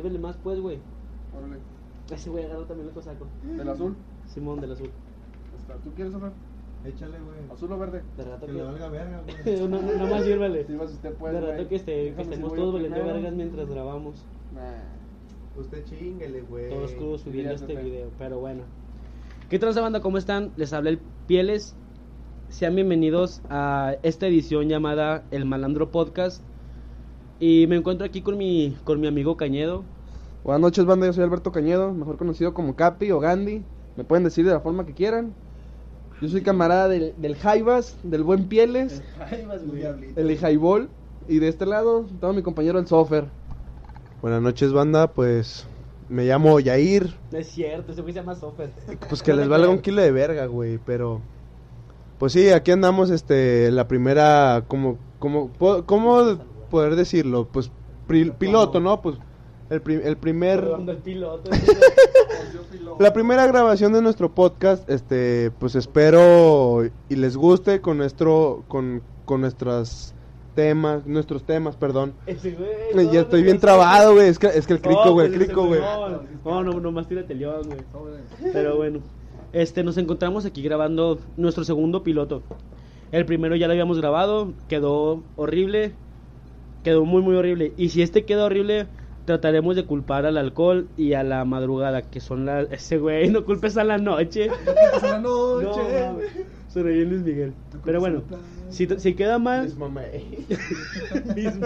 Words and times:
Sírvele 0.00 0.18
más, 0.18 0.38
pues, 0.42 0.58
güey. 0.58 0.78
Órale. 1.36 1.58
Ese 2.10 2.30
güey 2.30 2.44
agarró 2.44 2.64
también 2.64 2.88
otro 2.88 3.02
saco. 3.02 3.26
¿Del 3.42 3.68
azul? 3.68 3.94
Simón 4.28 4.58
del 4.58 4.72
azul. 4.72 4.90
Está. 5.58 5.74
¿Tú 5.74 5.90
quieres 5.92 6.14
otro? 6.14 6.32
Échale, 6.86 7.18
güey. 7.20 7.52
¿Azul 7.52 7.70
o 7.72 7.78
verde? 7.78 8.02
De 8.16 8.24
rato 8.24 8.46
Que 8.46 8.52
que. 8.52 8.58
le 8.58 8.64
valga 8.64 8.88
verga, 8.88 9.22
güey. 9.22 9.60
no, 9.68 9.68
no, 9.68 9.92
nomás 9.92 10.24
sírvele. 10.24 10.64
Sí, 10.64 10.74
vas 10.74 10.90
usted 10.90 11.12
pues, 11.12 11.34
de 11.34 11.40
güey. 11.40 11.52
rato 11.52 11.68
que, 11.68 11.76
este, 11.76 12.14
que 12.14 12.22
estemos 12.22 12.54
todos 12.54 12.72
valiendo 12.72 13.04
vergas 13.04 13.34
mientras 13.34 13.68
grabamos. 13.68 14.24
Nah. 14.54 15.60
Usted 15.60 15.84
chinguele, 15.84 16.40
güey. 16.40 16.70
Todos 16.70 16.92
crudos 16.92 17.20
subiendo 17.20 17.52
este 17.52 17.74
video. 17.74 18.08
Pero 18.18 18.40
bueno. 18.40 18.62
¿Qué 19.50 19.58
transa 19.58 19.82
banda? 19.82 20.00
¿Cómo 20.00 20.16
están? 20.16 20.52
Les 20.56 20.72
habla 20.72 20.88
el 20.88 21.00
Pieles. 21.26 21.76
Sean 22.48 22.74
bienvenidos 22.74 23.42
a 23.50 23.96
esta 24.02 24.26
edición 24.28 24.70
llamada 24.70 25.24
El 25.30 25.44
Malandro 25.44 25.90
Podcast. 25.90 26.42
Y 27.40 27.66
me 27.66 27.76
encuentro 27.76 28.06
aquí 28.06 28.20
con 28.20 28.36
mi, 28.36 28.76
con 28.84 29.00
mi 29.00 29.06
amigo 29.06 29.36
Cañedo. 29.36 29.82
Buenas 30.44 30.60
noches, 30.60 30.84
banda. 30.84 31.06
Yo 31.06 31.12
soy 31.14 31.24
Alberto 31.24 31.52
Cañedo, 31.52 31.92
mejor 31.92 32.16
conocido 32.16 32.54
como 32.54 32.76
Capi 32.76 33.10
o 33.10 33.18
Gandhi. 33.20 33.62
Me 33.96 34.04
pueden 34.04 34.24
decir 34.24 34.44
de 34.44 34.52
la 34.52 34.60
forma 34.60 34.84
que 34.86 34.92
quieran. 34.92 35.32
Yo 36.20 36.28
soy 36.28 36.42
camarada 36.42 36.88
del, 36.88 37.14
del 37.16 37.34
Jaivas, 37.36 37.96
del 38.02 38.22
Buen 38.24 38.44
Pieles, 38.46 39.02
Un 39.64 39.74
diablito. 39.74 40.20
el 40.20 40.38
Jaibol. 40.38 40.90
Y 41.28 41.38
de 41.38 41.48
este 41.48 41.64
lado, 41.64 42.06
todo 42.20 42.32
mi 42.32 42.42
compañero 42.42 42.78
el 42.78 42.86
Sofer. 42.86 43.26
Buenas 44.20 44.42
noches, 44.42 44.72
banda. 44.72 45.06
Pues 45.08 45.66
me 46.10 46.24
llamo 46.24 46.60
Yair. 46.60 47.14
No 47.32 47.38
es 47.38 47.48
cierto, 47.48 47.92
ese 47.92 48.02
güey 48.02 48.12
se 48.12 48.20
llama 48.20 48.34
Sofer. 48.34 48.70
Pues 49.08 49.22
que 49.22 49.32
les 49.32 49.48
valga 49.48 49.70
un 49.70 49.78
kilo 49.78 50.02
de 50.02 50.10
verga, 50.12 50.44
güey. 50.46 50.78
Pero. 50.84 51.20
Pues 52.18 52.32
sí, 52.34 52.50
aquí 52.50 52.70
andamos, 52.70 53.08
este, 53.10 53.70
la 53.70 53.88
primera. 53.88 54.64
Como, 54.68 54.98
como, 55.18 55.50
¿Cómo 55.86 56.38
poder 56.70 56.96
decirlo? 56.96 57.46
Pues 57.52 57.70
pri- 58.06 58.30
piloto, 58.30 58.80
¿no? 58.80 59.02
Pues 59.02 59.16
el, 59.68 59.82
pri- 59.82 60.00
el 60.02 60.16
primer. 60.16 60.66
El 60.86 60.96
piloto. 60.96 61.50
La 62.98 63.12
primera 63.12 63.46
grabación 63.46 63.92
de 63.92 64.02
nuestro 64.02 64.34
podcast, 64.34 64.88
este, 64.90 65.50
pues 65.58 65.74
espero 65.74 66.84
y 67.08 67.16
les 67.16 67.36
guste 67.36 67.80
con 67.80 67.96
nuestro, 67.96 68.64
con, 68.68 69.02
con 69.24 69.40
nuestros 69.40 70.12
temas, 70.54 71.06
nuestros 71.06 71.44
temas, 71.44 71.76
perdón. 71.76 72.12
Ese 72.26 72.52
güey. 72.52 72.68
no, 72.94 73.02
ya 73.02 73.12
no, 73.12 73.20
estoy 73.20 73.42
bien 73.42 73.56
no, 73.56 73.60
trabado, 73.60 74.14
güey, 74.14 74.28
es 74.28 74.38
que, 74.38 74.48
es 74.48 74.66
que 74.66 74.74
el 74.74 74.80
crico, 74.82 75.12
güey, 75.12 75.28
el 75.28 75.32
pues, 75.34 75.46
crico, 75.46 75.66
güey. 75.66 75.80
No, 75.80 76.08
no, 76.44 76.62
no, 76.62 76.80
nomás 76.80 77.08
tírate 77.08 77.32
el 77.32 77.38
león, 77.38 77.62
güey. 77.66 78.52
Pero 78.52 78.76
bueno, 78.76 79.00
este, 79.52 79.82
nos 79.82 79.96
encontramos 79.96 80.44
aquí 80.44 80.62
grabando 80.62 81.18
nuestro 81.36 81.64
segundo 81.64 82.02
piloto. 82.02 82.42
El 83.12 83.24
primero 83.24 83.56
ya 83.56 83.66
lo 83.66 83.72
habíamos 83.72 83.98
grabado, 83.98 84.52
quedó 84.68 85.22
horrible, 85.36 85.92
quedó 86.82 87.04
muy 87.04 87.22
muy 87.22 87.36
horrible. 87.36 87.72
Y 87.76 87.90
si 87.90 88.02
este 88.02 88.24
queda 88.24 88.44
horrible, 88.44 88.86
trataremos 89.24 89.76
de 89.76 89.84
culpar 89.86 90.26
al 90.26 90.38
alcohol 90.38 90.88
y 90.96 91.12
a 91.14 91.22
la 91.22 91.44
madrugada, 91.44 92.02
que 92.02 92.20
son 92.20 92.46
las... 92.46 92.66
Ese 92.72 92.98
güey, 92.98 93.30
no 93.30 93.44
culpes 93.44 93.76
a 93.76 93.84
la 93.84 93.98
noche. 93.98 94.48
la 95.02 95.18
No, 95.18 95.60
mames. 95.60 96.30
se 96.68 96.82
Luis 96.82 97.22
Miguel. 97.22 97.54
Pero 97.84 98.00
bueno, 98.00 98.22
si, 98.68 98.86
si 98.98 99.14
queda 99.14 99.38
mal... 99.38 99.62
Luis 99.62 99.76
Mamey. 99.76 100.46
Luis 101.36 101.58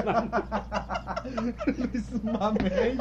Mamey. 2.22 2.98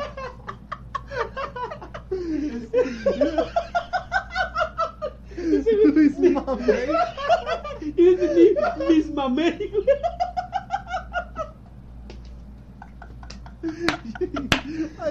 Y 7.98 8.08
entendí, 8.08 8.56
mis 8.90 9.14
mamey, 9.14 9.70
güey. 9.70 9.86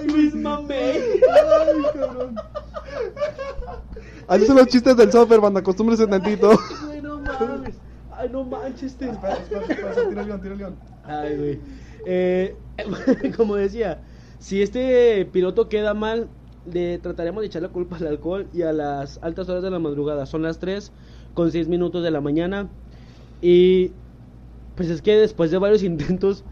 Luis 0.07 0.33
mamey. 0.35 1.21
Ay, 1.31 1.83
cabrón. 1.93 2.35
Así 4.27 4.45
son 4.45 4.57
los 4.57 4.67
chistes 4.67 4.95
del 4.95 5.11
software, 5.11 5.41
banda, 5.41 5.59
acostúmbrense 5.59 6.07
tantito. 6.07 6.57
Güey, 6.85 7.01
no 7.01 7.19
mames. 7.19 7.75
Ay, 8.11 8.29
no 8.31 8.43
manches. 8.43 8.91
Espera, 8.91 9.13
espera, 9.13 9.61
espera, 9.61 10.07
tira 10.09 10.21
el 10.21 10.27
león, 10.27 10.41
tira 10.41 10.53
el 10.53 10.59
león. 10.59 10.75
Ay, 11.03 11.37
güey. 11.37 11.59
Eh, 12.05 12.55
como 13.37 13.55
decía, 13.55 14.01
si 14.39 14.61
este 14.61 15.25
piloto 15.25 15.69
queda 15.69 15.93
mal, 15.93 16.29
le 16.71 16.97
trataremos 16.99 17.41
de 17.41 17.47
echar 17.47 17.61
la 17.61 17.69
culpa 17.69 17.97
al 17.97 18.07
alcohol 18.07 18.47
y 18.53 18.61
a 18.61 18.71
las 18.71 19.19
altas 19.21 19.49
horas 19.49 19.63
de 19.63 19.71
la 19.71 19.79
madrugada. 19.79 20.25
Son 20.25 20.41
las 20.41 20.59
3 20.59 20.91
con 21.33 21.51
6 21.51 21.67
minutos 21.67 22.03
de 22.03 22.11
la 22.11 22.21
mañana. 22.21 22.69
Y 23.41 23.91
pues 24.75 24.89
es 24.89 25.01
que 25.01 25.15
después 25.15 25.51
de 25.51 25.57
varios 25.57 25.83
intentos, 25.83 26.43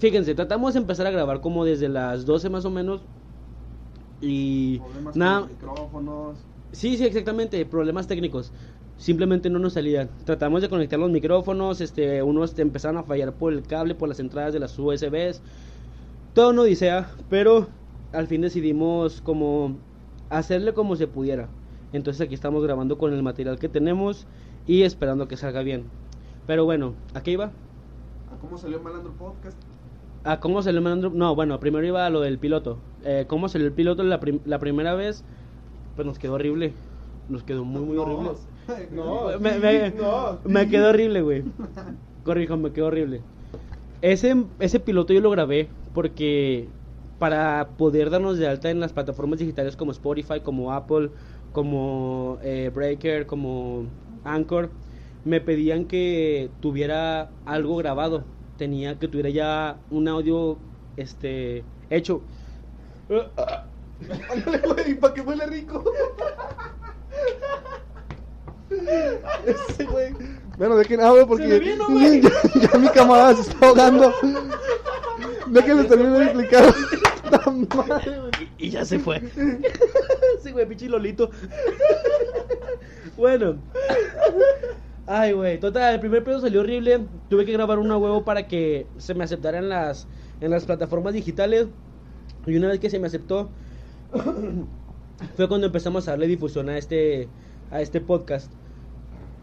fíjense, 0.00 0.34
tratamos 0.34 0.74
de 0.74 0.80
empezar 0.80 1.06
a 1.06 1.10
grabar 1.10 1.40
como 1.40 1.64
desde 1.64 1.88
las 1.88 2.26
12 2.26 2.48
más 2.48 2.64
o 2.64 2.70
menos. 2.70 3.02
Y 4.20 4.78
Problemas 4.78 5.16
nada, 5.16 5.46
micrófonos. 5.46 6.38
Sí, 6.72 6.96
sí, 6.96 7.04
exactamente, 7.04 7.64
problemas 7.66 8.06
técnicos. 8.06 8.52
Simplemente 8.96 9.48
no 9.48 9.58
nos 9.58 9.74
salían. 9.74 10.10
Tratamos 10.24 10.62
de 10.62 10.68
conectar 10.68 10.98
los 10.98 11.10
micrófonos, 11.10 11.80
este, 11.80 12.22
unos 12.22 12.54
te 12.54 12.62
empezaron 12.62 12.98
a 12.98 13.02
fallar 13.02 13.32
por 13.32 13.52
el 13.52 13.62
cable, 13.62 13.94
por 13.94 14.08
las 14.08 14.20
entradas 14.20 14.52
de 14.52 14.60
las 14.60 14.78
USBs. 14.78 15.42
Todo 16.34 16.50
una 16.50 16.62
odisea, 16.62 17.10
pero 17.28 17.68
al 18.12 18.26
fin 18.26 18.40
decidimos 18.40 19.20
como 19.20 19.76
hacerle 20.28 20.74
como 20.74 20.96
se 20.96 21.06
pudiera. 21.06 21.48
Entonces 21.92 22.20
aquí 22.20 22.34
estamos 22.34 22.62
grabando 22.62 22.98
con 22.98 23.12
el 23.12 23.22
material 23.22 23.58
que 23.58 23.68
tenemos 23.68 24.26
y 24.66 24.82
esperando 24.82 25.28
que 25.28 25.36
salga 25.36 25.62
bien. 25.62 25.84
Pero 26.46 26.64
bueno, 26.64 26.94
¿a 27.14 27.22
qué 27.22 27.32
iba? 27.32 27.46
¿A 27.46 28.40
¿Cómo 28.40 28.56
salió 28.58 28.80
Malandro 28.80 29.12
Podcast? 29.12 29.69
¿A 30.24 30.40
cómo 30.40 30.62
se 30.62 30.72
le 30.72 30.80
mandó? 30.80 31.10
No, 31.10 31.34
bueno, 31.34 31.58
primero 31.60 31.86
iba 31.86 32.04
a 32.06 32.10
lo 32.10 32.20
del 32.20 32.38
piloto. 32.38 32.78
Eh, 33.04 33.24
¿Cómo 33.26 33.48
salió 33.48 33.66
el 33.66 33.72
piloto 33.72 34.02
la, 34.02 34.20
prim- 34.20 34.40
la 34.44 34.58
primera 34.58 34.94
vez? 34.94 35.24
Pues 35.96 36.06
nos 36.06 36.18
quedó 36.18 36.34
horrible. 36.34 36.74
Nos 37.28 37.42
quedó 37.42 37.64
muy, 37.64 37.82
muy 37.82 37.96
horrible. 37.96 38.30
No, 38.92 39.26
me, 39.40 39.58
me- 39.58 39.90
no. 39.90 40.38
me 40.44 40.68
quedó 40.68 40.90
horrible, 40.90 41.22
güey. 41.22 41.42
Corrijo, 42.22 42.56
me 42.56 42.70
quedó 42.72 42.86
horrible. 42.86 43.22
Ese, 44.00 44.36
ese 44.60 44.78
piloto 44.80 45.12
yo 45.12 45.20
lo 45.20 45.30
grabé 45.30 45.68
porque 45.92 46.68
para 47.18 47.68
poder 47.76 48.10
darnos 48.10 48.38
de 48.38 48.46
alta 48.46 48.70
en 48.70 48.78
las 48.80 48.92
plataformas 48.92 49.40
digitales 49.40 49.76
como 49.76 49.90
Spotify, 49.90 50.40
como 50.40 50.72
Apple, 50.72 51.10
como 51.52 52.38
eh, 52.42 52.70
Breaker, 52.72 53.26
como 53.26 53.86
Anchor, 54.24 54.70
me 55.24 55.40
pedían 55.40 55.84
que 55.86 56.50
tuviera 56.60 57.30
algo 57.44 57.76
grabado. 57.76 58.24
Tenía 58.60 58.98
que 58.98 59.08
tuviera 59.08 59.30
ya 59.30 59.78
un 59.90 60.06
audio 60.06 60.58
este 60.98 61.64
hecho. 61.88 62.20
Ándale, 64.30 64.58
güey, 64.58 64.94
para 64.96 65.14
que 65.14 65.22
huele 65.22 65.46
rico. 65.46 65.82
Ese 69.46 69.84
güey. 69.86 70.12
Bueno, 70.58 70.76
¿de 70.76 70.84
quién 70.84 71.00
hablo? 71.00 71.26
Porque 71.26 71.58
vino, 71.58 71.86
ya, 72.20 72.30
ya 72.60 72.78
mi 72.78 72.88
camarada 72.90 73.34
se 73.36 73.50
está 73.50 73.68
ahogando. 73.68 74.12
Déjenles 75.46 75.88
terminar 75.88 76.18
de 76.18 76.24
explicar. 76.24 76.74
Y, 78.58 78.66
y 78.66 78.70
ya 78.70 78.84
se 78.84 78.98
fue. 78.98 79.20
sí, 80.42 80.50
güey, 80.50 80.66
pinche 80.66 80.88
Lolito. 80.88 81.30
bueno. 83.16 83.56
Ay, 85.12 85.32
güey. 85.32 85.58
Total, 85.58 85.94
el 85.94 85.98
primer 85.98 86.22
pedo 86.22 86.40
salió 86.40 86.60
horrible. 86.60 87.00
Tuve 87.28 87.44
que 87.44 87.50
grabar 87.50 87.80
una 87.80 87.96
huevo 87.96 88.24
para 88.24 88.46
que 88.46 88.86
se 88.96 89.12
me 89.12 89.24
aceptara 89.24 89.58
en 89.58 89.68
las, 89.68 90.06
en 90.40 90.52
las 90.52 90.64
plataformas 90.64 91.14
digitales. 91.14 91.66
Y 92.46 92.56
una 92.56 92.68
vez 92.68 92.78
que 92.78 92.90
se 92.90 93.00
me 93.00 93.08
aceptó, 93.08 93.50
fue 95.36 95.48
cuando 95.48 95.66
empezamos 95.66 96.06
a 96.06 96.12
darle 96.12 96.28
difusión 96.28 96.68
a 96.68 96.78
este, 96.78 97.28
a 97.72 97.80
este 97.80 98.00
podcast. 98.00 98.52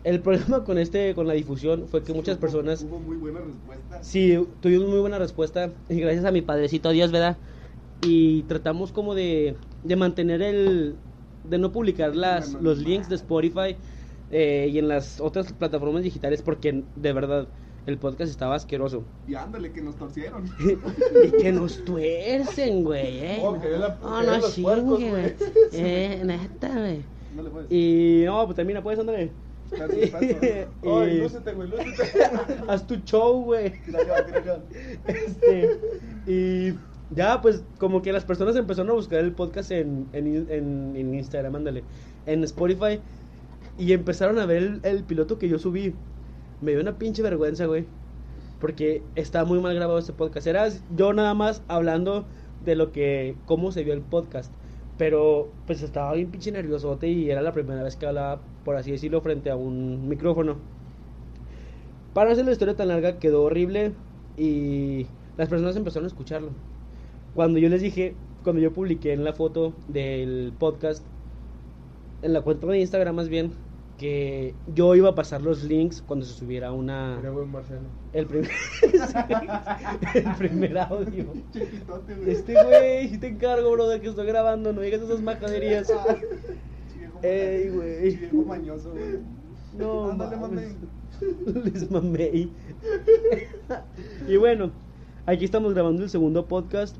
El 0.06 0.22
problema 0.22 0.64
con 0.64 0.78
este, 0.78 1.14
con 1.14 1.28
la 1.28 1.34
difusión 1.34 1.90
fue 1.90 2.02
que 2.02 2.14
muchas 2.14 2.38
personas 2.38 2.84
Hubo 2.84 3.00
muy 3.00 3.18
buena 3.18 3.42
respuesta. 3.42 4.04
Sí, 4.04 4.40
tuvimos 4.62 4.88
muy 4.88 5.00
buena 5.00 5.20
respuesta 5.20 5.72
y 5.90 6.00
gracias 6.00 6.24
a 6.24 6.32
mi 6.32 6.42
padrecito 6.42 6.92
Dios, 6.92 7.12
¿verdad? 7.12 7.36
Y 8.02 8.44
tratamos 8.44 8.94
como 8.94 9.16
de, 9.16 9.58
de 9.84 9.96
mantener 9.98 10.42
el... 10.42 10.96
de 11.44 11.58
no 11.58 11.74
publicar 11.74 12.16
las, 12.16 12.54
los 12.54 12.78
links 12.78 13.10
de 13.10 13.16
Spotify 13.16 13.76
eh, 14.32 14.70
y 14.72 14.80
en 14.80 14.88
las 14.88 15.20
otras 15.22 15.54
plataformas 15.54 16.04
digitales 16.04 16.42
porque 16.42 16.84
de 16.96 17.14
verdad 17.14 17.48
el 17.86 17.98
podcast 17.98 18.30
estaba 18.30 18.56
asqueroso. 18.56 19.04
Y 19.28 19.36
ándale, 19.36 19.72
que 19.72 19.82
nos 19.82 19.96
torcieron. 19.96 20.44
y 21.24 21.32
que 21.42 21.52
nos 21.54 21.84
tuercen, 21.86 22.84
güey, 22.84 23.20
eh. 23.20 23.40
Oh, 23.42 23.60
que 23.60 23.70
la- 23.70 23.96
que 23.98 24.04
no 24.06 24.38
los 24.38 24.60
puercos, 24.60 25.00
güey. 25.00 25.36
Eh, 25.74 26.22
neta, 26.26 26.68
güey. 26.78 27.02
No 27.36 27.44
le 27.44 27.50
puedes. 27.50 27.72
Y 27.72 28.24
no, 28.26 28.44
pues 28.46 28.56
termina, 28.58 28.84
pues, 28.84 29.00
ándale. 29.00 29.32
Ay, 30.84 31.12
Y- 31.12 31.20
lúcete, 31.22 31.54
güey, 31.54 31.70
lúcete. 31.70 32.24
Haz 32.68 32.88
tu 32.88 32.96
show, 33.06 33.44
güey. 33.44 33.74
Este, 35.08 35.80
y 36.26 36.74
ya, 37.16 37.42
pues, 37.42 37.64
como 37.78 38.02
que 38.02 38.12
las 38.12 38.26
personas 38.26 38.56
empezaron 38.56 38.90
a 38.92 38.94
buscar 38.94 39.20
el 39.20 39.32
podcast 39.34 39.72
en, 39.72 40.08
en, 40.14 40.48
en, 40.50 40.94
en 40.96 41.14
Instagram, 41.14 41.56
ándale, 41.56 41.84
en 42.26 42.44
Spotify, 42.44 43.00
y 43.78 43.94
empezaron 43.94 44.40
a 44.40 44.46
ver 44.46 44.80
el, 44.84 45.04
piloto 45.04 45.38
que 45.38 45.50
yo 45.50 45.60
subí. 45.60 45.94
Me 46.62 46.72
dio 46.72 46.82
una 46.82 46.98
pinche 46.98 47.22
vergüenza, 47.22 47.66
güey, 47.66 47.86
porque 48.60 49.04
estaba 49.16 49.46
muy 49.46 49.60
mal 49.60 49.76
grabado 49.76 50.00
este 50.00 50.14
podcast. 50.14 50.48
Era 50.48 50.68
yo 50.96 51.14
nada 51.14 51.34
más 51.34 51.62
hablando 51.68 52.26
de 52.66 52.76
lo 52.76 52.92
que, 52.92 53.36
cómo 53.46 53.72
se 53.72 53.84
vio 53.84 53.94
el 53.94 54.02
podcast. 54.02 54.52
Pero 54.98 55.50
pues 55.68 55.84
estaba 55.84 56.14
bien 56.14 56.32
pinche 56.32 56.52
nerviosote 56.52 57.08
y 57.08 57.30
era 57.30 57.42
la 57.42 57.54
primera 57.54 57.84
vez 57.84 57.96
que 57.96 58.08
hablaba, 58.08 58.42
por 58.66 58.76
así 58.76 58.92
decirlo, 58.92 59.22
frente 59.22 59.52
a 59.52 59.56
un 59.56 60.10
micrófono. 60.10 60.58
Para 62.16 62.32
hacer 62.32 62.46
la 62.46 62.52
historia 62.52 62.76
tan 62.76 62.88
larga, 62.88 63.20
quedó 63.20 63.44
horrible 63.44 63.94
y 64.38 65.06
las 65.38 65.50
personas 65.50 65.76
empezaron 65.76 66.06
a 66.06 66.08
escucharlo. 66.08 66.50
Cuando 67.36 67.60
yo 67.60 67.70
les 67.70 67.84
dije, 67.84 68.16
cuando 68.44 68.60
yo 68.60 68.74
publiqué 68.74 69.14
en 69.14 69.24
la 69.24 69.34
foto 69.34 69.74
del 69.88 70.52
podcast, 70.58 71.04
en 72.24 72.34
la 72.34 72.42
cuenta 72.42 72.66
de 72.66 72.80
Instagram 72.80 73.16
más 73.16 73.30
bien, 73.30 73.52
que 73.98 74.54
yo 74.74 74.96
iba 74.96 75.10
a 75.10 75.16
pasar 75.16 75.42
los 75.42 75.64
links 75.64 76.04
cuando 76.06 76.26
se 76.26 76.34
subiera 76.34 76.72
una... 76.72 77.18
Era 77.20 77.32
buen 77.32 77.52
Marcelo. 77.52 77.82
El 78.14 78.28
primer, 78.28 78.52
el 80.14 80.36
primer 80.38 80.78
audio. 80.78 81.26
Chiquitote, 81.52 82.16
güey. 82.16 82.32
Este 82.32 82.54
güey, 82.64 83.10
si 83.10 83.18
te 83.18 83.28
encargo, 83.28 83.72
bro, 83.72 83.88
de 83.88 84.00
que 84.00 84.10
estoy 84.10 84.28
grabando, 84.28 84.72
no 84.72 84.82
digas 84.82 85.02
esas 85.02 85.22
majaderías. 85.22 85.92
Ey, 87.24 87.70
güey. 87.70 88.16
Viejo 88.16 88.44
mañoso, 88.44 88.92
güey. 88.92 89.20
No, 89.78 90.12
Ándale, 90.12 90.38
mames. 90.38 90.76
Les 91.74 91.90
mamé. 91.90 92.50
y 94.28 94.38
bueno, 94.38 94.72
aquí 95.26 95.46
estamos 95.46 95.74
grabando 95.74 96.04
el 96.04 96.10
segundo 96.10 96.46
podcast. 96.46 96.96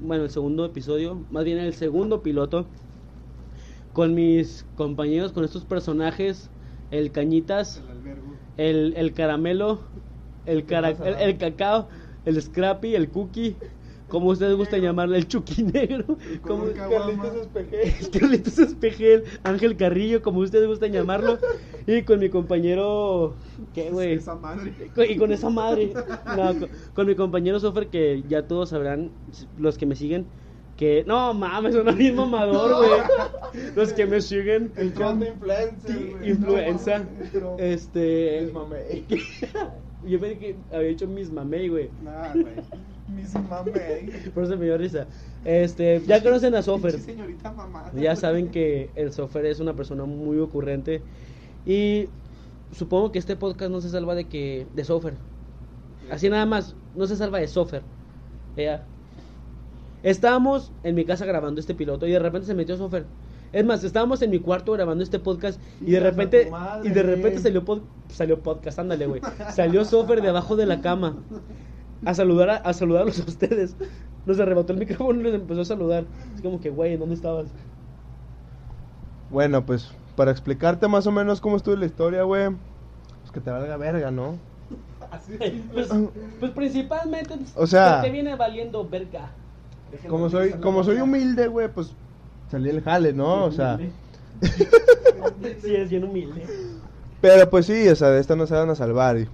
Bueno, 0.00 0.24
el 0.24 0.30
segundo 0.30 0.64
episodio. 0.66 1.24
Más 1.30 1.44
bien 1.44 1.58
el 1.58 1.72
segundo 1.74 2.22
piloto. 2.22 2.66
Con 3.92 4.14
mis 4.14 4.64
compañeros, 4.74 5.32
con 5.32 5.44
estos 5.44 5.64
personajes. 5.64 6.50
El 6.90 7.10
Cañitas, 7.10 7.82
El 8.58 8.76
el, 8.86 8.94
el 8.96 9.12
Caramelo, 9.14 9.80
el, 10.44 10.66
cara- 10.66 10.90
el, 10.90 11.14
el 11.30 11.38
Cacao, 11.38 11.88
el 12.26 12.40
Scrappy, 12.42 12.94
el 12.94 13.10
Cookie. 13.10 13.56
Como 14.08 14.28
ustedes 14.28 14.54
gustan 14.56 14.82
llamarle, 14.82 15.16
el 15.16 15.26
Chucky 15.26 15.62
Negro. 15.72 16.18
Como, 16.42 16.64
Carlitos 18.12 18.58
Espejel, 18.58 19.24
Ángel 19.42 19.76
Carrillo, 19.78 20.20
como 20.20 20.40
ustedes 20.40 20.66
gustan 20.66 20.92
llamarlo. 20.92 21.38
Y 21.86 22.02
con 22.02 22.18
mi 22.20 22.28
compañero. 22.28 23.36
¿Qué, 23.72 23.90
güey? 23.90 24.14
Esa 24.14 24.34
madre. 24.34 24.74
Con- 24.94 25.10
Y 25.10 25.16
con 25.16 25.32
esa 25.32 25.48
madre. 25.48 25.94
No, 26.36 26.58
con, 26.58 26.68
con 26.92 27.06
mi 27.06 27.14
compañero 27.14 27.58
Sofer, 27.58 27.88
que 27.88 28.22
ya 28.28 28.46
todos 28.46 28.68
sabrán, 28.68 29.12
los 29.56 29.78
que 29.78 29.86
me 29.86 29.96
siguen, 29.96 30.26
que. 30.76 31.04
No 31.06 31.34
mames, 31.34 31.74
son 31.74 31.96
bien 31.96 32.16
mamador, 32.16 32.76
güey. 32.76 33.72
Los 33.74 33.92
que 33.92 34.06
me 34.06 34.20
siguen. 34.20 34.72
El 34.76 34.92
conde 34.94 35.28
influencer, 35.28 36.10
güey. 36.10 36.30
Influenza. 36.30 37.04
No. 37.34 37.56
Este. 37.58 38.42
Les 38.42 38.52
mamé. 38.52 39.04
Yo 40.06 40.18
pensé 40.18 40.38
que 40.38 40.56
había 40.72 40.88
hecho 40.88 41.06
mis 41.06 41.30
mamey, 41.30 41.68
güey. 41.68 41.90
Nah, 42.02 42.32
güey. 42.32 42.54
Mis 43.14 43.34
mamé. 43.34 44.10
Por 44.34 44.44
eso 44.44 44.56
me 44.56 44.64
dio 44.64 44.76
risa. 44.76 45.06
Este, 45.44 46.00
ya 46.06 46.22
conocen 46.22 46.54
a 46.54 46.62
Sofer. 46.62 46.98
Señorita 46.98 47.52
mamada. 47.52 47.92
Ya 47.94 48.16
saben 48.16 48.50
que 48.50 48.90
el 48.96 49.12
Sofer 49.12 49.46
es 49.46 49.60
una 49.60 49.74
persona 49.74 50.04
muy 50.04 50.38
ocurrente. 50.38 51.02
Y 51.66 52.08
supongo 52.72 53.12
que 53.12 53.18
este 53.18 53.36
podcast 53.36 53.70
no 53.70 53.80
se 53.80 53.90
salva 53.90 54.14
de 54.14 54.24
que. 54.24 54.66
de 54.74 54.84
Sofer. 54.84 55.14
Así 56.10 56.28
nada 56.28 56.46
más, 56.46 56.74
no 56.96 57.06
se 57.06 57.16
salva 57.16 57.38
de 57.38 57.46
Sofer. 57.46 57.82
Ya. 58.56 58.84
Estábamos 60.02 60.72
en 60.82 60.94
mi 60.94 61.04
casa 61.04 61.24
grabando 61.26 61.60
este 61.60 61.74
piloto 61.74 62.06
y 62.06 62.10
de 62.12 62.18
repente 62.18 62.46
se 62.46 62.54
metió 62.54 62.76
Sofer. 62.76 63.04
Es 63.52 63.64
más, 63.64 63.84
estábamos 63.84 64.22
en 64.22 64.30
mi 64.30 64.38
cuarto 64.40 64.72
grabando 64.72 65.04
este 65.04 65.18
podcast 65.18 65.60
y 65.80 65.86
de 65.86 65.92
de 65.92 66.00
repente 66.00 66.48
madre. 66.50 66.88
y 66.88 66.92
de 66.92 67.02
repente 67.02 67.38
salió 67.38 67.64
pod- 67.64 67.82
salió 68.08 68.40
podcast, 68.40 68.78
ándale, 68.78 69.06
güey. 69.06 69.20
Salió 69.54 69.84
Sofer 69.84 70.22
debajo 70.22 70.56
de 70.56 70.66
la 70.66 70.80
cama 70.80 71.16
a 72.04 72.14
saludar 72.14 72.50
a, 72.50 72.56
a 72.56 72.72
saludarlos 72.72 73.20
a 73.20 73.24
ustedes. 73.24 73.76
Nos 74.24 74.40
arrebató 74.40 74.72
el 74.72 74.78
micrófono 74.78 75.20
y 75.20 75.24
les 75.24 75.34
empezó 75.34 75.60
a 75.60 75.64
saludar. 75.66 76.04
Es 76.34 76.40
como 76.40 76.60
que, 76.60 76.70
güey, 76.70 76.96
¿dónde 76.96 77.14
estabas? 77.14 77.46
Bueno, 79.30 79.64
pues 79.64 79.90
para 80.16 80.30
explicarte 80.30 80.88
más 80.88 81.06
o 81.06 81.12
menos 81.12 81.40
cómo 81.40 81.56
estuvo 81.56 81.76
la 81.76 81.86
historia, 81.86 82.22
güey. 82.22 82.48
Pues 83.20 83.32
que 83.32 83.40
te 83.40 83.50
valga 83.50 83.76
verga, 83.76 84.10
¿no? 84.10 84.36
Pues, 85.72 85.90
pues 86.40 86.52
principalmente 86.52 87.36
pues, 87.36 87.52
O 87.56 87.66
sea- 87.66 88.00
que 88.00 88.06
te 88.08 88.12
viene 88.12 88.34
valiendo 88.34 88.88
verga. 88.88 89.30
Como 90.08 90.28
soy, 90.30 90.52
como 90.52 90.82
soy 90.84 91.00
humilde, 91.00 91.48
güey, 91.48 91.68
pues 91.68 91.92
salí 92.50 92.70
el 92.70 92.80
jale, 92.82 93.12
¿no? 93.12 93.44
O 93.44 93.52
sea, 93.52 93.78
Sí, 95.62 95.74
es 95.74 95.90
bien 95.90 96.04
humilde. 96.04 96.44
pero 97.20 97.48
pues 97.48 97.66
sí, 97.66 97.88
o 97.88 97.96
sea, 97.96 98.08
de 98.10 98.20
esta 98.20 98.34
no 98.36 98.46
se 98.46 98.54
van 98.54 98.70
a 98.70 98.74
salvar. 98.74 99.18
Y 99.18 99.28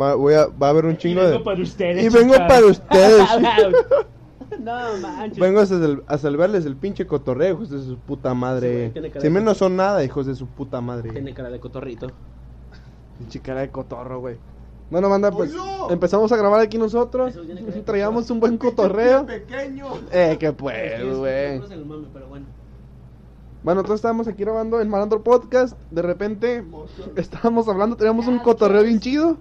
va, 0.00 0.14
voy 0.14 0.34
a, 0.34 0.46
va 0.46 0.68
a 0.68 0.70
haber 0.70 0.86
un 0.86 0.96
chingo 0.96 1.20
y 1.20 1.24
vengo 1.24 1.38
de. 1.38 1.44
para 1.44 1.62
ustedes. 1.62 2.04
Y 2.04 2.08
vengo 2.08 2.34
para 2.34 2.66
ustedes. 2.66 3.28
no 4.60 4.96
manches. 5.00 5.38
Vengo 5.38 5.60
a, 5.60 5.66
sal- 5.66 6.02
a 6.06 6.18
salvarles 6.18 6.64
el 6.66 6.76
pinche 6.76 7.06
cotorreo, 7.06 7.54
hijos 7.54 7.70
de 7.70 7.80
su 7.80 7.98
puta 7.98 8.32
madre. 8.34 8.92
si 8.94 9.00
de 9.20 9.30
menos 9.30 9.58
son 9.58 9.76
nada, 9.76 10.02
hijos 10.04 10.26
de 10.26 10.34
su 10.34 10.46
puta 10.46 10.80
madre. 10.80 11.10
Tiene 11.10 11.34
cara 11.34 11.50
de 11.50 11.60
cotorrito. 11.60 12.06
Pinche 13.18 13.40
cara 13.40 13.60
de 13.60 13.70
cotorro, 13.70 14.20
güey. 14.20 14.36
Bueno, 14.90 15.08
manda, 15.10 15.30
pues 15.30 15.52
empezamos 15.90 16.32
a 16.32 16.36
grabar 16.36 16.60
aquí 16.60 16.78
nosotros. 16.78 17.34
Que. 17.34 17.80
Traíamos 17.82 18.30
un 18.30 18.40
buen 18.40 18.56
cotorreo. 18.58 19.26
pequeño. 19.26 19.86
Eh, 20.10 20.36
que 20.40 20.46
Es 20.46 20.52
pues, 20.54 21.16
güey. 21.16 21.58
bueno. 22.28 22.46
Bueno, 23.62 23.80
nosotros 23.80 23.96
estábamos 23.98 24.28
aquí 24.28 24.44
grabando 24.44 24.80
el 24.80 24.88
Malandro 24.88 25.22
Podcast. 25.22 25.76
De 25.90 26.00
repente 26.00 26.64
estábamos 27.16 27.68
hablando, 27.68 27.96
teníamos 27.96 28.26
un 28.28 28.38
cotorreo 28.38 28.82
bien 28.82 29.00
chido. 29.00 29.36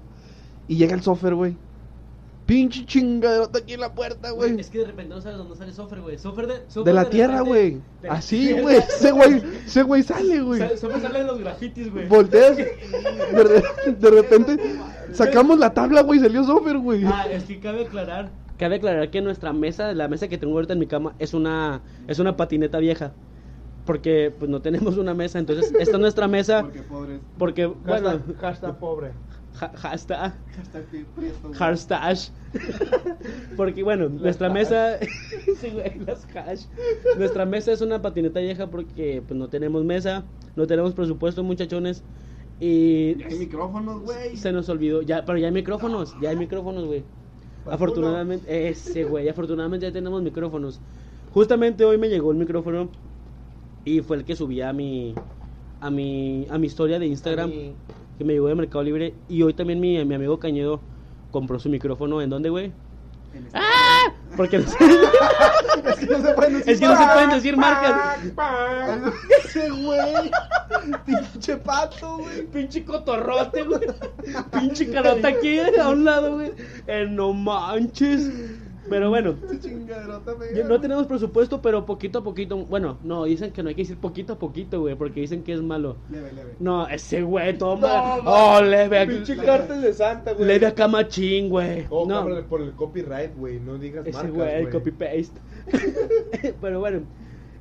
Y 0.67 0.75
llega 0.75 0.95
el 0.95 1.01
software, 1.01 1.35
güey. 1.35 1.55
Pinche 2.47 2.85
chingaderota 2.85 3.59
aquí 3.59 3.73
en 3.73 3.81
la 3.81 3.93
puerta, 3.93 4.31
güey. 4.31 4.59
Es 4.59 4.69
que 4.69 4.79
de 4.79 4.85
repente 4.85 5.13
no 5.13 5.21
sabes 5.21 5.37
dónde 5.37 5.55
sale 5.57 5.73
Sofer, 5.73 5.99
güey. 6.01 6.17
Sofer 6.17 6.47
de, 6.47 6.53
Sofer 6.69 6.85
De 6.85 6.93
la 6.93 7.03
de 7.03 7.09
tierra, 7.09 7.41
güey. 7.41 7.79
Así, 8.09 8.53
güey. 8.53 8.77
Ese 8.77 9.11
güey, 9.11 9.43
ese 9.65 9.83
güey 9.83 10.01
sale, 10.01 10.41
güey. 10.41 10.61
Sa- 10.61 10.77
Sofer 10.77 11.01
sale 11.01 11.19
de 11.19 11.25
los 11.25 11.39
grafitis, 11.39 11.91
güey. 11.91 12.07
Volteas. 12.07 12.55
De, 12.57 12.65
re- 13.43 13.91
de 13.91 14.09
repente 14.09 14.57
sacamos 15.11 15.59
la 15.59 15.73
tabla, 15.73 16.01
güey. 16.01 16.19
Salió 16.21 16.43
software, 16.45 16.77
güey. 16.77 17.03
Ah, 17.05 17.27
es 17.29 17.43
que 17.43 17.59
cabe 17.59 17.85
aclarar. 17.85 18.31
Cabe 18.57 18.77
aclarar 18.77 19.11
que 19.11 19.21
nuestra 19.21 19.51
mesa, 19.53 19.93
la 19.93 20.07
mesa 20.07 20.27
que 20.29 20.37
tengo 20.37 20.53
ahorita 20.53 20.73
en 20.73 20.79
mi 20.79 20.87
cama, 20.87 21.15
es 21.19 21.33
una, 21.33 21.81
es 22.07 22.17
una 22.19 22.37
patineta 22.37 22.79
vieja. 22.79 23.11
Porque 23.85 24.33
pues 24.37 24.49
no 24.49 24.61
tenemos 24.61 24.97
una 24.97 25.13
mesa, 25.13 25.37
entonces 25.39 25.73
esta 25.79 25.95
es 25.95 25.99
nuestra 25.99 26.27
mesa. 26.27 26.61
Porque 26.63 26.81
pobres. 26.81 27.19
Porque, 27.37 27.65
bueno, 27.67 28.09
Hashtag, 28.09 28.37
hashtag 28.37 28.79
pobre. 28.79 29.11
Ja- 29.59 29.71
hashtag, 29.75 30.33
Hashtag. 31.55 32.17
Porque, 33.57 33.83
bueno, 33.83 34.09
nuestra 34.09 34.47
hash. 34.47 34.53
mesa. 34.53 34.99
sí, 35.59 35.69
güey, 35.71 35.99
las 36.05 36.25
hash. 36.35 36.65
Nuestra 37.17 37.45
mesa 37.45 37.71
es 37.71 37.81
una 37.81 38.01
patineta 38.01 38.39
vieja 38.39 38.67
porque 38.67 39.21
pues 39.27 39.37
no 39.37 39.47
tenemos 39.49 39.83
mesa, 39.83 40.23
no 40.55 40.67
tenemos 40.67 40.93
presupuesto, 40.93 41.43
muchachones. 41.43 42.03
Y 42.59 43.15
Ya 43.17 43.27
hay 43.27 43.37
micrófonos, 43.39 44.01
güey. 44.03 44.35
se 44.35 44.51
nos 44.51 44.67
olvidó, 44.69 45.01
ya, 45.03 45.23
pero 45.25 45.37
ya 45.37 45.47
hay 45.47 45.53
micrófonos, 45.53 46.15
ya 46.21 46.29
hay 46.29 46.35
micrófonos, 46.37 46.85
güey. 46.85 47.03
Para 47.63 47.75
Afortunadamente, 47.75 48.69
ese 48.69 49.03
güey, 49.03 49.27
afortunadamente 49.29 49.85
ya 49.85 49.91
tenemos 49.91 50.21
micrófonos. 50.23 50.79
Justamente 51.33 51.83
hoy 51.85 51.97
me 51.97 52.09
llegó 52.09 52.31
el 52.31 52.37
micrófono 52.37 52.89
y 53.85 54.01
fue 54.01 54.17
el 54.17 54.25
que 54.25 54.35
subí 54.35 54.61
a 54.61 54.73
mi 54.73 55.13
a 55.79 55.91
mi 55.91 56.47
a 56.49 56.57
mi 56.57 56.65
historia 56.65 56.97
de 56.97 57.05
Instagram 57.05 57.49
A 57.49 57.53
mi- 57.53 57.73
que 58.17 58.23
me 58.23 58.33
llegó 58.33 58.47
de 58.47 58.55
Mercado 58.55 58.83
Libre 58.83 59.13
y 59.29 59.41
hoy 59.43 59.53
también 59.53 59.79
mi, 59.79 60.03
mi 60.05 60.15
amigo 60.15 60.39
Cañedo 60.39 60.79
compró 61.31 61.59
su 61.59 61.69
micrófono 61.69 62.21
en 62.21 62.29
dónde, 62.29 62.49
güey? 62.49 62.71
¡Ah! 63.53 64.11
Porque 64.35 64.57
no 64.59 64.67
sé- 64.67 64.77
Es 65.85 65.99
que 65.99 66.05
no 66.07 66.21
se 66.21 66.33
pueden 66.33 66.53
decir 66.53 66.73
Es 66.73 66.79
que 66.79 66.85
no 66.87 66.97
se 66.97 67.05
pueden 67.13 67.29
decir 67.29 67.57
marcas. 67.57 68.19
Ese 69.45 69.69
güey. 69.69 70.31
Pinche 71.05 71.57
pato, 71.57 72.17
güey. 72.19 72.43
pinche 72.47 72.83
cotorrote, 72.83 73.63
güey. 73.63 73.81
Pinche 74.51 74.89
carota 74.91 75.27
aquí 75.27 75.59
a 75.59 75.89
un 75.89 76.03
lado, 76.05 76.35
güey. 76.35 76.51
Eh, 76.87 77.05
no 77.09 77.33
manches. 77.33 78.29
Pero 78.89 79.09
bueno, 79.09 79.35
No 80.67 80.79
tenemos 80.81 81.07
presupuesto, 81.07 81.61
pero 81.61 81.85
poquito 81.85 82.19
a 82.19 82.23
poquito. 82.23 82.57
Bueno, 82.57 82.97
no, 83.03 83.25
dicen 83.25 83.51
que 83.51 83.63
no 83.63 83.69
hay 83.69 83.75
que 83.75 83.81
decir 83.81 83.97
poquito 83.97 84.33
a 84.33 84.39
poquito, 84.39 84.81
güey, 84.81 84.95
porque 84.95 85.21
dicen 85.21 85.43
que 85.43 85.53
es 85.53 85.61
malo. 85.61 85.97
Leve, 86.09 86.31
leve. 86.33 86.55
No, 86.59 86.87
ese 86.87 87.21
güey, 87.21 87.57
toma. 87.57 88.17
No, 88.23 88.55
oh, 88.55 88.61
leve. 88.61 89.07
Pinche 89.07 89.35
cártel 89.37 89.81
de 89.81 89.93
Santa, 89.93 90.33
güey. 90.33 90.47
Leve 90.47 90.67
acá 90.67 90.87
machín, 90.87 91.49
güey. 91.49 91.85
Oh, 91.89 92.05
no, 92.07 92.23
cámara, 92.23 92.45
por 92.47 92.61
el 92.61 92.71
copyright, 92.71 93.35
güey. 93.35 93.59
No 93.59 93.77
digas 93.77 94.05
ese 94.05 94.17
marcas, 94.17 94.33
güey, 94.33 94.61
güey. 94.61 94.73
copy 94.73 94.91
paste. 94.91 95.39
pero 96.61 96.79
bueno, 96.79 97.01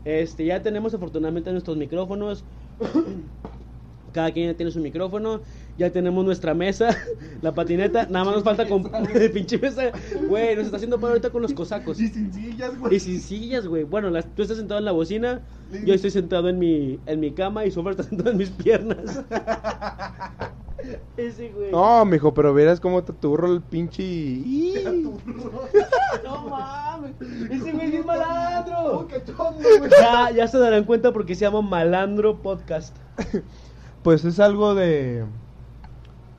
este, 0.04 0.44
ya 0.44 0.62
tenemos 0.62 0.94
afortunadamente 0.94 1.50
nuestros 1.50 1.76
micrófonos. 1.76 2.44
Cada 4.12 4.32
quien 4.32 4.50
ya 4.50 4.56
tiene 4.56 4.72
su 4.72 4.80
micrófono. 4.80 5.40
Ya 5.78 5.90
tenemos 5.90 6.24
nuestra 6.24 6.54
mesa, 6.54 6.88
la 7.42 7.52
patineta. 7.54 8.06
Nada 8.08 8.24
más 8.24 8.34
nos 8.36 8.44
falta 8.44 8.66
con 8.66 8.82
pinche 9.34 9.58
mesa. 9.58 9.92
Güey, 10.28 10.56
nos 10.56 10.64
está 10.66 10.76
haciendo 10.76 10.98
para 10.98 11.10
ahorita 11.12 11.30
con 11.30 11.42
los 11.42 11.52
cosacos. 11.52 12.00
Y 12.00 12.08
sin 12.08 12.32
sillas, 12.32 12.78
güey. 12.78 12.94
Y 12.96 13.00
sin 13.00 13.20
sillas, 13.20 13.66
güey. 13.66 13.84
Bueno, 13.84 14.08
las- 14.10 14.26
tú 14.34 14.42
estás 14.42 14.56
sentado 14.56 14.78
en 14.78 14.86
la 14.86 14.92
bocina, 14.92 15.42
yo 15.84 15.92
estoy 15.92 16.10
sentado 16.10 16.48
en 16.48 16.58
mi, 16.58 16.98
en 17.06 17.20
mi 17.20 17.32
cama 17.32 17.66
y 17.66 17.70
Sofer 17.70 17.90
está 17.90 18.02
sentado 18.08 18.30
en 18.30 18.38
mis 18.38 18.50
piernas. 18.50 19.22
Ese 21.16 21.48
güey. 21.50 21.72
No, 21.72 22.04
mijo, 22.04 22.32
pero 22.32 22.54
verás 22.54 22.78
cómo 22.80 23.02
te 23.02 23.12
turro 23.12 23.52
el 23.52 23.60
pinche. 23.60 24.02
y- 24.02 25.04
No 26.24 26.48
mames. 26.48 27.12
Ese 27.50 27.72
güey 27.72 27.96
es 27.96 28.04
malandro. 28.06 29.08
Ya, 30.00 30.30
ya 30.30 30.48
se 30.48 30.58
darán 30.58 30.84
cuenta 30.84 31.12
porque 31.12 31.34
se 31.34 31.42
llama 31.44 31.60
Malandro 31.62 32.40
Podcast. 32.40 32.96
Pues 34.02 34.24
es 34.24 34.38
algo 34.38 34.74
de. 34.74 35.24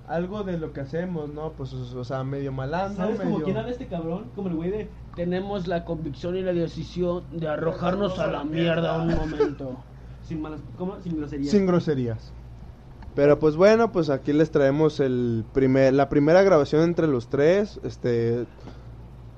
Algo 0.07 0.43
de 0.43 0.57
lo 0.57 0.71
que 0.71 0.81
hacemos, 0.81 1.29
¿no? 1.29 1.51
Pues, 1.51 1.73
o, 1.73 2.03
sea, 2.03 2.23
medio 2.23 2.51
malandro. 2.53 3.03
¿Sabes 3.03 3.19
como 3.19 3.31
medio... 3.31 3.45
quién 3.45 3.57
habla 3.57 3.71
este 3.71 3.87
cabrón? 3.87 4.31
Como 4.35 4.47
el 4.47 4.55
güey 4.55 4.71
de 4.71 4.89
tenemos 5.15 5.67
la 5.67 5.83
convicción 5.83 6.37
y 6.37 6.43
la 6.43 6.53
decisión 6.53 7.23
de 7.31 7.47
arrojarnos 7.47 8.17
a 8.19 8.27
la 8.27 8.43
mierda 8.43 9.01
un 9.01 9.15
momento. 9.15 9.77
Sin 10.23 10.41
malas, 10.41 10.61
¿cómo? 10.77 10.99
Sin 11.01 11.17
groserías. 11.17 11.51
Sin 11.51 11.65
groserías. 11.65 12.33
Pero 13.15 13.39
pues 13.39 13.55
bueno, 13.55 13.91
pues 13.91 14.09
aquí 14.09 14.31
les 14.31 14.51
traemos 14.51 14.99
el 14.99 15.43
primer, 15.51 15.93
la 15.93 16.07
primera 16.07 16.43
grabación 16.43 16.83
entre 16.83 17.07
los 17.07 17.29
tres. 17.29 17.79
Este. 17.83 18.45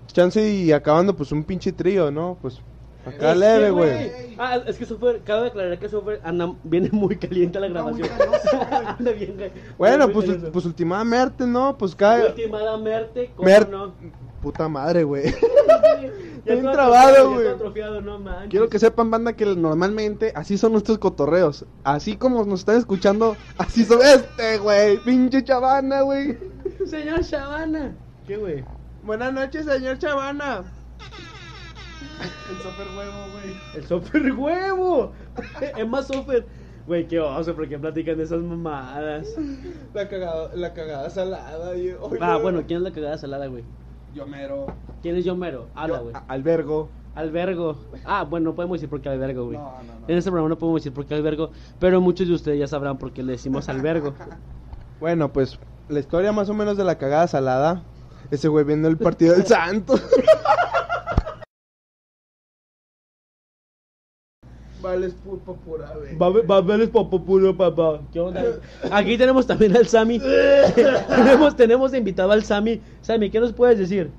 Chance 0.07 0.51
y 0.51 0.71
acabando, 0.71 1.15
pues 1.15 1.31
un 1.31 1.43
pinche 1.43 1.71
trío, 1.71 2.11
¿no? 2.11 2.37
Pues. 2.41 2.61
Acá 3.09 3.31
Es 3.31 3.37
leve, 3.37 3.65
que, 3.65 3.71
güey. 3.71 4.11
Ah, 4.37 4.57
es 4.65 4.77
que 4.77 4.85
Sofer, 4.85 5.21
cabe 5.23 5.47
aclarar 5.47 5.77
que 5.79 5.89
Sofer 5.89 6.21
anda, 6.23 6.53
viene 6.63 6.89
muy 6.91 7.17
caliente 7.17 7.59
la 7.59 7.67
grabación. 7.67 8.07
anda 8.97 9.11
bien, 9.11 9.35
güey. 9.35 9.51
Bueno, 9.77 10.09
pues, 10.09 10.25
pues 10.51 10.65
últimamente, 10.65 11.45
¿no? 11.45 11.77
Pues 11.77 11.95
cada. 11.95 12.27
Últimada 12.27 12.77
Merte, 12.77 13.31
¿cómo 13.35 13.47
Mer- 13.47 13.69
no? 13.69 13.93
Puta 14.41 14.67
madre, 14.69 15.03
güey. 15.03 15.33
Ya 16.45 16.53
Bien 16.53 16.63
todo 16.63 16.71
trabado, 16.73 17.33
güey. 17.33 17.47
no. 18.01 18.19
Quiero 18.49 18.69
que 18.69 18.79
sepan, 18.79 19.11
banda, 19.11 19.33
que 19.33 19.45
normalmente 19.45 20.31
así 20.33 20.57
son 20.57 20.71
nuestros 20.71 20.97
cotorreos. 20.97 21.65
Así 21.83 22.15
como 22.15 22.45
nos 22.45 22.61
están 22.61 22.77
escuchando, 22.77 23.35
así 23.57 23.83
son 23.83 23.99
este, 24.01 24.57
güey. 24.57 24.97
Pinche 25.03 25.43
chavana, 25.43 26.01
güey. 26.01 26.37
Señor 26.85 27.21
Shabana. 27.23 27.93
¿Qué, 28.25 28.37
güey? 28.37 28.63
Buenas 29.03 29.33
noches, 29.33 29.65
señor 29.65 29.97
Chavana. 29.97 30.63
El 32.19 32.57
super 32.57 32.87
huevo, 32.97 33.25
güey. 33.31 33.55
El 33.75 33.85
Sofer 33.85 34.31
huevo. 34.33 35.11
es 35.77 35.87
más 35.87 36.07
Sofer. 36.07 36.45
Güey, 36.87 37.07
qué 37.07 37.19
oso, 37.19 37.53
porque 37.55 37.77
platican 37.77 38.17
de 38.17 38.23
esas 38.23 38.39
mamadas. 38.41 39.27
La 39.93 40.09
cagada, 40.09 40.49
la 40.55 40.73
cagada 40.73 41.09
salada. 41.09 41.77
y- 41.77 41.89
Ay, 41.89 42.17
Ah, 42.19 42.33
no. 42.33 42.41
bueno, 42.41 42.63
¿quién 42.67 42.77
es 42.77 42.83
la 42.83 42.91
cagada 42.91 43.17
salada, 43.17 43.45
güey? 43.47 43.63
Yo 44.15 44.25
mero. 44.25 44.65
¿Quién 45.03 45.15
es 45.15 45.23
Yomero? 45.25 45.67
Habla, 45.75 45.97
Yo- 45.97 46.03
güey. 46.05 46.15
a- 46.15 46.23
albergo. 46.27 46.89
Albergo. 47.15 47.77
Ah, 48.05 48.23
bueno, 48.23 48.49
no 48.51 48.55
podemos 48.55 48.75
decir 48.77 48.89
por 48.89 49.01
qué 49.01 49.09
albergo, 49.09 49.45
güey. 49.45 49.57
No, 49.57 49.63
no, 49.83 49.99
no. 49.99 50.05
En 50.07 50.17
este 50.17 50.29
programa 50.31 50.49
no 50.49 50.57
podemos 50.57 50.81
decir 50.81 50.93
por 50.93 51.05
qué 51.05 51.13
albergo, 51.15 51.51
pero 51.79 52.01
muchos 52.01 52.27
de 52.27 52.33
ustedes 52.33 52.59
ya 52.59 52.67
sabrán 52.67 52.97
por 52.97 53.11
qué 53.13 53.21
le 53.23 53.33
decimos 53.33 53.69
albergo. 53.69 54.13
Bueno, 54.99 55.31
pues 55.31 55.57
la 55.87 55.99
historia 56.01 56.33
más 56.33 56.49
o 56.49 56.53
menos 56.53 56.75
de 56.75 56.83
la 56.83 56.97
cagada 56.97 57.25
salada. 57.27 57.83
Ese 58.31 58.49
güey 58.49 58.65
viendo 58.65 58.89
el 58.89 58.97
partido 58.97 59.33
del 59.33 59.45
Santo. 59.47 59.95
Vales 64.81 65.13
pulpa 65.13 65.53
pura. 65.53 65.93
Babeles 66.17 66.89
puro 66.89 67.57
papá. 67.57 67.99
¿Qué 68.13 68.19
onda? 68.19 68.43
Aquí 68.91 69.17
tenemos 69.17 69.45
también 69.45 69.75
al 69.75 69.87
Sami. 69.87 70.19
tenemos, 71.09 71.55
tenemos 71.55 71.93
invitado 71.93 72.31
al 72.31 72.43
Sami. 72.43 72.81
Sami, 73.01 73.29
¿qué 73.29 73.39
nos 73.39 73.51
puedes 73.51 73.77
decir? 73.77 74.09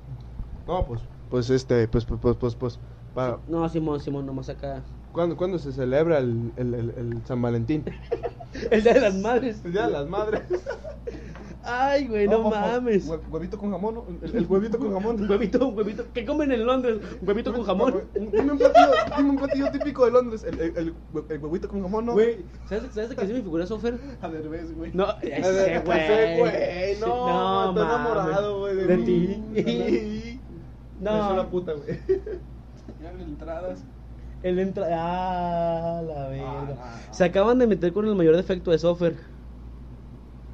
No, 0.67 0.85
pues, 0.85 1.01
pues 1.29 1.49
este, 1.49 1.87
pues, 1.87 2.05
pues, 2.05 2.19
pues, 2.21 2.35
pues, 2.35 2.55
pues, 2.55 2.79
para, 3.15 3.39
No, 3.47 3.67
Simón, 3.69 3.99
Simón, 3.99 4.25
nomás 4.25 4.49
acá. 4.49 4.83
¿Cuándo, 5.11 5.37
cuándo 5.37 5.59
se 5.59 5.71
celebra 5.71 6.19
el, 6.19 6.51
el, 6.57 6.73
el, 6.73 6.89
el 6.91 7.21
San 7.25 7.41
Valentín? 7.41 7.83
El 8.69 8.83
día 8.83 8.93
de 8.93 8.99
las 8.99 9.15
madres. 9.15 9.61
El 9.63 9.71
Día 9.71 9.85
de 9.87 9.93
las 9.93 10.09
Madres. 10.09 10.41
Ay, 11.63 12.07
güey, 12.07 12.27
no, 12.27 12.49
mames. 12.49 13.07
huevito 13.29 13.57
con 13.57 13.71
jamón, 13.71 13.95
¿no? 13.95 14.05
El, 14.23 14.35
el 14.35 14.45
huevito 14.45 14.79
con 14.79 14.91
jamón. 14.91 15.21
Un 15.21 15.29
huevito, 15.29 15.67
un 15.67 15.77
huevito. 15.77 16.05
¿Qué 16.13 16.25
comen 16.25 16.51
en 16.51 16.65
Londres? 16.65 16.99
Un 17.21 17.27
huevito 17.27 17.53
con 17.53 17.63
jamón. 17.63 18.01
Dime 18.13 18.51
un 18.51 18.57
platillo, 18.57 18.91
dime 19.15 19.29
un 19.29 19.37
platillo 19.37 19.71
típico 19.71 20.05
de 20.05 20.11
Londres. 20.11 20.43
El, 20.43 20.59
el, 20.59 20.93
el, 21.29 21.37
huevito 21.39 21.69
con 21.69 21.81
jamón, 21.81 22.07
¿no? 22.07 22.13
Güey, 22.13 22.43
¿sabes, 22.67 22.91
¿sabes 22.93 23.09
de 23.09 23.15
qué 23.15 23.27
se 23.27 23.33
me 23.33 23.41
figura 23.41 23.65
Sofer? 23.67 23.99
A 24.21 24.27
derbez, 24.29 24.75
güey. 24.75 24.91
No, 24.93 25.07
ese 25.21 25.79
güey. 25.85 25.99
Ese 25.99 26.39
güey, 26.39 26.99
no, 26.99 27.69
está 27.69 27.83
mames. 27.83 27.83
enamorado, 27.83 28.59
güey, 28.59 28.75
de 28.75 28.85
de 28.85 28.97
ti. 28.97 30.39
No. 31.01 31.09
Es 31.09 31.15
no, 31.23 31.33
una 31.33 31.49
puta, 31.49 31.73
güey. 31.73 31.99
Ya 33.01 33.11
las 33.11 33.21
entradas. 33.21 33.83
El 34.43 34.59
entra. 34.59 34.87
Ah, 34.91 36.01
la 36.01 36.27
verga. 36.29 36.45
Ah, 36.49 36.65
no, 36.67 36.73
no. 36.75 37.13
Se 37.13 37.23
acaban 37.23 37.59
de 37.59 37.67
meter 37.67 37.93
con 37.93 38.07
el 38.07 38.15
mayor 38.15 38.35
defecto 38.35 38.71
de 38.71 38.79
Sofer. 38.79 39.15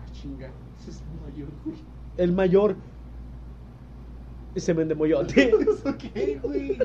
Ah, 0.02 0.12
chinga. 0.14 0.50
Ese 0.82 0.92
es 0.92 1.02
el 1.02 1.32
mayor, 1.32 1.50
güey. 1.66 1.78
El 2.18 2.32
mayor. 2.34 2.76
Se 4.56 4.74
vende 4.74 4.96
moyote. 4.96 5.52
¿Eso 5.62 5.96
qué, 6.00 6.40
güey? 6.42 6.80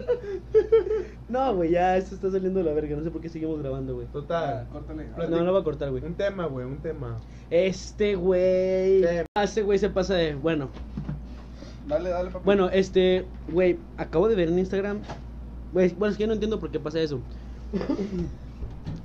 No, 1.30 1.54
güey, 1.56 1.70
ya 1.70 1.96
esto 1.96 2.14
está 2.14 2.30
saliendo 2.30 2.58
de 2.58 2.66
la 2.66 2.74
verga. 2.74 2.94
No 2.96 3.02
sé 3.02 3.10
por 3.10 3.22
qué 3.22 3.30
seguimos 3.30 3.58
grabando, 3.60 3.94
güey. 3.94 4.06
Total. 4.08 4.68
Córtale. 4.70 5.06
No, 5.16 5.26
no 5.28 5.42
lo 5.42 5.52
voy 5.52 5.60
a 5.62 5.64
cortar, 5.64 5.90
güey. 5.90 6.04
Un 6.04 6.12
tema, 6.14 6.44
güey, 6.44 6.66
un 6.66 6.76
tema. 6.78 7.16
Este 7.48 8.14
güey. 8.14 9.06
Ah, 9.34 9.44
Ese 9.44 9.62
güey 9.62 9.78
se 9.78 9.88
pasa 9.88 10.12
de. 10.14 10.34
Bueno, 10.34 10.68
Dale, 11.88 12.10
dale, 12.10 12.30
papá. 12.30 12.44
bueno, 12.44 12.68
este. 12.68 13.24
Güey, 13.50 13.78
acabo 13.96 14.28
de 14.28 14.34
ver 14.34 14.48
en 14.48 14.58
Instagram. 14.58 14.98
Güey, 15.72 15.94
bueno, 15.94 16.12
es 16.12 16.16
que 16.16 16.22
yo 16.22 16.26
no 16.26 16.34
entiendo 16.34 16.58
por 16.58 16.70
qué 16.70 16.78
pasa 16.78 17.00
eso. 17.00 17.20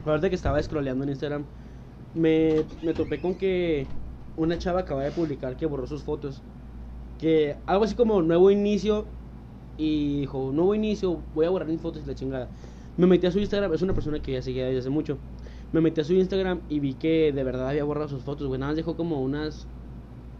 Ahorita 0.05 0.29
que 0.29 0.35
estaba 0.35 0.61
scrolleando 0.61 1.03
en 1.03 1.09
Instagram, 1.11 1.43
me, 2.13 2.63
me 2.81 2.93
topé 2.93 3.19
con 3.19 3.35
que 3.35 3.87
una 4.35 4.57
chava 4.57 4.81
acaba 4.81 5.03
de 5.03 5.11
publicar 5.11 5.57
que 5.57 5.65
borró 5.65 5.87
sus 5.87 6.03
fotos. 6.03 6.41
Que 7.19 7.55
algo 7.65 7.85
así 7.85 7.95
como 7.95 8.21
nuevo 8.21 8.51
inicio. 8.51 9.05
Y 9.77 10.21
dijo, 10.21 10.51
nuevo 10.51 10.73
inicio, 10.73 11.19
voy 11.35 11.45
a 11.45 11.49
borrar 11.51 11.67
mis 11.67 11.79
fotos 11.79 12.01
y 12.03 12.07
la 12.07 12.15
chingada. 12.15 12.49
Me 12.97 13.05
metí 13.05 13.27
a 13.27 13.31
su 13.31 13.39
Instagram, 13.39 13.71
es 13.73 13.83
una 13.83 13.93
persona 13.93 14.19
que 14.19 14.31
ya 14.31 14.41
seguía 14.41 14.65
desde 14.65 14.79
hace 14.79 14.89
mucho. 14.89 15.19
Me 15.71 15.81
metí 15.81 16.01
a 16.01 16.03
su 16.03 16.13
Instagram 16.13 16.61
y 16.67 16.79
vi 16.79 16.95
que 16.95 17.31
de 17.31 17.43
verdad 17.43 17.69
había 17.69 17.83
borrado 17.83 18.07
sus 18.07 18.23
fotos, 18.23 18.47
güey. 18.47 18.59
Nada 18.59 18.71
más 18.71 18.77
dejó 18.77 18.95
como 18.95 19.21
unas. 19.21 19.67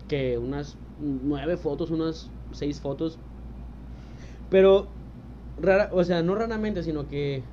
Que 0.08 0.38
unas 0.38 0.76
nueve 1.00 1.58
fotos, 1.58 1.92
unas 1.92 2.32
seis 2.52 2.80
fotos. 2.82 3.20
Pero, 4.50 4.88
rara, 5.58 5.90
o 5.94 6.04
sea, 6.04 6.24
no 6.24 6.36
raramente, 6.36 6.84
sino 6.84 7.08
que. 7.08 7.50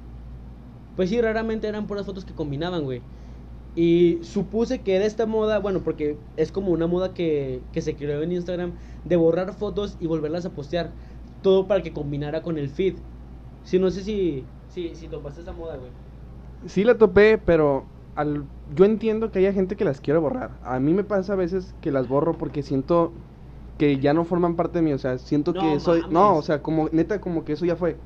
Pues 0.95 1.11
sí, 1.11 1.21
raramente 1.21 1.69
eran 1.69 1.87
puras 1.87 2.07
fotos 2.07 2.25
que 2.25 2.35
combinaban, 2.35 2.85
güey. 2.85 3.05
Y 3.75 4.21
supuse 4.25 4.83
que 4.85 4.97
era 4.97 5.07
esta 5.07 5.27
moda, 5.27 5.59
bueno, 5.61 5.83
porque 5.85 6.25
es 6.37 6.53
como 6.53 6.73
una 6.73 6.87
moda 6.89 7.15
que, 7.15 7.69
que 7.73 7.83
se 7.83 7.97
creó 7.97 8.23
en 8.23 8.33
Instagram 8.33 8.79
de 9.05 9.17
borrar 9.17 9.55
fotos 9.55 9.97
y 10.01 10.07
volverlas 10.07 10.47
a 10.47 10.55
postear. 10.55 10.97
Todo 11.43 11.69
para 11.69 11.83
que 11.83 11.93
combinara 11.95 12.43
con 12.43 12.59
el 12.59 12.71
feed. 12.71 13.01
Sí, 13.63 13.79
no 13.81 13.91
sé 13.91 14.05
si, 14.05 14.53
si, 14.69 14.97
si 14.97 15.09
topaste 15.09 15.43
esa 15.43 15.53
moda, 15.53 15.77
güey. 15.79 15.93
Sí 16.67 16.85
la 16.85 16.97
topé, 16.99 17.39
pero 17.39 17.93
al, 18.15 18.49
yo 18.67 18.85
entiendo 18.85 19.31
que 19.31 19.39
haya 19.41 19.53
gente 19.53 19.77
que 19.77 19.85
las 19.85 20.01
quiere 20.01 20.19
borrar. 20.21 20.59
A 20.63 20.81
mí 20.81 20.95
me 20.95 21.05
pasa 21.05 21.35
a 21.35 21.37
veces 21.37 21.75
que 21.81 21.91
las 21.93 22.09
borro 22.09 22.39
porque 22.39 22.63
siento 22.63 23.21
que 23.79 23.99
ya 23.99 24.13
no 24.15 24.25
forman 24.25 24.57
parte 24.57 24.79
de 24.79 24.83
mí. 24.85 24.93
O 24.93 24.99
sea, 24.99 25.19
siento 25.19 25.53
No 25.53 25.61
que 25.61 25.81
soy... 25.81 26.01
mames. 26.01 26.13
No, 26.13 26.37
o 26.37 26.43
sea, 26.43 26.63
como 26.63 26.89
neta, 26.93 27.21
como 27.21 27.45
que 27.45 27.53
eso 27.55 27.65
ya 27.65 27.77
fue. 27.77 27.97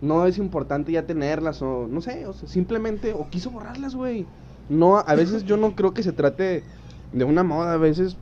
No 0.00 0.24
es 0.26 0.38
importante 0.38 0.92
ya 0.92 1.06
tenerlas 1.06 1.60
o 1.60 1.86
no 1.86 2.00
sé, 2.00 2.26
o 2.26 2.32
sea, 2.32 2.48
simplemente... 2.48 3.12
O 3.12 3.28
quiso 3.28 3.50
borrarlas, 3.50 3.94
güey. 3.94 4.24
No, 4.70 4.96
a 4.98 5.14
veces 5.14 5.44
yo 5.44 5.56
no 5.58 5.74
creo 5.76 5.92
que 5.92 6.02
se 6.02 6.12
trate 6.12 6.62
de 7.12 7.24
una 7.24 7.42
moda. 7.42 7.74
A 7.74 7.76
veces 7.76 8.16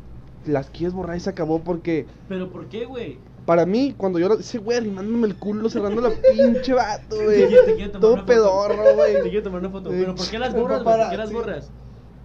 las 0.47 0.71
quieres 0.71 0.93
borrar 0.95 1.17
y 1.17 1.21
se 1.21 1.31
acabó 1.31 1.61
porque... 1.61 2.07
¿Pero 2.29 2.51
por 2.51 2.67
qué, 2.67 2.85
güey? 2.85 3.19
Para 3.47 3.65
mí, 3.65 3.95
cuando 3.97 4.19
yo... 4.19 4.33
Ese 4.35 4.59
güey 4.59 4.77
arrimándome 4.79 5.29
el 5.29 5.37
culo, 5.37 5.69
cerrando 5.71 6.01
la 6.03 6.11
pinche 6.35 6.75
vato, 6.75 7.17
Te 7.17 7.25
güey. 7.25 7.47
quiero- 7.47 7.65
te 7.65 7.75
quiero 7.77 7.91
tomar 7.93 8.01
Todo 8.17 8.27
pedorro, 8.27 8.83
Te 8.85 8.95
güey. 8.95 9.23
quiero 9.31 9.43
tomar 9.45 9.61
una 9.61 9.71
foto. 9.71 9.91
¿Pero 9.91 10.15
por 10.17 10.29
qué 10.29 10.39
las 10.41 10.55
borras, 10.55 10.83
güey? 10.83 10.99
¿Por 10.99 11.11
qué 11.11 11.17
las 11.17 11.33
borras? 11.33 11.71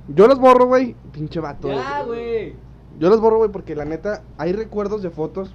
Yo 0.08 0.27
las 0.27 0.39
borro, 0.39 0.65
güey. 0.65 0.96
Pinche 1.12 1.39
vato. 1.39 1.68
Ya, 1.70 2.01
güey. 2.03 2.56
Yo 3.00 3.10
las 3.10 3.20
borro, 3.20 3.38
güey, 3.38 3.52
porque 3.52 3.76
la 3.76 3.86
neta, 3.86 4.22
hay 4.38 4.54
recuerdos 4.54 5.02
de 5.02 5.10
fotos 5.10 5.54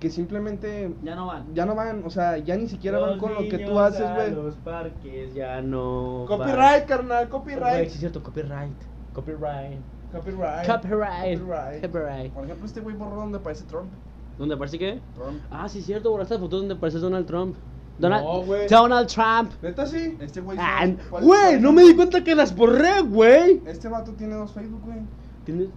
que 0.00 0.10
simplemente 0.10 0.92
Ya 1.02 1.14
no 1.14 1.26
van. 1.26 1.54
ya 1.54 1.64
no 1.64 1.74
van, 1.74 2.02
o 2.04 2.10
sea, 2.10 2.36
ya 2.38 2.56
ni 2.56 2.66
siquiera 2.68 2.98
van 2.98 3.18
con 3.18 3.34
lo 3.34 3.40
que 3.48 3.58
tú 3.58 3.78
haces, 3.78 4.04
güey. 4.14 4.30
Los 4.34 4.56
parques 4.56 5.32
ya 5.34 5.60
no. 5.62 6.24
Copyright, 6.26 6.86
carnal, 6.86 7.24
van. 7.24 7.28
Copyright. 7.28 7.88
sí 7.88 7.94
es 7.94 8.00
cierto, 8.00 8.22
copyright. 8.22 8.72
Copyright. 9.14 9.78
Copyright. 10.12 10.66
Copyright. 10.66 11.38
Copyright. 11.38 11.82
Copyright. 11.84 12.32
Por 12.32 12.44
ejemplo, 12.44 12.66
este 12.66 12.80
güey 12.80 12.96
borró 12.96 13.16
donde 13.16 13.38
aparece 13.38 13.64
Trump. 13.64 13.90
¿Dónde 14.38 14.54
aparece 14.54 14.78
qué? 14.78 15.00
Trump. 15.14 15.40
Ah, 15.50 15.68
sí 15.68 15.78
es 15.80 15.86
cierto, 15.86 16.10
borraste 16.10 16.34
las 16.34 16.42
fotos 16.42 16.60
donde 16.60 16.74
aparece 16.74 16.98
Donald 16.98 17.26
Trump. 17.26 17.54
Donald, 17.98 18.24
No, 18.24 18.42
güey. 18.42 18.66
Donald 18.68 19.06
Trump. 19.06 19.52
¿Neta 19.62 19.86
sí? 19.86 20.16
Este 20.18 20.40
güey. 20.40 20.58
Ah, 20.60 20.78
¿sabes 20.80 20.96
cuál- 21.10 21.24
Güey, 21.24 21.60
no 21.60 21.72
me 21.72 21.82
di 21.82 21.94
cuenta 21.94 22.24
que 22.24 22.34
las 22.34 22.54
borré, 22.56 23.02
güey. 23.02 23.62
Este 23.66 23.88
vato 23.88 24.12
tiene 24.12 24.34
dos 24.34 24.50
Facebook, 24.52 24.80
güey. 24.84 24.98
¿Tienes, 25.44 25.68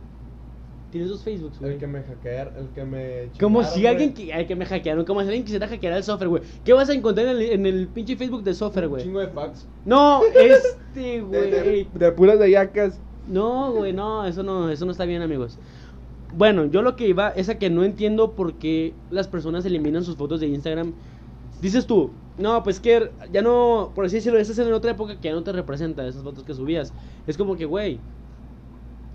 tienes 0.91 1.09
dos 1.09 1.23
Facebooks, 1.23 1.59
güey. 1.59 1.73
El 1.73 1.77
que 1.79 1.87
me 1.87 2.01
hackear, 2.03 2.53
el 2.57 2.67
que 2.69 2.83
me 2.85 3.29
Como 3.39 3.63
si 3.63 3.81
güey. 3.81 3.87
alguien 3.87 4.13
que, 4.13 4.33
ay, 4.33 4.45
que 4.45 4.55
me 4.55 4.65
hackearon, 4.65 5.05
como 5.05 5.21
si 5.21 5.27
alguien 5.27 5.43
quisiera 5.43 5.67
hackear 5.67 5.93
el 5.93 6.03
software, 6.03 6.29
güey. 6.29 6.43
¿Qué 6.63 6.73
vas 6.73 6.89
a 6.89 6.93
encontrar 6.93 7.27
en 7.27 7.37
el, 7.37 7.41
en 7.43 7.65
el 7.65 7.87
pinche 7.87 8.15
Facebook 8.15 8.43
de 8.43 8.53
software, 8.53 8.85
Un 8.85 8.91
güey? 8.91 9.03
chingo 9.03 9.19
de 9.19 9.27
fax. 9.27 9.67
No, 9.85 10.21
este, 10.39 10.99
De, 10.99 11.21
güey. 11.21 11.51
de, 11.51 11.87
de 11.93 12.11
puras 12.11 12.39
de 12.39 12.51
yacas. 12.51 12.99
No, 13.27 13.71
güey, 13.73 13.91
no, 13.93 14.25
eso 14.25 14.43
no, 14.43 14.69
eso 14.69 14.85
no 14.85 14.91
está 14.91 15.05
bien, 15.05 15.21
amigos. 15.21 15.57
Bueno, 16.37 16.65
yo 16.65 16.81
lo 16.81 16.95
que 16.95 17.07
iba 17.07 17.29
es 17.29 17.49
a 17.49 17.57
que 17.57 17.69
no 17.69 17.83
entiendo 17.83 18.31
por 18.31 18.55
qué 18.55 18.93
las 19.09 19.27
personas 19.27 19.65
eliminan 19.65 20.03
sus 20.03 20.15
fotos 20.17 20.39
de 20.41 20.47
Instagram. 20.47 20.93
Dices 21.61 21.87
tú, 21.87 22.11
no, 22.37 22.61
pues 22.63 22.79
que 22.81 23.09
ya 23.31 23.41
no, 23.41 23.91
por 23.95 24.05
así 24.05 24.17
decirlo, 24.17 24.37
estás 24.37 24.59
en 24.59 24.71
otra 24.73 24.91
época 24.91 25.15
que 25.19 25.29
ya 25.29 25.33
no 25.33 25.43
te 25.43 25.53
representa 25.53 26.05
esas 26.05 26.21
fotos 26.23 26.43
que 26.43 26.53
subías. 26.53 26.93
Es 27.25 27.37
como 27.37 27.55
que, 27.55 27.63
güey, 27.65 27.99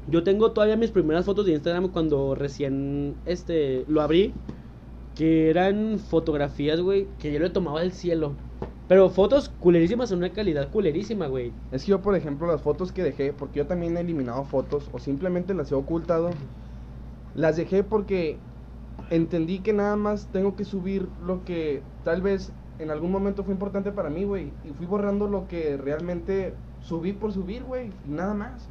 yo 0.09 0.23
tengo 0.23 0.52
todavía 0.52 0.76
mis 0.76 0.90
primeras 0.90 1.25
fotos 1.25 1.47
de 1.47 1.52
Instagram 1.52 1.88
cuando 1.88 2.35
recién 2.35 3.14
este 3.26 3.85
lo 3.88 4.00
abrí, 4.00 4.33
que 5.14 5.50
eran 5.50 5.99
fotografías, 5.99 6.80
güey, 6.80 7.07
que 7.19 7.33
yo 7.33 7.40
le 7.40 7.50
tomaba 7.50 7.80
del 7.80 7.92
cielo. 7.92 8.33
Pero 8.88 9.09
fotos 9.09 9.50
culerísimas 9.61 10.11
en 10.11 10.19
una 10.19 10.33
calidad 10.33 10.69
culerísima, 10.71 11.26
güey. 11.28 11.52
Es 11.71 11.85
que 11.85 11.90
yo, 11.90 12.02
por 12.02 12.16
ejemplo, 12.16 12.49
las 12.49 12.61
fotos 12.61 12.90
que 12.90 13.04
dejé, 13.04 13.33
porque 13.33 13.59
yo 13.59 13.66
también 13.66 13.97
he 13.97 14.00
eliminado 14.00 14.42
fotos 14.45 14.90
o 14.92 14.99
simplemente 14.99 15.54
las 15.54 15.71
he 15.71 15.76
ocultado, 15.76 16.30
las 17.35 17.57
dejé 17.57 17.85
porque 17.85 18.38
entendí 19.11 19.61
que 19.61 19.73
nada 19.73 19.97
más 19.97 20.28
tengo 20.33 20.57
que 20.57 20.64
subir 20.64 21.07
lo 21.25 21.45
que 21.45 21.83
tal 22.04 22.21
vez 22.21 22.52
en 22.80 22.90
algún 22.90 23.12
momento 23.12 23.45
fue 23.45 23.52
importante 23.52 23.92
para 23.92 24.11
mí, 24.11 24.25
güey. 24.25 24.50
Y 24.64 24.73
fui 24.73 24.87
borrando 24.87 25.28
lo 25.28 25.47
que 25.47 25.76
realmente 25.76 26.54
subí 26.80 27.12
por 27.12 27.33
subir, 27.33 27.62
güey. 27.62 27.90
Nada 28.09 28.35
más. 28.35 28.69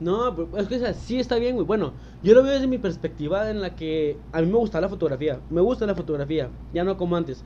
No, 0.00 0.34
pero 0.34 0.56
es 0.58 0.68
que 0.68 0.76
o 0.76 0.78
sea, 0.78 0.94
sí 0.94 1.18
está 1.18 1.36
bien, 1.36 1.56
güey. 1.56 1.66
Bueno, 1.66 1.92
yo 2.22 2.34
lo 2.34 2.42
veo 2.42 2.52
desde 2.52 2.68
mi 2.68 2.78
perspectiva 2.78 3.50
en 3.50 3.60
la 3.60 3.74
que 3.74 4.16
a 4.32 4.40
mí 4.40 4.46
me 4.46 4.58
gusta 4.58 4.80
la 4.80 4.88
fotografía. 4.88 5.40
Me 5.50 5.60
gusta 5.60 5.86
la 5.86 5.94
fotografía, 5.94 6.50
ya 6.72 6.84
no 6.84 6.96
como 6.96 7.16
antes. 7.16 7.44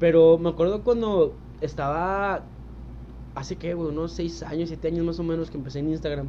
Pero 0.00 0.36
me 0.38 0.48
acuerdo 0.48 0.82
cuando 0.82 1.34
estaba 1.60 2.42
hace 3.34 3.56
que, 3.56 3.74
güey, 3.74 3.90
unos 3.90 4.12
6 4.12 4.42
años, 4.42 4.68
7 4.68 4.88
años 4.88 5.04
más 5.04 5.18
o 5.20 5.22
menos 5.22 5.50
que 5.50 5.58
empecé 5.58 5.78
en 5.78 5.90
Instagram. 5.90 6.28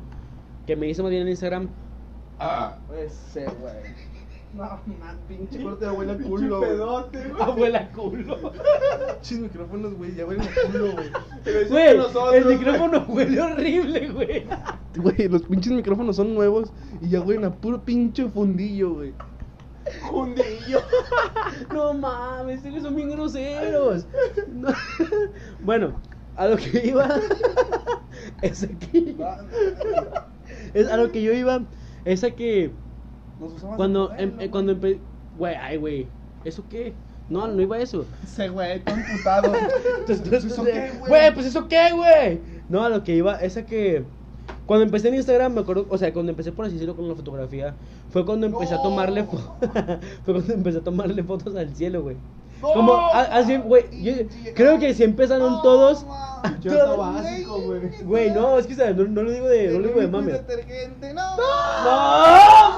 Que 0.67 0.75
me 0.75 0.87
hice 0.87 1.01
más 1.01 1.09
bien 1.09 1.23
en 1.23 1.29
Instagram. 1.29 1.69
Ah, 2.39 2.77
ese, 2.95 3.45
güey. 3.45 4.12
No, 4.53 4.63
man, 4.99 5.17
pinche 5.27 5.63
corte 5.63 5.85
de 5.85 5.89
abuela 5.91 6.15
culo. 6.15 6.61
pedote, 6.61 7.27
güey. 7.29 7.41
Abuela 7.41 7.91
culo. 7.91 8.51
Pinches 9.13 9.39
micrófonos, 9.39 9.95
güey, 9.95 10.13
ya 10.15 10.25
huelen 10.27 10.47
a 10.47 10.71
culo, 10.71 10.91
güey. 10.93 11.67
Güey, 11.69 11.97
nosotros, 11.97 12.35
el 12.35 12.45
micrófono 12.45 13.05
huele 13.07 13.41
horrible, 13.41 14.09
güey. 14.09 14.45
Güey, 14.95 15.27
los 15.27 15.41
pinches 15.43 15.73
micrófonos 15.73 16.15
son 16.15 16.35
nuevos 16.35 16.71
y 17.01 17.09
ya 17.09 17.21
huelen 17.21 17.45
a 17.45 17.55
puro 17.55 17.83
pinche 17.83 18.29
fundillo, 18.29 18.93
güey. 18.93 19.13
Jundillo. 20.01 20.79
No 21.73 21.93
mames, 21.93 22.57
ustedes 22.57 22.83
son 22.83 22.95
bien 22.95 23.09
groseros. 23.09 24.05
No. 24.51 24.69
Bueno, 25.63 25.95
a 26.35 26.47
lo 26.47 26.57
que 26.57 26.87
iba 26.87 27.09
es 28.41 28.63
aquí. 28.63 29.17
Es 30.73 30.87
a 30.87 30.97
lo 30.97 31.11
que 31.11 31.21
yo 31.23 31.33
iba 31.33 31.61
es 32.05 32.23
a 32.23 32.31
que 32.31 32.71
Nos 33.43 33.53
usamos 33.53 33.75
cuando 33.77 34.07
de 34.09 34.23
em- 34.23 34.39
eh, 34.39 34.49
cuando 34.49 34.75
güey. 34.75 34.93
empe 34.93 35.03
güey, 35.37 35.55
ay 35.55 35.77
güey, 35.77 36.07
¿eso 36.45 36.63
qué? 36.69 36.93
No, 37.29 37.47
no 37.47 37.61
iba 37.61 37.77
a 37.77 37.79
eso. 37.79 38.05
Ese 38.23 38.49
güey, 38.49 38.79
todo 38.81 38.95
emputado. 38.95 39.53
Entonces, 39.99 40.25
entonces, 40.25 40.51
¿Eso 40.51 40.63
qué, 40.63 40.91
güey? 40.99 41.09
Güey, 41.09 41.33
pues 41.33 41.45
eso 41.45 41.67
qué, 41.67 41.91
güey. 41.93 42.39
No, 42.69 42.83
a 42.83 42.89
lo 42.89 43.03
que 43.03 43.15
iba 43.15 43.35
es 43.35 43.57
a 43.57 43.65
que 43.65 44.03
cuando 44.65 44.85
empecé 44.85 45.07
en 45.09 45.15
Instagram, 45.15 45.53
me 45.53 45.61
acuerdo, 45.61 45.85
o 45.89 45.97
sea, 45.97 46.11
cuando 46.13 46.31
empecé 46.31 46.51
por 46.51 46.65
así 46.65 46.73
decirlo 46.75 46.95
con 46.95 47.07
la 47.07 47.15
fotografía, 47.15 47.75
fue 48.09 48.25
cuando 48.25 48.45
empecé 48.47 48.75
a 48.75 48.81
tomarle 48.81 49.23
fue 50.25 50.33
cuando 50.33 50.53
empecé 50.53 50.77
a 50.79 50.81
tomarle 50.81 51.23
fotos 51.23 51.55
al 51.55 51.73
cielo, 51.75 52.01
güey. 52.03 52.17
Como 52.73 52.93
a- 52.93 53.21
así, 53.21 53.57
güey, 53.57 53.85
yo 54.03 54.13
creo 54.55 54.79
que 54.79 54.93
si 54.93 55.03
empezaron 55.03 55.61
todos 55.61 56.05
Pinche 56.43 56.69
todos- 56.69 56.97
vato 56.97 57.13
básico, 57.13 57.61
güey. 57.61 57.81
Güey, 58.03 58.31
no, 58.31 58.57
es 58.57 58.67
que 58.67 58.75
¿sabes? 58.75 58.95
No, 58.95 59.03
no 59.05 59.23
lo 59.23 59.31
digo 59.31 59.47
de 59.47 59.67
no 59.73 59.79
lo 59.79 59.87
digo 59.87 59.99
de 60.01 60.07
mame. 60.07 60.31
detergente, 60.33 61.13
no. 61.13 61.35
No, 61.35 61.41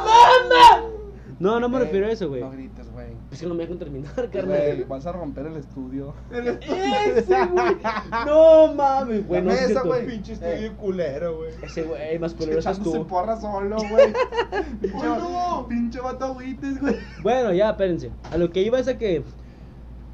mama. 0.06 0.90
No, 1.38 1.60
no 1.60 1.68
me 1.68 1.80
refiero 1.80 2.08
a 2.08 2.12
eso, 2.12 2.30
güey. 2.30 2.42
No 2.42 2.52
grites, 2.52 2.90
güey. 2.94 3.08
Es 3.30 3.42
que 3.42 3.46
no 3.48 3.54
me 3.56 3.64
dejan 3.64 3.78
terminar, 3.78 4.30
carnal. 4.32 4.86
vas 4.88 5.06
a 5.06 5.12
romper 5.12 5.48
el 5.48 5.58
estudio. 5.58 6.14
Ese, 6.32 7.46
güey. 7.48 7.76
No 8.26 8.74
mames, 8.74 9.28
güey, 9.28 9.42
no 9.42 9.52
es 9.52 9.68
cierto. 9.68 9.86
güey. 9.86 10.06
Pinche 10.08 10.34
estudio 10.34 10.78
culero, 10.78 11.38
güey. 11.38 11.52
Ese 11.62 11.84
güey 11.84 12.18
más 12.20 12.34
culero 12.34 12.60
Echándose 12.60 12.98
tú. 13.00 13.08
porra 13.08 13.40
solo, 13.40 13.76
güey. 13.76 14.14
pinche, 14.82 15.06
no! 15.06 15.66
pinche 15.68 16.00
vato 16.00 16.34
güey. 16.80 16.96
Bueno, 17.22 17.52
ya, 17.54 17.72
espérense. 17.72 18.12
A 18.32 18.38
lo 18.38 18.50
que 18.52 18.62
iba 18.62 18.80
es 18.80 18.88
a 18.88 18.98
que 18.98 19.24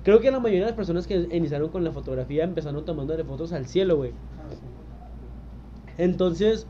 creo 0.03 0.19
que 0.19 0.31
la 0.31 0.39
mayoría 0.39 0.65
de 0.65 0.71
las 0.71 0.75
personas 0.75 1.07
que 1.07 1.27
iniciaron 1.31 1.69
con 1.69 1.83
la 1.83 1.91
fotografía 1.91 2.43
empezaron 2.43 2.85
tomándole 2.85 3.23
fotos 3.23 3.53
al 3.53 3.67
cielo, 3.67 3.97
güey. 3.97 4.13
Entonces, 5.97 6.65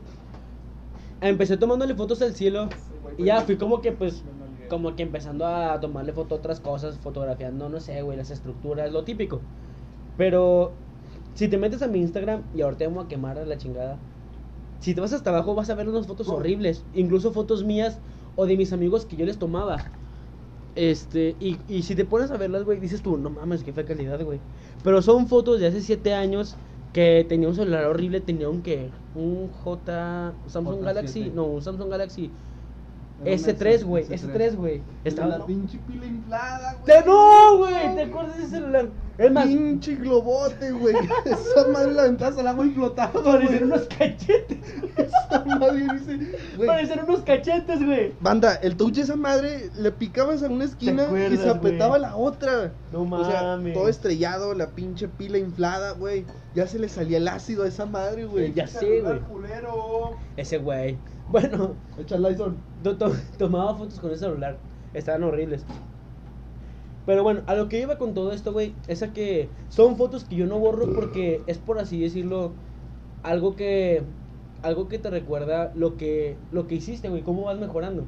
empecé 1.20 1.56
tomándole 1.56 1.94
fotos 1.94 2.20
al 2.22 2.34
cielo 2.34 2.68
y 3.16 3.24
ya 3.24 3.40
fui 3.42 3.56
como 3.56 3.80
que 3.80 3.92
pues 3.92 4.22
como 4.68 4.96
que 4.96 5.02
empezando 5.02 5.46
a 5.46 5.78
tomarle 5.80 6.12
foto 6.12 6.34
a 6.34 6.38
otras 6.38 6.60
cosas, 6.60 6.98
fotografiando, 6.98 7.68
no 7.68 7.78
sé, 7.78 8.00
güey, 8.00 8.16
las 8.16 8.30
estructuras, 8.30 8.90
lo 8.90 9.04
típico. 9.04 9.40
Pero 10.16 10.72
si 11.34 11.48
te 11.48 11.58
metes 11.58 11.82
a 11.82 11.88
mi 11.88 12.00
Instagram 12.00 12.42
y 12.54 12.62
ahorita 12.62 12.86
vamos 12.86 13.04
a 13.04 13.08
quemar 13.08 13.38
a 13.38 13.44
la 13.44 13.58
chingada. 13.58 13.98
Si 14.80 14.94
te 14.94 15.00
vas 15.00 15.12
hasta 15.12 15.30
abajo 15.30 15.54
vas 15.54 15.70
a 15.70 15.74
ver 15.74 15.88
unas 15.88 16.06
fotos 16.06 16.28
horribles, 16.28 16.84
incluso 16.94 17.32
fotos 17.32 17.64
mías 17.64 17.98
o 18.34 18.46
de 18.46 18.56
mis 18.56 18.72
amigos 18.72 19.04
que 19.04 19.16
yo 19.16 19.26
les 19.26 19.38
tomaba. 19.38 19.92
Este, 20.74 21.36
y, 21.38 21.58
y 21.68 21.82
si 21.82 21.94
te 21.94 22.04
pones 22.04 22.30
a 22.30 22.36
verlas, 22.36 22.64
güey, 22.64 22.80
dices 22.80 23.02
tú, 23.02 23.18
no 23.18 23.30
mames, 23.30 23.62
qué 23.62 23.72
fea 23.72 23.84
calidad, 23.84 24.22
güey. 24.24 24.40
Pero 24.82 25.02
son 25.02 25.28
fotos 25.28 25.60
de 25.60 25.66
hace 25.66 25.80
7 25.80 26.14
años 26.14 26.56
que 26.92 27.24
tenía 27.28 27.48
un 27.48 27.54
celular 27.54 27.86
horrible, 27.86 28.20
tenía 28.20 28.48
un 28.48 28.62
que, 28.62 28.90
un 29.14 29.48
J, 29.64 30.32
Samsung 30.46 30.80
J7. 30.80 30.84
Galaxy, 30.84 31.32
no, 31.34 31.44
un 31.44 31.62
Samsung 31.62 31.90
Galaxy 31.90 32.30
Era 33.24 33.34
un 33.34 33.38
S3, 33.38 33.84
güey, 33.84 34.04
S3. 34.04 34.34
S3, 34.34 34.56
güey. 34.56 34.82
Estaba... 35.04 35.38
la 35.38 35.46
pinche 35.46 35.78
pila 35.86 36.06
inflada, 36.06 36.74
güey. 36.74 36.84
¡Te 36.84 37.06
no, 37.06 37.58
güey! 37.58 37.94
¿Te 37.94 38.02
acuerdas 38.02 38.36
de 38.36 38.42
ese 38.42 38.50
celular? 38.56 38.88
Es 39.18 39.30
más, 39.30 39.46
Pinche 39.46 39.94
globote, 39.96 40.72
güey. 40.72 40.94
Esa 41.26 41.68
madre 41.68 41.92
la 41.92 42.02
aventabas 42.02 42.38
al 42.38 42.46
agua 42.48 42.66
y 42.66 42.70
flotaba, 42.70 43.22
parecen 43.22 43.64
unos 43.64 43.82
cachetes. 43.82 44.58
Esa 44.96 45.44
madre 45.44 45.86
dice, 45.92 46.18
güey. 46.56 46.66
Parecen 46.66 47.00
unos 47.06 47.20
cachetes, 47.20 47.84
güey. 47.84 48.14
Banda, 48.20 48.54
el 48.56 48.76
touch 48.76 48.94
de 48.94 49.02
esa 49.02 49.16
madre 49.16 49.70
le 49.76 49.92
picabas 49.92 50.42
a 50.42 50.48
una 50.48 50.64
esquina 50.64 51.04
y 51.32 51.36
se 51.36 51.48
apretaba 51.50 51.98
la 51.98 52.16
otra. 52.16 52.72
No 52.90 53.02
O 53.02 53.24
sea, 53.24 53.42
mames. 53.42 53.74
todo 53.74 53.88
estrellado, 53.88 54.54
la 54.54 54.68
pinche 54.70 55.08
pila 55.08 55.38
inflada, 55.38 55.92
güey. 55.92 56.24
Ya 56.54 56.66
se 56.66 56.78
le 56.78 56.88
salía 56.88 57.18
el 57.18 57.28
ácido 57.28 57.64
a 57.64 57.68
esa 57.68 57.86
madre, 57.86 58.24
güey. 58.24 58.52
Ya 58.54 58.66
sé, 58.66 59.00
güey. 59.02 59.20
Ese 60.36 60.58
güey. 60.58 60.98
Bueno, 61.28 61.74
Echa 61.98 62.16
el 62.16 62.22
Lysol. 62.22 62.56
to- 62.82 62.96
to- 62.96 63.12
tomaba 63.38 63.74
fotos 63.76 63.98
con 64.00 64.10
ese 64.10 64.20
celular. 64.20 64.58
Estaban 64.92 65.22
horribles. 65.24 65.64
Pero 67.06 67.22
bueno, 67.22 67.42
a 67.46 67.54
lo 67.54 67.68
que 67.68 67.80
iba 67.80 67.98
con 67.98 68.14
todo 68.14 68.32
esto, 68.32 68.52
güey, 68.52 68.74
es 68.86 69.02
a 69.02 69.12
que 69.12 69.48
son 69.68 69.96
fotos 69.96 70.24
que 70.24 70.36
yo 70.36 70.46
no 70.46 70.58
borro 70.58 70.92
porque 70.94 71.40
es 71.46 71.58
por 71.58 71.78
así 71.78 72.00
decirlo 72.00 72.52
algo 73.22 73.56
que 73.56 74.02
algo 74.62 74.88
que 74.88 74.98
te 74.98 75.10
recuerda 75.10 75.72
lo 75.74 75.96
que 75.96 76.36
lo 76.52 76.68
que 76.68 76.76
hiciste, 76.76 77.08
güey, 77.08 77.22
cómo 77.22 77.42
vas 77.42 77.58
mejorando. 77.58 78.04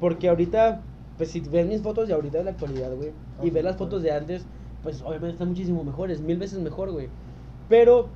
Porque 0.00 0.28
ahorita 0.28 0.82
pues 1.16 1.30
si 1.30 1.40
ves 1.40 1.66
mis 1.66 1.82
fotos 1.82 2.08
de 2.08 2.14
ahorita 2.14 2.38
de 2.38 2.44
la 2.44 2.50
actualidad, 2.50 2.94
güey, 2.94 3.10
y 3.42 3.50
ves 3.50 3.64
las 3.64 3.76
fotos 3.76 4.02
de 4.02 4.12
antes, 4.12 4.42
pues 4.82 5.00
obviamente 5.02 5.32
están 5.32 5.48
muchísimo 5.48 5.82
mejores, 5.84 6.20
mil 6.20 6.36
veces 6.36 6.58
mejor, 6.58 6.90
güey. 6.90 7.08
Pero 7.68 8.08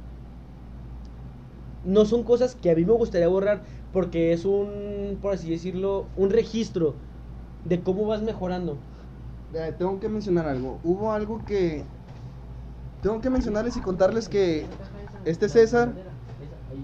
no 1.85 2.05
son 2.05 2.25
cosas 2.25 2.55
que 2.55 2.71
a 2.71 2.75
mí 2.75 2.85
me 2.85 2.93
gustaría 2.93 3.29
borrar 3.29 3.63
porque 3.93 4.33
es 4.33 4.45
un, 4.45 5.19
por 5.21 5.35
así 5.35 5.51
decirlo, 5.51 6.05
un 6.17 6.31
registro 6.31 6.95
de 7.65 7.81
cómo 7.81 8.07
vas 8.07 8.23
mejorando. 8.23 8.77
Eh, 9.55 9.75
tengo 9.77 9.99
que 9.99 10.09
mencionar 10.09 10.47
algo. 10.47 10.79
Hubo 10.85 11.13
algo 11.13 11.45
que. 11.45 11.85
Tengo 13.03 13.21
que 13.21 13.31
mencionarles 13.31 13.77
y 13.77 13.81
contarles 13.81 14.29
que 14.29 14.67
este 15.25 15.49
César, 15.49 15.93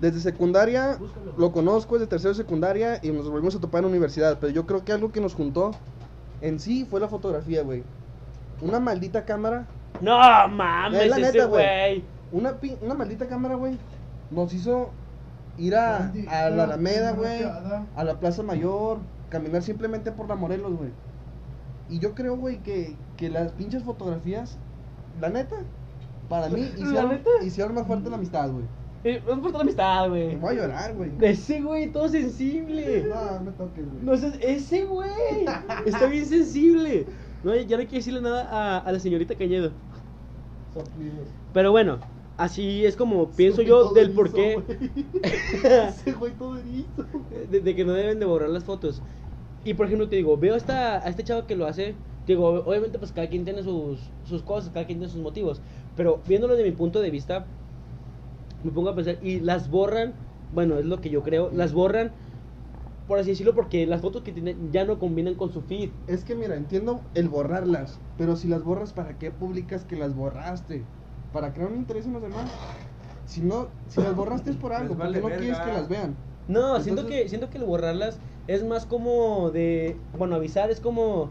desde 0.00 0.20
secundaria, 0.20 0.98
lo 1.36 1.52
conozco 1.52 1.96
desde 1.96 2.06
tercero 2.06 2.30
de 2.30 2.36
secundaria 2.42 2.98
y 3.02 3.10
nos 3.10 3.28
volvimos 3.28 3.54
a 3.54 3.60
topar 3.60 3.80
en 3.80 3.84
la 3.84 3.90
universidad. 3.90 4.38
Pero 4.40 4.52
yo 4.52 4.66
creo 4.66 4.84
que 4.84 4.92
algo 4.92 5.12
que 5.12 5.20
nos 5.20 5.34
juntó 5.34 5.72
en 6.40 6.58
sí 6.58 6.86
fue 6.88 7.00
la 7.00 7.08
fotografía, 7.08 7.62
güey. 7.62 7.82
Una 8.62 8.80
maldita 8.80 9.24
cámara. 9.24 9.66
No 10.00 10.18
mames, 10.48 11.02
Es 11.02 11.10
la 11.10 11.18
ese 11.18 11.32
neta, 11.32 11.44
güey. 11.46 12.04
Una, 12.32 12.56
una 12.82 12.94
maldita 12.94 13.26
cámara, 13.26 13.54
güey. 13.54 13.76
Nos 14.30 14.52
hizo 14.54 14.90
ir 15.58 15.74
a, 15.76 16.12
a 16.28 16.50
la 16.50 16.64
Alameda, 16.64 17.12
güey. 17.12 17.42
A 17.94 18.04
la 18.04 18.18
Plaza 18.18 18.42
Mayor. 18.42 18.98
Caminar 19.28 19.62
simplemente 19.62 20.12
por 20.12 20.28
la 20.28 20.34
Morelos, 20.34 20.74
güey. 20.76 20.90
Y 21.88 21.98
yo 21.98 22.14
creo, 22.14 22.36
güey, 22.36 22.58
que, 22.62 22.96
que 23.16 23.28
las 23.30 23.52
pinches 23.52 23.82
fotografías, 23.82 24.58
la 25.20 25.28
neta, 25.30 25.56
para 26.28 26.48
mí 26.48 26.60
¿La 26.76 26.84
hicieron, 26.84 27.10
neta? 27.10 27.30
hicieron 27.44 27.74
más 27.74 27.86
fuerte 27.86 28.10
la 28.10 28.16
amistad, 28.16 28.50
güey. 28.50 28.64
Eh, 29.04 29.22
por 29.24 29.38
toda 29.40 29.58
la 29.58 29.60
amistad, 29.60 30.08
Me 30.08 30.08
güey. 30.08 30.36
voy 30.36 30.50
a 30.56 30.60
llorar, 30.62 30.94
güey. 30.94 31.12
Ese 31.20 31.60
güey, 31.60 31.92
todo 31.92 32.08
sensible. 32.08 33.06
No, 33.08 33.32
no 33.38 33.40
me 33.44 33.50
toques, 33.52 33.84
güey. 33.84 34.02
No 34.02 34.12
ese 34.14 34.84
güey 34.84 35.10
está 35.84 36.06
bien 36.06 36.26
sensible. 36.26 37.06
No, 37.44 37.54
ya 37.54 37.76
no 37.76 37.80
hay 37.82 37.86
que 37.86 37.96
decirle 37.96 38.20
nada 38.20 38.48
a, 38.50 38.78
a 38.78 38.90
la 38.92 38.98
señorita 38.98 39.36
Cañedo. 39.36 39.70
Pero 41.52 41.70
bueno, 41.70 41.98
Así 42.36 42.84
es 42.84 42.96
como 42.96 43.30
pienso 43.30 43.62
yo 43.62 43.92
del 43.94 44.10
por 44.10 44.30
qué. 44.30 44.62
Ese 45.88 46.12
güey 46.12 46.32
todo 46.34 46.58
erizo. 46.58 47.06
de, 47.50 47.60
de 47.60 47.74
que 47.74 47.82
no 47.84 47.92
deben 47.94 48.18
de 48.20 48.26
borrar 48.26 48.50
las 48.50 48.64
fotos. 48.64 49.00
Y 49.66 49.74
por 49.74 49.86
ejemplo, 49.86 50.08
te 50.08 50.14
digo, 50.14 50.36
veo 50.36 50.54
a, 50.54 50.56
esta, 50.56 51.04
a 51.04 51.08
este 51.08 51.24
chavo 51.24 51.46
que 51.46 51.56
lo 51.56 51.66
hace. 51.66 51.96
Digo, 52.24 52.62
obviamente, 52.64 53.00
pues 53.00 53.10
cada 53.10 53.28
quien 53.28 53.44
tiene 53.44 53.64
sus, 53.64 53.98
sus 54.24 54.42
cosas, 54.42 54.70
cada 54.70 54.86
quien 54.86 55.00
tiene 55.00 55.12
sus 55.12 55.20
motivos. 55.20 55.60
Pero 55.96 56.20
viéndolo 56.26 56.54
de 56.54 56.62
mi 56.62 56.70
punto 56.70 57.00
de 57.00 57.10
vista, 57.10 57.46
me 58.62 58.70
pongo 58.70 58.90
a 58.90 58.94
pensar. 58.94 59.18
Y 59.22 59.40
las 59.40 59.68
borran, 59.68 60.14
bueno, 60.54 60.78
es 60.78 60.84
lo 60.84 61.00
que 61.00 61.10
yo 61.10 61.24
creo, 61.24 61.50
las 61.52 61.72
borran, 61.72 62.12
por 63.08 63.18
así 63.18 63.30
decirlo, 63.30 63.56
porque 63.56 63.86
las 63.86 64.02
fotos 64.02 64.22
que 64.22 64.30
tienen 64.30 64.70
ya 64.70 64.84
no 64.84 65.00
combinan 65.00 65.34
con 65.34 65.52
su 65.52 65.62
feed. 65.62 65.90
Es 66.06 66.22
que 66.22 66.36
mira, 66.36 66.54
entiendo 66.54 67.00
el 67.14 67.28
borrarlas, 67.28 67.98
pero 68.16 68.36
si 68.36 68.46
las 68.46 68.62
borras, 68.62 68.92
¿para 68.92 69.18
qué 69.18 69.32
publicas 69.32 69.84
que 69.84 69.96
las 69.96 70.14
borraste? 70.14 70.84
¿Para 71.32 71.52
crear 71.52 71.72
un 71.72 71.78
interés 71.78 72.06
en 72.06 72.12
los 72.12 72.22
demás? 72.22 72.48
Si 73.26 73.40
no, 73.40 73.66
si 73.88 74.00
las 74.00 74.14
borraste 74.14 74.50
es 74.50 74.56
por 74.56 74.72
algo, 74.72 74.94
vale 74.94 75.18
porque 75.18 75.36
no 75.36 75.42
quieres 75.42 75.58
que 75.58 75.72
las 75.72 75.88
vean. 75.88 76.14
No, 76.46 76.80
siento 76.80 77.06
que 77.06 77.28
siento 77.28 77.50
que 77.50 77.58
el 77.58 77.64
borrarlas 77.64 78.20
es 78.46 78.64
más 78.64 78.86
como 78.86 79.50
de, 79.50 79.96
bueno, 80.18 80.36
avisar 80.36 80.70
es 80.70 80.80
como 80.80 81.30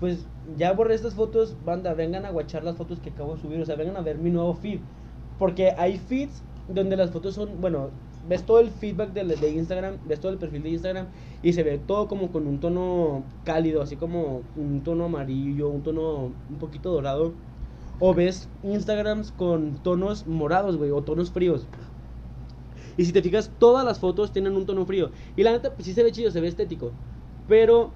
pues 0.00 0.26
ya 0.58 0.72
borré 0.72 0.94
estas 0.94 1.14
fotos, 1.14 1.56
banda, 1.64 1.94
vengan 1.94 2.26
a 2.26 2.30
guachar 2.30 2.64
las 2.64 2.76
fotos 2.76 2.98
que 3.00 3.10
acabo 3.10 3.34
de 3.34 3.40
subir, 3.40 3.60
o 3.60 3.64
sea, 3.64 3.76
vengan 3.76 3.96
a 3.96 4.02
ver 4.02 4.18
mi 4.18 4.30
nuevo 4.30 4.54
feed, 4.54 4.80
porque 5.38 5.72
hay 5.76 5.98
feeds 5.98 6.42
donde 6.68 6.96
las 6.96 7.10
fotos 7.10 7.34
son, 7.34 7.60
bueno, 7.60 7.90
ves 8.28 8.44
todo 8.44 8.60
el 8.60 8.70
feedback 8.70 9.12
de, 9.12 9.24
de 9.24 9.50
Instagram, 9.50 9.98
ves 10.06 10.20
todo 10.20 10.32
el 10.32 10.38
perfil 10.38 10.62
de 10.62 10.70
Instagram 10.70 11.06
y 11.42 11.52
se 11.52 11.62
ve 11.62 11.78
todo 11.78 12.08
como 12.08 12.30
con 12.30 12.46
un 12.46 12.60
tono 12.60 13.22
cálido, 13.44 13.82
así 13.82 13.96
como 13.96 14.42
un 14.56 14.82
tono 14.82 15.04
amarillo, 15.04 15.70
un 15.70 15.82
tono 15.82 16.32
un 16.48 16.58
poquito 16.58 16.90
dorado, 16.90 17.32
o 17.98 18.14
ves 18.14 18.48
Instagrams 18.62 19.32
con 19.32 19.82
tonos 19.82 20.26
morados, 20.26 20.76
güey, 20.76 20.90
o 20.90 21.02
tonos 21.02 21.30
fríos. 21.30 21.66
Y 22.96 23.04
si 23.04 23.12
te 23.12 23.22
fijas, 23.22 23.50
todas 23.58 23.84
las 23.84 23.98
fotos 23.98 24.32
tienen 24.32 24.56
un 24.56 24.66
tono 24.66 24.86
frío. 24.86 25.10
Y 25.36 25.42
la 25.42 25.52
neta, 25.52 25.70
pues 25.74 25.84
sí 25.86 25.92
se 25.92 26.02
ve 26.02 26.12
chido, 26.12 26.30
se 26.30 26.40
ve 26.40 26.48
estético. 26.48 26.92
Pero 27.48 27.90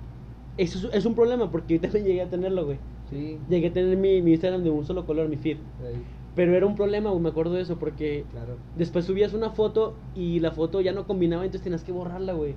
eso 0.56 0.78
es, 0.88 0.94
es 0.94 1.04
un 1.06 1.14
problema 1.14 1.50
porque 1.50 1.74
yo 1.74 1.80
también 1.80 2.04
llegué 2.04 2.22
a 2.22 2.28
tenerlo, 2.28 2.66
güey. 2.66 2.78
Sí. 3.10 3.38
Llegué 3.48 3.68
a 3.68 3.72
tener 3.72 3.96
mi, 3.96 4.22
mi 4.22 4.32
Instagram 4.32 4.62
de 4.62 4.70
un 4.70 4.84
solo 4.84 5.06
color, 5.06 5.28
mi 5.28 5.36
feed. 5.36 5.56
Pero 6.36 6.54
era 6.54 6.64
un 6.66 6.76
problema, 6.76 7.10
güey, 7.10 7.22
me 7.22 7.30
acuerdo 7.30 7.54
de 7.54 7.62
eso, 7.62 7.76
porque 7.76 8.24
Claro. 8.30 8.56
después 8.76 9.04
subías 9.04 9.34
una 9.34 9.50
foto 9.50 9.94
y 10.14 10.38
la 10.40 10.52
foto 10.52 10.80
ya 10.80 10.92
no 10.92 11.06
combinaba, 11.06 11.44
entonces 11.44 11.64
tenías 11.64 11.82
que 11.82 11.92
borrarla, 11.92 12.34
güey. 12.34 12.54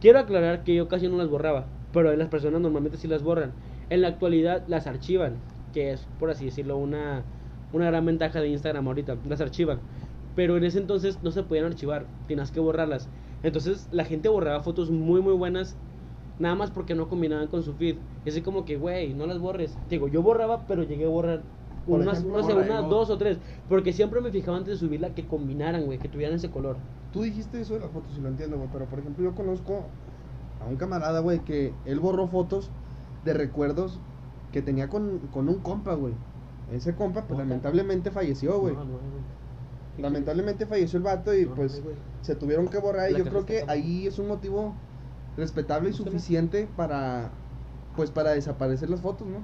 Quiero 0.00 0.18
aclarar 0.20 0.62
que 0.64 0.74
yo 0.74 0.88
casi 0.88 1.08
no 1.08 1.16
las 1.16 1.28
borraba, 1.28 1.66
pero 1.92 2.14
las 2.16 2.28
personas 2.28 2.60
normalmente 2.60 2.96
sí 2.96 3.08
las 3.08 3.22
borran. 3.22 3.52
En 3.90 4.00
la 4.00 4.08
actualidad 4.08 4.64
las 4.68 4.86
archivan, 4.86 5.34
que 5.74 5.92
es, 5.92 6.06
por 6.18 6.30
así 6.30 6.44
decirlo, 6.46 6.76
una, 6.78 7.22
una 7.72 7.86
gran 7.86 8.06
ventaja 8.06 8.40
de 8.40 8.48
Instagram 8.48 8.86
ahorita, 8.86 9.16
las 9.28 9.40
archivan. 9.40 9.80
Pero 10.38 10.56
en 10.56 10.64
ese 10.64 10.78
entonces 10.78 11.22
no 11.22 11.32
se 11.32 11.42
podían 11.42 11.66
archivar, 11.66 12.02
tenías 12.26 12.52
que 12.52 12.60
borrarlas. 12.60 13.10
Entonces 13.42 13.88
la 13.90 14.04
gente 14.04 14.28
borraba 14.28 14.62
fotos 14.62 14.90
muy, 14.90 15.20
muy 15.20 15.34
buenas, 15.34 15.76
nada 16.38 16.54
más 16.54 16.70
porque 16.70 16.94
no 16.94 17.08
combinaban 17.08 17.48
con 17.48 17.62
su 17.62 17.74
feed. 17.74 17.96
Y 18.24 18.30
así 18.30 18.42
como 18.42 18.64
que, 18.64 18.76
güey, 18.76 19.14
no 19.14 19.26
las 19.26 19.38
borres. 19.40 19.80
Digo, 19.88 20.08
yo 20.08 20.22
borraba, 20.22 20.66
pero 20.66 20.82
llegué 20.84 21.04
a 21.06 21.08
borrar 21.08 21.40
Por 21.86 22.00
unas, 22.00 22.18
ejemplo, 22.18 22.38
no 22.38 22.44
sé, 22.44 22.54
unas 22.54 22.82
¿no? 22.82 22.88
dos 22.88 23.10
o 23.10 23.18
tres. 23.18 23.38
Porque 23.68 23.92
siempre 23.92 24.20
me 24.20 24.30
fijaba 24.30 24.56
antes 24.58 24.74
de 24.80 24.86
subirla 24.86 25.14
que 25.14 25.26
combinaran, 25.26 25.84
güey, 25.86 25.98
que 25.98 26.08
tuvieran 26.08 26.36
ese 26.36 26.50
color. 26.50 26.76
Tú 27.12 27.22
dijiste 27.22 27.60
eso 27.60 27.74
de 27.74 27.80
las 27.80 27.90
fotos 27.90 28.16
y 28.16 28.20
lo 28.20 28.28
entiendo, 28.28 28.56
güey, 28.58 28.68
pero 28.72 28.86
por 28.86 28.98
ejemplo 29.00 29.24
yo 29.24 29.34
conozco 29.34 29.74
a 30.60 30.66
un 30.66 30.76
camarada, 30.76 31.20
güey, 31.20 31.40
que 31.44 31.72
él 31.84 32.00
borró 32.00 32.28
fotos 32.28 32.70
de 33.24 33.34
recuerdos 33.34 33.98
que 34.52 34.62
tenía 34.62 34.88
con, 34.88 35.18
con 35.28 35.48
un 35.48 35.60
compa, 35.62 35.94
güey. 35.94 36.14
Ese 36.70 36.94
compa, 36.94 37.26
pues 37.26 37.38
lamentablemente 37.38 38.10
falleció, 38.10 38.58
güey. 38.60 38.74
No, 38.74 38.84
no. 38.84 39.37
Lamentablemente 39.98 40.66
falleció 40.66 40.96
el 40.98 41.02
vato 41.02 41.34
y 41.34 41.44
No, 41.46 41.54
pues 41.54 41.82
se 42.22 42.34
tuvieron 42.34 42.68
que 42.68 42.78
borrar 42.78 43.10
y 43.10 43.16
yo 43.16 43.24
creo 43.24 43.44
que 43.44 43.64
ahí 43.68 44.06
es 44.06 44.18
un 44.18 44.28
motivo 44.28 44.74
respetable 45.36 45.90
y 45.90 45.92
suficiente 45.92 46.68
para 46.76 47.30
pues 47.96 48.10
para 48.10 48.30
desaparecer 48.30 48.88
las 48.90 49.00
fotos, 49.00 49.26
¿no? 49.26 49.42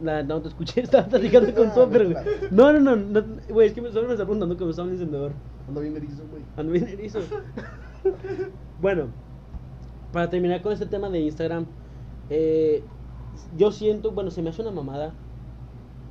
La- 0.00 0.22
no 0.22 0.40
te 0.40 0.48
escuché, 0.48 0.80
estaba 0.82 1.06
platicando 1.06 1.54
con 1.54 1.72
Soper, 1.74 2.04
güey. 2.04 2.16
No, 2.50 2.72
no, 2.72 2.80
no, 2.80 2.96
no, 2.96 3.24
güey, 3.50 3.68
es 3.68 3.72
que 3.74 3.80
me, 3.80 3.90
solo 3.90 4.06
me 4.06 4.12
está 4.14 4.24
preguntando 4.24 4.56
que 4.56 4.64
me 4.64 4.70
estaba 4.70 4.86
un 4.86 4.94
encendedor. 4.94 5.32
Ando 5.66 5.80
bien 5.80 5.96
erizo, 5.96 6.22
güey. 6.30 6.42
Ando 6.56 6.72
bien 6.72 6.88
erizo. 6.88 7.20
bueno, 8.80 9.08
para 10.12 10.30
terminar 10.30 10.62
con 10.62 10.72
este 10.72 10.86
tema 10.86 11.08
de 11.10 11.20
Instagram, 11.20 11.66
eh, 12.30 12.84
yo 13.56 13.72
siento, 13.72 14.10
bueno, 14.12 14.30
se 14.30 14.42
me 14.42 14.50
hace 14.50 14.62
una 14.62 14.70
mamada 14.70 15.14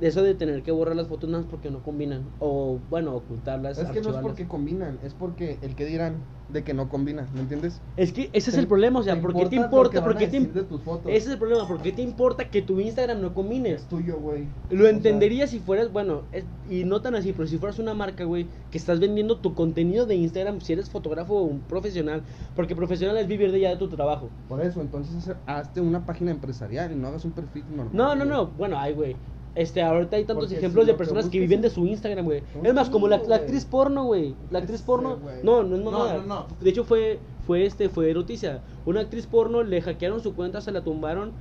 eso 0.00 0.22
de 0.22 0.34
tener 0.34 0.62
que 0.62 0.70
borrar 0.70 0.96
las 0.96 1.08
fotos 1.08 1.28
nada 1.28 1.42
más 1.42 1.50
porque 1.50 1.70
no 1.70 1.82
combinan. 1.82 2.22
O, 2.38 2.78
bueno, 2.88 3.14
ocultarlas. 3.14 3.78
Es 3.78 3.88
que 3.90 4.00
no 4.00 4.10
es 4.10 4.16
porque 4.16 4.46
combinan, 4.46 4.98
es 5.04 5.14
porque 5.14 5.58
el 5.62 5.74
que 5.74 5.84
dirán 5.86 6.16
de 6.48 6.64
que 6.64 6.72
no 6.72 6.88
combina, 6.88 7.28
¿me 7.34 7.40
entiendes? 7.40 7.80
Es 7.96 8.12
que 8.12 8.30
ese 8.32 8.50
es 8.50 8.56
el 8.56 8.66
problema, 8.66 9.00
o 9.00 9.02
sea, 9.02 9.20
¿por 9.20 9.34
qué 9.34 9.46
te 9.46 9.56
importa? 9.56 10.02
¿Por 10.02 10.16
qué 10.16 10.26
te? 10.28 10.38
Ese 10.38 11.16
es 11.16 11.26
el 11.28 11.38
problema, 11.38 11.68
¿por 11.68 11.82
qué 11.82 11.92
te 11.92 12.02
importa 12.02 12.44
que 12.50 12.62
tu 12.62 12.80
Instagram 12.80 13.20
no 13.20 13.34
combine? 13.34 13.72
Es 13.72 13.86
tuyo, 13.86 14.18
güey. 14.18 14.46
Lo 14.70 14.76
O 14.76 14.86
sea, 14.86 14.90
entendería 14.90 15.46
si 15.46 15.58
fueras, 15.58 15.92
bueno, 15.92 16.22
es- 16.32 16.44
y 16.68 16.84
no 16.84 17.00
tan 17.02 17.14
así, 17.14 17.32
pero 17.32 17.46
si 17.46 17.58
fueras 17.58 17.78
una 17.78 17.92
marca, 17.94 18.24
güey, 18.24 18.46
que 18.70 18.78
estás 18.78 18.98
vendiendo 19.00 19.36
tu 19.38 19.54
contenido 19.54 20.06
de 20.06 20.14
Instagram, 20.16 20.60
si 20.60 20.72
eres 20.72 20.88
fotógrafo 20.88 21.34
o 21.34 21.42
un 21.44 21.60
profesional, 21.60 22.22
porque 22.54 22.74
profesional 22.74 23.16
es 23.18 23.26
vivir 23.26 23.52
de 23.52 23.60
ya 23.60 23.70
de 23.70 23.76
tu 23.76 23.88
trabajo. 23.88 24.30
Por 24.48 24.62
eso, 24.62 24.80
entonces 24.80 25.34
hazte 25.46 25.80
una 25.80 26.04
página 26.06 26.30
empresarial 26.30 26.92
y 26.92 26.94
no 26.94 27.08
hagas 27.08 27.24
un 27.24 27.32
perfil 27.32 27.64
normal. 27.68 27.90
No, 27.94 28.14
no, 28.14 28.24
no, 28.24 28.46
bueno, 28.46 28.78
ay, 28.78 28.94
güey. 28.94 29.16
Este, 29.54 29.82
ahorita 29.82 30.16
hay 30.16 30.24
tantos 30.24 30.46
Porque 30.46 30.58
ejemplos 30.58 30.84
si 30.84 30.86
de 30.86 30.92
que 30.92 30.98
personas 30.98 31.28
que 31.28 31.40
viven 31.40 31.60
de 31.60 31.70
su 31.70 31.86
Instagram, 31.86 32.24
güey. 32.24 32.42
Es 32.62 32.74
más, 32.74 32.90
como 32.90 33.08
la, 33.08 33.20
la 33.26 33.36
actriz 33.36 33.64
porno, 33.64 34.04
güey. 34.04 34.34
La 34.50 34.60
actriz 34.60 34.82
porno. 34.82 35.18
No, 35.42 35.62
no 35.62 35.76
es 35.76 35.82
No, 35.82 35.90
no, 35.90 36.22
no. 36.22 36.46
De 36.60 36.70
hecho, 36.70 36.84
fue, 36.84 37.18
fue, 37.46 37.66
este, 37.66 37.88
fue 37.88 38.12
noticia. 38.14 38.62
Una 38.86 39.00
actriz 39.00 39.26
porno 39.26 39.62
le 39.62 39.80
hackearon 39.82 40.22
su 40.22 40.34
cuenta, 40.34 40.60
se 40.60 40.70
la 40.72 40.82
tumbaron. 40.82 41.32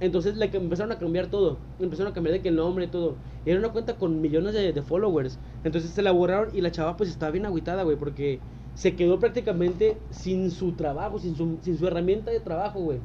Entonces 0.00 0.36
le 0.36 0.46
empezaron 0.46 0.92
a 0.92 0.98
cambiar 0.98 1.26
todo. 1.26 1.58
Empezaron 1.78 2.10
a 2.10 2.14
cambiar 2.14 2.32
de 2.32 2.40
que 2.40 2.48
el 2.48 2.56
nombre 2.56 2.86
todo. 2.86 3.16
Y 3.44 3.50
era 3.50 3.58
una 3.58 3.68
cuenta 3.68 3.96
con 3.96 4.20
millones 4.20 4.54
de, 4.54 4.72
de 4.72 4.82
followers. 4.82 5.38
Entonces 5.62 5.90
se 5.90 6.02
la 6.02 6.10
borraron 6.10 6.56
y 6.56 6.62
la 6.62 6.72
chava 6.72 6.96
pues 6.96 7.10
estaba 7.10 7.30
bien 7.30 7.44
agüitada, 7.44 7.82
güey. 7.82 7.96
Porque 7.96 8.40
se 8.74 8.96
quedó 8.96 9.18
prácticamente 9.20 9.98
sin 10.10 10.50
su 10.50 10.72
trabajo, 10.72 11.18
sin 11.18 11.36
su, 11.36 11.58
sin 11.60 11.78
su 11.78 11.86
herramienta 11.86 12.30
de 12.30 12.40
trabajo, 12.40 12.80
güey. 12.80 12.98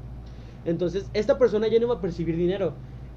Entonces 0.63 1.09
esta 1.13 1.37
persona 1.37 1.67
ya 1.67 1.79
no 1.79 1.85
iba 1.85 1.95
a 1.95 2.01
percibir 2.01 2.37
dinero. 2.37 2.73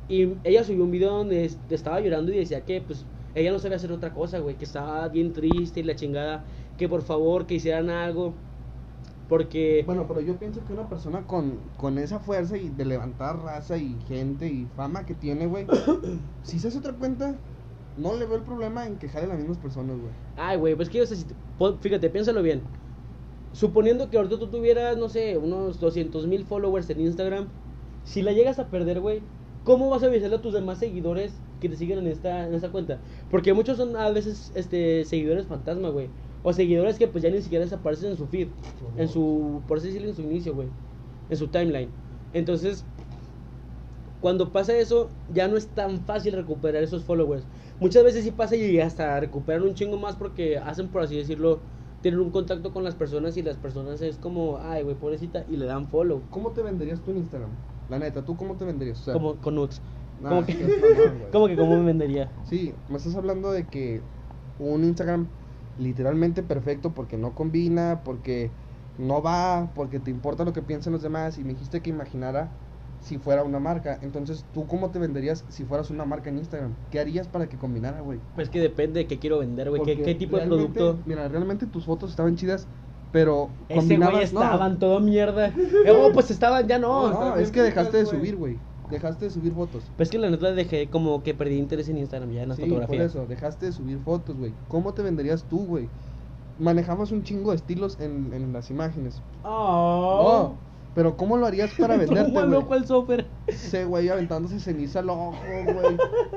Y 0.08 0.34
ella 0.44 0.64
subió 0.64 0.84
un 0.84 0.90
video 0.90 1.12
donde 1.18 1.44
es- 1.44 1.58
estaba 1.68 2.00
llorando 2.00 2.32
y 2.32 2.38
decía 2.38 2.62
que 2.64 2.80
pues 2.80 3.04
ella 3.34 3.52
no 3.52 3.58
sabía 3.58 3.76
hacer 3.76 3.92
otra 3.92 4.12
cosa, 4.14 4.38
güey. 4.38 4.56
Que 4.56 4.64
estaba 4.64 5.06
bien 5.08 5.32
triste 5.32 5.80
y 5.80 5.82
la 5.82 5.94
chingada. 5.94 6.44
Que 6.76 6.88
por 6.88 7.02
favor 7.02 7.46
que 7.46 7.54
hicieran 7.56 7.90
algo. 7.90 8.32
Porque... 9.28 9.82
Bueno, 9.84 10.06
pero 10.08 10.22
yo 10.22 10.36
pienso 10.36 10.64
que 10.64 10.72
una 10.72 10.88
persona 10.88 11.22
con, 11.26 11.58
con 11.76 11.98
esa 11.98 12.18
fuerza 12.18 12.56
y 12.56 12.70
de 12.70 12.84
levantar 12.86 13.38
raza 13.42 13.76
y 13.76 13.94
gente 14.08 14.46
y 14.48 14.66
fama 14.74 15.04
que 15.04 15.12
tiene, 15.14 15.46
güey, 15.46 15.66
si 16.42 16.58
se 16.58 16.68
hace 16.68 16.78
otra 16.78 16.94
cuenta, 16.94 17.34
no 17.98 18.16
le 18.16 18.24
veo 18.24 18.36
el 18.36 18.42
problema 18.42 18.86
en 18.86 18.96
que 18.96 19.06
jale 19.08 19.26
las 19.26 19.38
mismas 19.38 19.58
personas, 19.58 19.98
güey. 19.98 20.12
Ay, 20.36 20.56
güey, 20.56 20.74
pues 20.76 20.88
que, 20.88 21.02
o 21.02 21.06
sea, 21.06 21.14
si 21.14 21.24
te- 21.24 21.34
fíjate, 21.82 22.08
piénsalo 22.08 22.42
bien. 22.42 22.62
Suponiendo 23.52 24.08
que 24.08 24.16
ahorita 24.16 24.38
tú 24.38 24.46
tuvieras, 24.46 24.96
no 24.96 25.10
sé, 25.10 25.36
unos 25.36 25.78
200 25.78 26.26
mil 26.26 26.44
followers 26.44 26.88
en 26.88 27.00
Instagram, 27.00 27.48
si 28.04 28.22
la 28.22 28.32
llegas 28.32 28.58
a 28.58 28.68
perder, 28.68 29.00
güey, 29.00 29.20
¿cómo 29.68 29.90
vas 29.90 30.02
a 30.02 30.06
avisarle 30.06 30.36
a 30.36 30.40
tus 30.40 30.54
demás 30.54 30.78
seguidores 30.78 31.30
que 31.60 31.68
te 31.68 31.76
siguen 31.76 31.98
en 31.98 32.06
esta, 32.06 32.46
en 32.46 32.54
esta 32.54 32.70
cuenta? 32.70 32.96
Porque 33.30 33.52
muchos 33.52 33.76
son 33.76 33.94
a 33.96 34.08
veces 34.08 34.50
este, 34.54 35.04
seguidores 35.04 35.44
fantasma, 35.44 35.90
güey. 35.90 36.08
O 36.42 36.54
seguidores 36.54 36.96
que 36.96 37.06
pues 37.06 37.22
ya 37.22 37.28
ni 37.28 37.42
siquiera 37.42 37.66
desaparecen 37.66 38.12
en 38.12 38.16
su 38.16 38.26
feed, 38.28 38.48
en 38.96 39.08
su, 39.08 39.60
por 39.68 39.76
así 39.76 39.88
decirlo, 39.88 40.08
en 40.08 40.16
su 40.16 40.22
inicio, 40.22 40.54
güey. 40.54 40.68
En 41.28 41.36
su 41.36 41.48
timeline. 41.48 41.90
Entonces, 42.32 42.82
cuando 44.22 44.54
pasa 44.54 44.74
eso, 44.74 45.10
ya 45.34 45.48
no 45.48 45.58
es 45.58 45.66
tan 45.66 46.00
fácil 46.00 46.32
recuperar 46.32 46.82
esos 46.82 47.04
followers. 47.04 47.44
Muchas 47.78 48.04
veces 48.04 48.24
sí 48.24 48.30
pasa 48.30 48.56
y 48.56 48.80
hasta 48.80 49.20
recuperan 49.20 49.64
un 49.64 49.74
chingo 49.74 49.98
más 49.98 50.16
porque 50.16 50.56
hacen, 50.56 50.88
por 50.88 51.02
así 51.02 51.14
decirlo, 51.14 51.60
tienen 52.00 52.20
un 52.20 52.30
contacto 52.30 52.72
con 52.72 52.84
las 52.84 52.94
personas 52.94 53.36
y 53.36 53.42
las 53.42 53.58
personas 53.58 54.00
es 54.00 54.16
como, 54.16 54.60
ay, 54.62 54.82
güey, 54.82 54.96
pobrecita, 54.96 55.44
y 55.46 55.58
le 55.58 55.66
dan 55.66 55.88
follow. 55.88 56.22
¿Cómo 56.30 56.52
te 56.52 56.62
venderías 56.62 57.02
tú 57.02 57.10
en 57.10 57.18
Instagram? 57.18 57.50
La 57.88 57.98
neta, 57.98 58.24
¿tú 58.24 58.36
cómo 58.36 58.56
te 58.56 58.64
venderías? 58.64 59.00
O 59.00 59.04
sea, 59.04 59.14
Como 59.14 59.40
con 59.40 59.54
Nux. 59.54 59.82
nah, 60.18 60.28
como 60.30 60.46
que- 60.46 60.54
mamón. 60.54 61.30
¿Cómo 61.32 61.46
que 61.48 61.56
cómo 61.56 61.76
me 61.78 61.84
vendería? 61.84 62.32
Sí, 62.44 62.74
me 62.88 62.96
estás 62.98 63.16
hablando 63.16 63.50
de 63.52 63.68
que 63.68 64.02
un 64.58 64.84
Instagram 64.84 65.28
literalmente 65.76 66.42
perfecto 66.42 66.92
porque 66.92 67.16
no 67.16 67.34
combina, 67.34 68.02
porque 68.04 68.52
no 68.96 69.22
va, 69.22 69.72
porque 69.74 70.00
te 70.00 70.10
importa 70.10 70.44
lo 70.44 70.52
que 70.52 70.62
piensan 70.62 70.92
los 70.92 71.02
demás 71.02 71.38
y 71.38 71.44
me 71.44 71.54
dijiste 71.54 71.80
que 71.82 71.90
imaginara 71.90 72.52
si 73.00 73.18
fuera 73.18 73.44
una 73.44 73.60
marca. 73.60 73.98
Entonces, 74.02 74.44
¿tú 74.52 74.66
cómo 74.66 74.90
te 74.90 74.98
venderías 74.98 75.44
si 75.48 75.64
fueras 75.64 75.90
una 75.90 76.04
marca 76.04 76.30
en 76.30 76.38
Instagram? 76.38 76.74
¿Qué 76.90 76.98
harías 76.98 77.28
para 77.28 77.48
que 77.48 77.56
combinara, 77.58 78.00
güey? 78.00 78.20
Pues 78.34 78.50
que 78.50 78.60
depende 78.60 79.00
de 79.00 79.06
qué 79.06 79.18
quiero 79.18 79.38
vender, 79.38 79.70
güey. 79.70 79.82
¿Qué, 79.84 80.14
tipo 80.14 80.36
de 80.36 80.46
producto? 80.46 81.00
Mira, 81.06 81.28
realmente 81.28 81.66
tus 81.66 81.84
fotos 81.84 82.10
estaban 82.10 82.34
chidas, 82.36 82.68
pero 83.12 83.48
Ese 83.68 83.78
combinabas... 83.80 84.14
güey 84.14 84.32
no, 84.34 84.42
estaban 84.42 84.78
todo 84.78 85.00
mierda. 85.00 85.48
Eh, 85.48 85.90
oh, 85.90 86.10
pues 86.12 86.30
estaban, 86.30 86.66
ya 86.68 86.78
no. 86.78 87.08
No, 87.08 87.12
estaban 87.12 87.40
es 87.40 87.50
que 87.50 87.62
dejaste 87.62 87.96
de 87.98 88.06
subir, 88.06 88.36
güey. 88.36 88.58
dejaste 88.90 89.26
de 89.26 89.30
subir 89.30 89.52
fotos. 89.54 89.84
Pues 89.96 90.10
que 90.10 90.18
la 90.18 90.30
neta 90.30 90.52
dejé 90.52 90.88
como 90.88 91.22
que 91.22 91.34
perdí 91.34 91.56
interés 91.58 91.88
en 91.88 91.98
Instagram 91.98 92.30
ya 92.32 92.42
en 92.42 92.48
la 92.50 92.56
Sí, 92.56 92.62
fotografía. 92.62 92.98
por 92.98 93.06
eso, 93.06 93.26
dejaste 93.26 93.66
de 93.66 93.72
subir 93.72 93.98
fotos, 94.00 94.36
güey. 94.36 94.52
¿Cómo 94.68 94.92
te 94.94 95.02
venderías 95.02 95.44
tú, 95.44 95.64
güey? 95.66 95.88
Manejamos 96.58 97.12
un 97.12 97.22
chingo 97.22 97.50
de 97.50 97.56
estilos 97.56 97.98
en, 98.00 98.32
en 98.32 98.52
las 98.52 98.70
imágenes. 98.70 99.22
Oh. 99.44 100.22
Oh, 100.50 100.54
pero 100.94 101.16
¿cómo 101.16 101.36
lo 101.36 101.46
harías 101.46 101.70
para 101.78 101.96
venderte, 101.98 102.32
güey? 102.32 102.48
loco 102.50 102.74
el 102.74 102.84
software. 102.86 103.26
Ese 103.46 103.84
güey 103.84 104.08
aventándose 104.08 104.58
ceniza 104.58 104.98
al 104.98 105.10
ojo, 105.10 105.34
güey. 105.64 105.96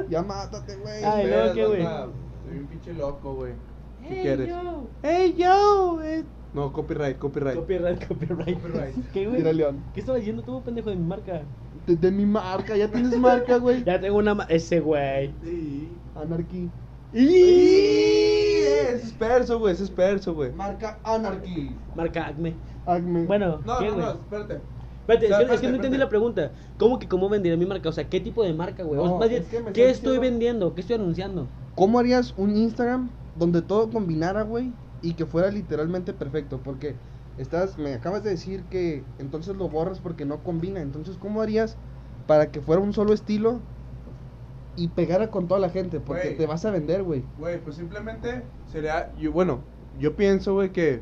Ya 0.09 0.21
mátate, 0.21 0.75
güey. 0.75 1.03
Ay, 1.03 1.23
Espera, 1.25 1.53
¿qué, 1.53 1.65
güey? 1.65 1.81
Soy 1.83 2.57
un 2.59 2.67
pinche 2.67 2.93
loco, 2.93 3.33
güey. 3.35 3.53
¿Qué 4.01 4.07
Hey, 4.09 4.19
quieres? 4.21 4.49
yo. 4.49 4.83
¡Hey, 5.03 5.35
yo! 5.37 6.01
eh. 6.03 6.23
No, 6.53 6.71
copyright, 6.73 7.17
copyright. 7.17 7.55
Copyright, 7.55 8.07
copyright. 8.07 8.61
Copyright. 8.61 8.95
¿Qué, 9.13 9.25
güey? 9.25 9.37
Mira, 9.37 9.53
León. 9.53 9.83
¿Qué 9.93 10.01
estaba 10.01 10.17
diciendo 10.17 10.41
tú, 10.43 10.61
pendejo, 10.61 10.89
de 10.89 10.95
mi 10.97 11.05
marca? 11.05 11.41
De, 11.87 11.95
de 11.95 12.11
mi 12.11 12.25
marca, 12.25 12.75
ya 12.75 12.89
tienes 12.89 13.17
marca, 13.17 13.57
güey. 13.57 13.83
Ya 13.85 13.99
tengo 13.99 14.17
una... 14.17 14.35
ma- 14.35 14.45
Ese 14.49 14.79
güey. 14.81 15.33
Sí. 15.43 15.89
Anarchy. 16.15 16.69
¡Y! 17.13 18.63
Ese 18.91 18.95
es 19.07 19.11
perso, 19.13 19.59
güey, 19.59 19.73
ese 19.73 19.83
es 19.83 19.89
perso, 19.89 20.33
güey. 20.33 20.51
Marca 20.51 20.99
Anarchy. 21.03 21.75
Marca 21.95 22.27
Acme. 22.27 22.53
Acme. 22.85 23.25
Bueno, 23.25 23.59
No, 23.65 23.79
¿qué, 23.79 23.87
no, 23.89 23.97
no, 23.97 24.11
espérate. 24.11 24.59
Espérate, 25.01 25.25
es, 25.25 25.31
O 25.31 25.35
sea, 25.35 25.37
que, 25.39 25.43
es 25.43 25.49
que 25.49 25.55
espérate, 25.55 25.69
no 25.69 25.75
entendí 25.75 25.97
la 25.97 26.09
pregunta. 26.09 26.51
¿Cómo 26.77 26.99
que 26.99 27.07
cómo 27.07 27.29
vendería 27.29 27.57
mi 27.57 27.65
marca? 27.65 27.89
O 27.89 27.91
sea, 27.91 28.07
¿qué 28.09 28.19
tipo 28.19 28.43
de 28.43 28.53
marca, 28.53 28.83
güey? 28.83 28.99
O 28.99 29.05
No, 29.05 29.17
más 29.19 29.29
bien, 29.29 29.43
es 29.43 29.47
que 29.49 29.57
¿qué 29.57 29.63
estás 29.63 29.77
estoy 29.77 29.87
diciendo- 30.17 30.21
vendiendo? 30.21 30.75
¿Qué 30.75 30.81
estoy 30.81 30.95
anunciando? 30.97 31.47
¿Cómo 31.75 31.99
harías 31.99 32.33
un 32.37 32.55
Instagram 32.55 33.09
donde 33.37 33.61
todo 33.61 33.89
combinara, 33.89 34.43
güey? 34.43 34.71
Y 35.01 35.15
que 35.15 35.25
fuera 35.25 35.49
literalmente 35.51 36.13
perfecto. 36.13 36.61
Porque 36.63 36.95
estás, 37.37 37.77
me 37.77 37.93
acabas 37.93 38.23
de 38.23 38.31
decir 38.31 38.63
que 38.69 39.03
entonces 39.17 39.55
lo 39.55 39.69
borras 39.69 39.99
porque 39.99 40.25
no 40.25 40.43
combina. 40.43 40.81
Entonces, 40.81 41.17
¿cómo 41.17 41.41
harías 41.41 41.77
para 42.27 42.51
que 42.51 42.61
fuera 42.61 42.81
un 42.81 42.93
solo 42.93 43.13
estilo 43.13 43.61
y 44.75 44.89
pegara 44.89 45.29
con 45.31 45.47
toda 45.47 45.59
la 45.59 45.69
gente? 45.69 45.99
Porque 45.99 46.31
te 46.31 46.45
vas 46.45 46.65
a 46.65 46.71
vender, 46.71 47.03
güey. 47.03 47.23
Güey, 47.37 47.63
pues 47.63 47.75
simplemente 47.75 48.43
sería. 48.71 49.11
Yo, 49.17 49.31
bueno, 49.31 49.63
yo 49.99 50.15
pienso, 50.15 50.53
güey, 50.53 50.71
que 50.71 51.01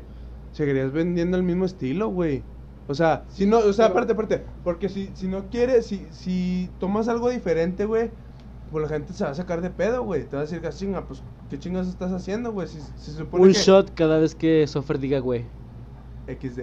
seguirías 0.52 0.92
vendiendo 0.92 1.36
el 1.36 1.42
mismo 1.42 1.64
estilo, 1.64 2.08
güey. 2.08 2.42
O 2.88 2.94
sea, 2.94 3.24
si 3.28 3.46
no, 3.46 3.58
o 3.58 3.72
sea, 3.72 3.86
espérate, 3.86 4.12
espérate. 4.12 4.46
Porque 4.64 4.88
si, 4.88 5.14
si 5.14 5.28
no 5.28 5.48
quieres, 5.48 5.86
si, 5.86 6.12
si 6.12 6.68
tomas 6.78 7.06
algo 7.08 7.30
diferente, 7.30 7.84
güey, 7.84 8.10
pues 8.70 8.82
la 8.82 8.88
gente 8.88 9.12
se 9.12 9.24
va 9.24 9.30
a 9.30 9.34
sacar 9.34 9.60
de 9.60 9.70
pedo, 9.70 10.02
güey. 10.02 10.28
Te 10.28 10.36
va 10.36 10.42
a 10.42 10.46
decir, 10.46 10.60
"Ah, 10.66 10.70
chinga, 10.70 11.06
pues, 11.06 11.24
¿qué 11.50 11.58
chingas 11.58 11.88
estás 11.88 12.12
haciendo, 12.12 12.52
güey? 12.52 12.68
Si, 12.68 12.78
si 12.96 13.10
supone 13.10 13.44
Un 13.44 13.52
que... 13.52 13.58
shot 13.58 13.92
cada 13.94 14.18
vez 14.18 14.34
que 14.34 14.66
Sofer 14.66 14.98
diga, 14.98 15.18
güey. 15.18 15.44
XD. 16.26 16.60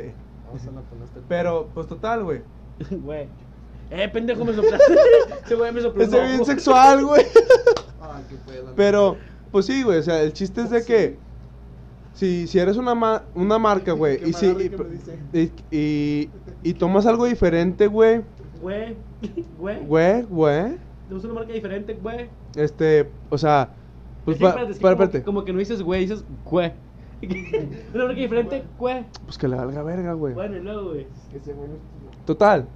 Vamos 0.47 0.65
a 0.65 0.71
la 0.71 0.81
poner 0.81 1.07
Pero, 1.27 1.69
pues 1.73 1.87
total, 1.87 2.23
güey. 2.23 2.41
Güey. 2.89 3.27
Eh, 3.91 4.07
pendejo, 4.09 4.43
me 4.45 4.53
soplaste. 4.53 4.93
Ese 5.45 5.55
güey 5.55 5.71
me 5.71 5.81
sopló. 5.81 6.03
Ese 6.03 6.21
bien 6.21 6.45
sexual, 6.45 7.05
güey. 7.05 7.23
Ay, 8.01 8.23
qué 8.29 8.35
pedo. 8.51 8.73
Pero, 8.75 9.17
pues 9.51 9.65
sí, 9.65 9.83
güey, 9.83 9.99
o 9.99 10.03
sea, 10.03 10.21
el 10.21 10.33
chiste 10.33 10.61
es 10.61 10.69
de 10.69 10.83
que 10.83 11.17
si, 12.13 12.47
si 12.47 12.59
eres 12.59 12.77
una, 12.77 12.95
ma- 12.95 13.23
una 13.35 13.57
marca, 13.59 13.91
güey, 13.93 14.19
Qué 14.19 14.29
y, 14.29 14.33
si, 14.33 14.45
y, 14.47 15.39
y, 15.39 15.51
y- 15.71 16.29
y 16.63 16.73
tomas 16.73 17.05
algo 17.05 17.25
diferente, 17.25 17.87
güey, 17.87 18.21
Güey. 18.61 18.95
Güey. 19.57 19.85
güey, 19.85 20.23
güey, 20.23 20.77
una 21.09 21.33
marca 21.33 21.53
diferente, 21.53 21.93
güey. 22.01 22.29
este, 22.55 23.09
o 23.29 23.37
sea, 23.37 23.69
pues, 24.35 24.53
pa- 24.53 24.61
es 24.63 24.75
que 24.77 24.81
para, 24.81 24.97
como, 25.09 25.23
como 25.25 25.43
que 25.45 25.53
no 25.53 25.59
dices 25.59 25.81
güey, 25.81 26.01
dices 26.01 26.23
güey. 26.45 26.71
una 27.93 28.05
marca 28.05 28.19
diferente, 28.21 28.63
güey. 28.77 29.03
pues 29.25 29.37
que 29.37 29.47
le 29.47 29.55
valga 29.55 29.81
verga, 29.83 30.13
güey. 30.13 30.33
Bueno, 30.35 30.57
y 30.57 30.59
luego, 30.61 30.89
güey. 30.89 31.07
Ese 31.33 31.53
güey 31.53 31.69
no 31.69 31.75
es- 31.75 32.25
Total, 32.25 32.67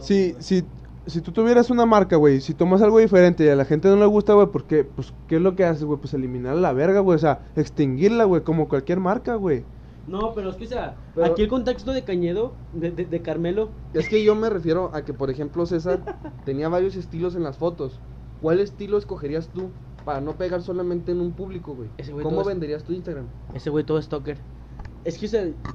si, 0.00 0.34
si, 0.40 0.64
si 1.06 1.20
tú 1.20 1.32
tuvieras 1.32 1.70
una 1.70 1.86
marca, 1.86 2.16
güey, 2.16 2.40
si 2.40 2.54
tomas 2.54 2.82
algo 2.82 2.98
diferente 2.98 3.44
y 3.44 3.48
a 3.48 3.56
la 3.56 3.64
gente 3.64 3.88
no 3.88 3.96
le 3.96 4.06
gusta, 4.06 4.34
güey, 4.34 4.48
¿por 4.48 4.64
qué? 4.64 4.84
Pues, 4.84 5.12
¿qué 5.28 5.36
es 5.36 5.42
lo 5.42 5.54
que 5.54 5.64
haces, 5.64 5.84
güey? 5.84 5.98
Pues 6.00 6.14
eliminar 6.14 6.52
a 6.56 6.60
la 6.60 6.72
verga, 6.72 7.00
güey, 7.00 7.16
o 7.16 7.18
sea, 7.18 7.40
extinguirla, 7.56 8.24
güey, 8.24 8.42
como 8.42 8.68
cualquier 8.68 9.00
marca, 9.00 9.34
güey. 9.36 9.64
No, 10.06 10.34
pero 10.34 10.50
es 10.50 10.56
que, 10.56 10.64
o 10.64 10.68
sea, 10.68 10.96
Pero- 11.14 11.26
aquí 11.28 11.42
el 11.42 11.48
contexto 11.48 11.92
de 11.92 12.02
Cañedo, 12.04 12.52
de, 12.74 12.90
de, 12.90 13.06
de 13.06 13.22
Carmelo, 13.22 13.70
Es 13.94 14.08
que 14.08 14.22
yo 14.22 14.34
me 14.34 14.50
refiero 14.50 14.90
a 14.92 15.02
que, 15.02 15.14
por 15.14 15.30
ejemplo, 15.30 15.64
César 15.66 16.00
tenía 16.44 16.68
varios 16.68 16.96
estilos 16.96 17.34
en 17.36 17.42
las 17.42 17.56
fotos. 17.56 18.00
¿Cuál 18.42 18.60
estilo 18.60 18.98
escogerías 18.98 19.48
tú 19.48 19.70
para 20.04 20.20
no 20.20 20.36
pegar 20.36 20.62
solamente 20.62 21.12
en 21.12 21.20
un 21.20 21.32
público, 21.32 21.74
güey? 21.74 21.88
Ese 21.98 22.12
güey 22.12 22.22
¿Cómo 22.22 22.36
todo 22.36 22.42
es- 22.50 22.54
venderías 22.54 22.84
tu 22.84 22.92
Instagram? 22.92 23.26
ese 23.54 23.70
güey 23.70 23.84
todo 23.84 24.00
stalker. 24.00 24.36
Es 25.04 25.18
que, 25.18 25.28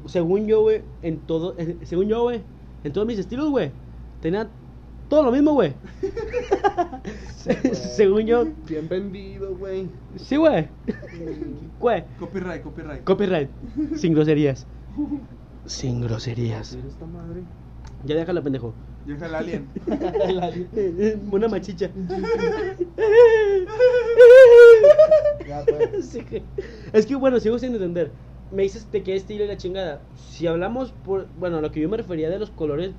según 0.05 0.47
yo, 0.47 0.61
güey, 0.61 0.81
en 1.03 1.19
todo, 1.19 1.53
eh, 1.57 1.77
según 1.83 2.07
yo, 2.07 2.23
güey, 2.23 2.41
en 2.83 2.91
todos 2.93 3.05
mis 3.05 3.19
estilos, 3.19 3.49
güey, 3.49 3.71
tenía 4.21 4.49
todo 5.07 5.23
lo 5.23 5.31
mismo, 5.31 5.53
güey. 5.53 5.73
según 7.73 8.21
yo, 8.25 8.45
Bien 8.67 8.87
vendido, 8.87 9.55
güey. 9.55 9.87
sí, 10.17 10.35
güey. 10.37 10.67
Güey, 11.79 12.03
Copyright, 12.19 12.61
copyright. 12.61 13.03
copyright, 13.05 13.49
sin 13.95 14.13
groserías. 14.13 14.67
Sin 15.65 16.01
groserías. 16.01 16.73
Esta 16.73 17.05
madre. 17.05 17.43
Ya 18.05 18.15
déjala, 18.15 18.41
pendejo. 18.41 18.73
Deja 19.09 19.25
el 19.25 19.33
alien. 19.33 19.67
Una 21.31 21.47
machicha. 21.47 21.89
Ya, 25.47 25.63
pues. 25.65 26.05
Sí, 26.05 26.23
Es 26.93 27.07
que 27.07 27.15
bueno, 27.15 27.39
sigo 27.39 27.57
sin 27.57 27.73
entender. 27.73 28.11
Me 28.51 28.61
dices 28.61 28.91
de 28.91 29.01
qué 29.01 29.15
estilo 29.15 29.45
y 29.45 29.47
la 29.47 29.57
chingada. 29.57 30.01
Si 30.15 30.45
hablamos 30.45 30.91
por. 30.91 31.27
Bueno, 31.39 31.57
a 31.57 31.61
lo 31.61 31.71
que 31.71 31.81
yo 31.81 31.89
me 31.89 31.97
refería 31.97 32.29
de 32.29 32.37
los 32.37 32.51
colores, 32.51 32.91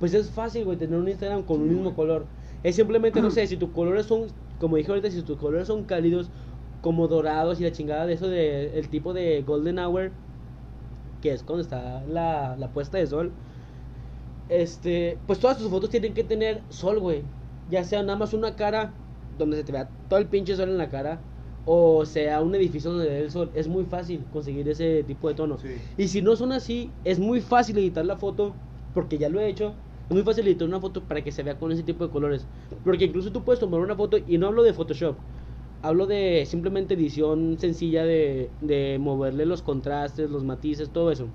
pues 0.00 0.14
es 0.14 0.30
fácil, 0.30 0.64
güey, 0.64 0.78
tener 0.78 0.98
un 0.98 1.06
Instagram 1.06 1.42
con 1.42 1.60
un 1.60 1.68
mismo 1.68 1.94
color. 1.94 2.24
Es 2.62 2.76
simplemente, 2.76 3.20
no 3.20 3.30
sé, 3.30 3.46
si 3.46 3.58
tus 3.58 3.68
colores 3.72 4.06
son. 4.06 4.28
Como 4.58 4.76
dije 4.76 4.90
ahorita, 4.90 5.10
si 5.10 5.20
tus 5.20 5.36
colores 5.36 5.66
son 5.66 5.84
cálidos, 5.84 6.30
como 6.80 7.08
dorados 7.08 7.60
y 7.60 7.64
la 7.64 7.72
chingada 7.72 8.06
de 8.06 8.14
eso 8.14 8.26
de. 8.26 8.78
El 8.78 8.88
tipo 8.88 9.12
de 9.12 9.42
Golden 9.42 9.78
Hour, 9.78 10.12
que 11.20 11.32
es 11.34 11.42
cuando 11.42 11.60
está 11.60 12.02
la, 12.06 12.56
la 12.56 12.68
puesta 12.68 12.96
de 12.96 13.06
sol. 13.06 13.32
Este. 14.48 15.18
Pues 15.26 15.38
todas 15.38 15.58
tus 15.58 15.68
fotos 15.68 15.90
tienen 15.90 16.14
que 16.14 16.24
tener 16.24 16.62
sol, 16.68 16.98
güey. 16.98 17.22
Ya 17.70 17.84
sea 17.84 18.02
nada 18.02 18.18
más 18.18 18.34
una 18.34 18.56
cara 18.56 18.92
donde 19.38 19.56
se 19.56 19.64
te 19.64 19.72
vea 19.72 19.88
todo 20.08 20.18
el 20.18 20.26
pinche 20.26 20.56
sol 20.56 20.68
en 20.68 20.78
la 20.78 20.90
cara 20.90 21.20
o 21.64 22.04
sea 22.04 22.40
un 22.40 22.54
edificio 22.54 22.90
donde 22.90 23.08
dé 23.08 23.20
el 23.20 23.30
sol, 23.30 23.50
es 23.54 23.68
muy 23.68 23.84
fácil 23.84 24.24
conseguir 24.32 24.68
ese 24.68 25.04
tipo 25.04 25.28
de 25.28 25.34
tono. 25.34 25.58
Sí. 25.58 25.68
Y 25.96 26.08
si 26.08 26.22
no 26.22 26.36
son 26.36 26.52
así, 26.52 26.90
es 27.04 27.18
muy 27.18 27.40
fácil 27.40 27.78
editar 27.78 28.04
la 28.04 28.16
foto, 28.16 28.54
porque 28.94 29.18
ya 29.18 29.28
lo 29.28 29.40
he 29.40 29.48
hecho. 29.48 29.74
Es 30.08 30.14
muy 30.14 30.22
fácil 30.22 30.46
editar 30.46 30.66
una 30.66 30.80
foto 30.80 31.02
para 31.02 31.22
que 31.22 31.30
se 31.30 31.42
vea 31.42 31.58
con 31.58 31.70
ese 31.72 31.82
tipo 31.82 32.04
de 32.04 32.10
colores. 32.10 32.46
Porque 32.84 33.04
incluso 33.04 33.30
tú 33.30 33.44
puedes 33.44 33.60
tomar 33.60 33.80
una 33.80 33.94
foto, 33.94 34.18
y 34.26 34.38
no 34.38 34.48
hablo 34.48 34.62
de 34.62 34.72
Photoshop, 34.72 35.16
hablo 35.82 36.06
de 36.06 36.44
simplemente 36.46 36.94
edición 36.94 37.56
sencilla 37.58 38.04
de, 38.04 38.50
de 38.60 38.98
moverle 39.00 39.46
los 39.46 39.62
contrastes, 39.62 40.30
los 40.30 40.44
matices, 40.44 40.90
todo 40.90 41.12
eso. 41.12 41.28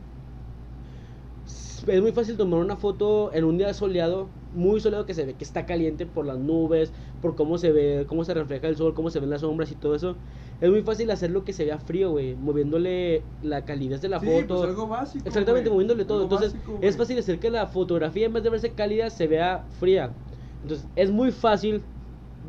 Es 1.86 2.02
muy 2.02 2.12
fácil 2.12 2.38
tomar 2.38 2.60
una 2.60 2.76
foto 2.76 3.32
en 3.34 3.44
un 3.44 3.58
día 3.58 3.74
soleado, 3.74 4.30
muy 4.54 4.80
soleado 4.80 5.06
que 5.06 5.13
se 5.13 5.26
ve 5.26 5.36
que 5.36 5.44
está 5.44 5.66
caliente 5.66 6.06
por 6.06 6.26
las 6.26 6.40
nubes, 6.40 6.92
por 7.22 7.36
cómo 7.36 7.58
se 7.58 7.72
ve, 7.72 8.06
cómo 8.08 8.24
se 8.24 8.34
refleja 8.34 8.68
el 8.68 8.76
sol, 8.78 8.94
cómo 8.94 9.10
se 9.10 9.20
ven 9.20 9.30
las 9.30 9.42
sombras 9.42 9.72
y 9.72 9.76
todo 9.76 9.94
eso. 9.94 10.16
Es 10.60 10.72
muy 10.72 10.82
fácil 10.82 11.12
hacer 11.12 11.30
lo 11.30 11.44
que 11.44 11.54
se 11.54 11.66
vea 11.66 11.78
frío, 11.78 12.10
güey, 12.12 12.36
moviéndole 12.36 13.22
la 13.44 13.63
calidez 13.63 14.02
de 14.02 14.10
la 14.10 14.20
Sí, 14.20 14.26
foto. 14.26 14.56
pues 14.58 14.70
algo 14.70 14.88
básico, 14.88 15.28
Exactamente, 15.28 15.70
güey. 15.70 15.76
moviéndole 15.86 16.06
todo. 16.06 16.24
Entonces, 16.24 16.54
básico, 16.54 16.80
es 16.82 16.98
fácil 16.98 17.20
hacer 17.20 17.40
que 17.40 17.52
la 17.52 17.68
fotografía 17.68 18.26
en 18.26 18.34
vez 18.34 18.44
de 18.44 18.50
verse 18.50 18.72
cálida 18.72 19.10
se 19.12 19.28
vea 19.28 19.66
fría. 19.80 20.12
Entonces, 20.63 20.88
es 20.96 21.12
muy 21.12 21.32
fácil 21.32 21.84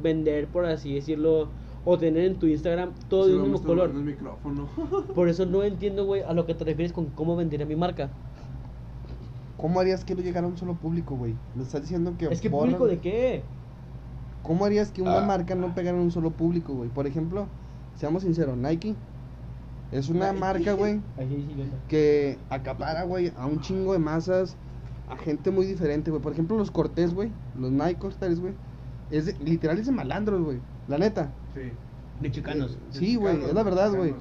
vender, 0.03 0.47
por 0.47 0.65
así 0.65 0.95
decirlo, 0.95 1.51
o 1.85 1.99
tener 1.99 2.25
en 2.25 2.39
tu 2.39 2.47
Instagram 2.47 2.95
todo 3.09 3.27
de 3.27 3.35
un 3.37 3.43
mismo 3.43 3.63
color. 3.63 3.91
el 3.91 3.97
micrófono. 4.05 4.69
Por 5.15 5.29
eso 5.29 5.45
no 5.47 5.63
entiendo, 5.65 6.05
güey, 6.05 6.23
a 6.23 6.33
lo 6.33 6.47
que 6.47 6.55
te 6.55 6.65
refieres 6.65 6.93
con 6.93 7.07
cómo 7.11 7.37
vendería 7.37 7.67
mi 7.67 7.77
marca. 7.77 8.11
¿Cómo 9.59 9.81
harías 9.81 10.05
que 10.05 10.15
no 10.15 10.23
llegara 10.23 10.47
a 10.47 10.51
un 10.51 10.57
solo 10.57 10.75
público, 10.75 11.15
güey? 11.17 11.35
Me 11.55 11.63
estás 11.65 11.83
diciendo 11.83 12.15
que. 12.17 12.27
Es 12.27 12.41
que 12.41 12.49
borran- 12.51 12.61
público 12.63 12.87
de 12.87 12.99
qué? 13.01 13.43
¿Cómo 14.43 14.65
harías 14.65 14.91
que 14.93 15.03
una 15.03 15.19
Ah. 15.19 15.27
marca 15.27 15.55
no 15.55 15.75
pegara 15.75 15.99
en 15.99 16.05
un 16.05 16.11
solo 16.13 16.31
público, 16.31 16.73
güey? 16.75 16.89
Por 16.89 17.07
ejemplo, 17.07 17.47
seamos 17.97 18.23
sinceros, 18.23 18.57
Nike 18.57 18.95
es 19.93 20.09
una 20.09 20.29
Nike. 20.29 20.41
marca, 20.41 20.73
güey, 20.73 21.01
que 21.89 22.39
acapara, 22.51 23.03
güey, 23.05 23.33
a 23.37 23.47
un 23.47 23.61
chingo 23.61 23.93
de 23.93 23.99
masas, 23.99 24.57
a 25.11 25.17
gente 25.17 25.51
muy 25.51 25.67
diferente, 25.67 26.11
güey. 26.11 26.23
Por 26.23 26.33
ejemplo, 26.33 26.57
los 26.57 26.71
Cortés, 26.71 27.13
güey, 27.15 27.31
los 27.59 27.71
Nike 27.73 27.97
Cortés, 27.97 28.41
güey, 28.41 28.55
es 29.11 29.27
de- 29.27 29.45
literal 29.45 29.79
es 29.79 29.87
de 29.87 29.93
malandros, 29.93 30.41
güey. 30.43 30.59
La 30.87 30.99
neta. 30.99 31.33
Sí. 31.55 31.73
De 32.21 32.31
chicanos. 32.31 32.79
Sí, 32.91 33.17
güey, 33.17 33.43
es 33.45 33.53
la 33.55 33.63
verdad, 33.63 33.93
güey. 33.95 34.15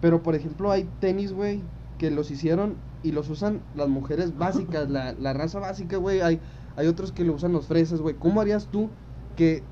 Pero, 0.00 0.22
por 0.22 0.34
ejemplo, 0.34 0.70
hay 0.70 0.88
tenis, 1.00 1.32
güey, 1.32 1.60
que 1.98 2.10
los 2.10 2.30
hicieron 2.30 2.74
y 3.02 3.12
los 3.12 3.28
usan 3.30 3.60
las 3.74 3.88
mujeres 3.88 4.36
básicas, 4.36 4.90
la, 4.90 5.12
la 5.12 5.32
raza 5.32 5.58
básica, 5.58 5.96
güey. 5.96 6.20
Hay, 6.20 6.40
hay 6.76 6.86
otros 6.86 7.12
que 7.12 7.24
lo 7.24 7.34
usan 7.34 7.52
los 7.52 7.66
fresas, 7.66 8.00
güey. 8.00 8.14
¿Cómo 8.14 8.40
harías 8.40 8.66
tú 8.66 8.90
que 9.36 9.62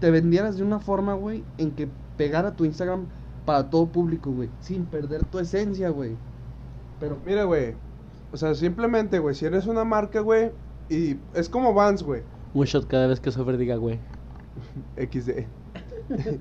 te 0.00 0.10
vendieras 0.10 0.56
de 0.56 0.62
una 0.62 0.80
forma, 0.80 1.14
güey, 1.14 1.44
en 1.58 1.72
que 1.72 1.88
pegara 2.16 2.56
tu 2.56 2.64
Instagram 2.64 3.06
para 3.44 3.70
todo 3.70 3.86
público, 3.86 4.30
güey? 4.30 4.48
Sin 4.60 4.86
perder 4.86 5.24
tu 5.24 5.38
esencia, 5.38 5.90
güey. 5.90 6.16
Pero 7.00 7.18
mira, 7.24 7.44
güey. 7.44 7.74
O 8.32 8.36
sea, 8.36 8.54
simplemente, 8.54 9.18
güey, 9.18 9.34
si 9.34 9.46
eres 9.46 9.66
una 9.66 9.84
marca, 9.84 10.20
güey, 10.20 10.50
y 10.88 11.16
es 11.34 11.48
como 11.48 11.74
Vans, 11.74 12.02
güey. 12.02 12.22
Un 12.52 12.66
shot 12.66 12.86
cada 12.86 13.06
vez 13.06 13.20
que 13.20 13.30
Sofer 13.30 13.56
diga, 13.56 13.76
güey. 13.76 13.98
XD. 14.96 15.46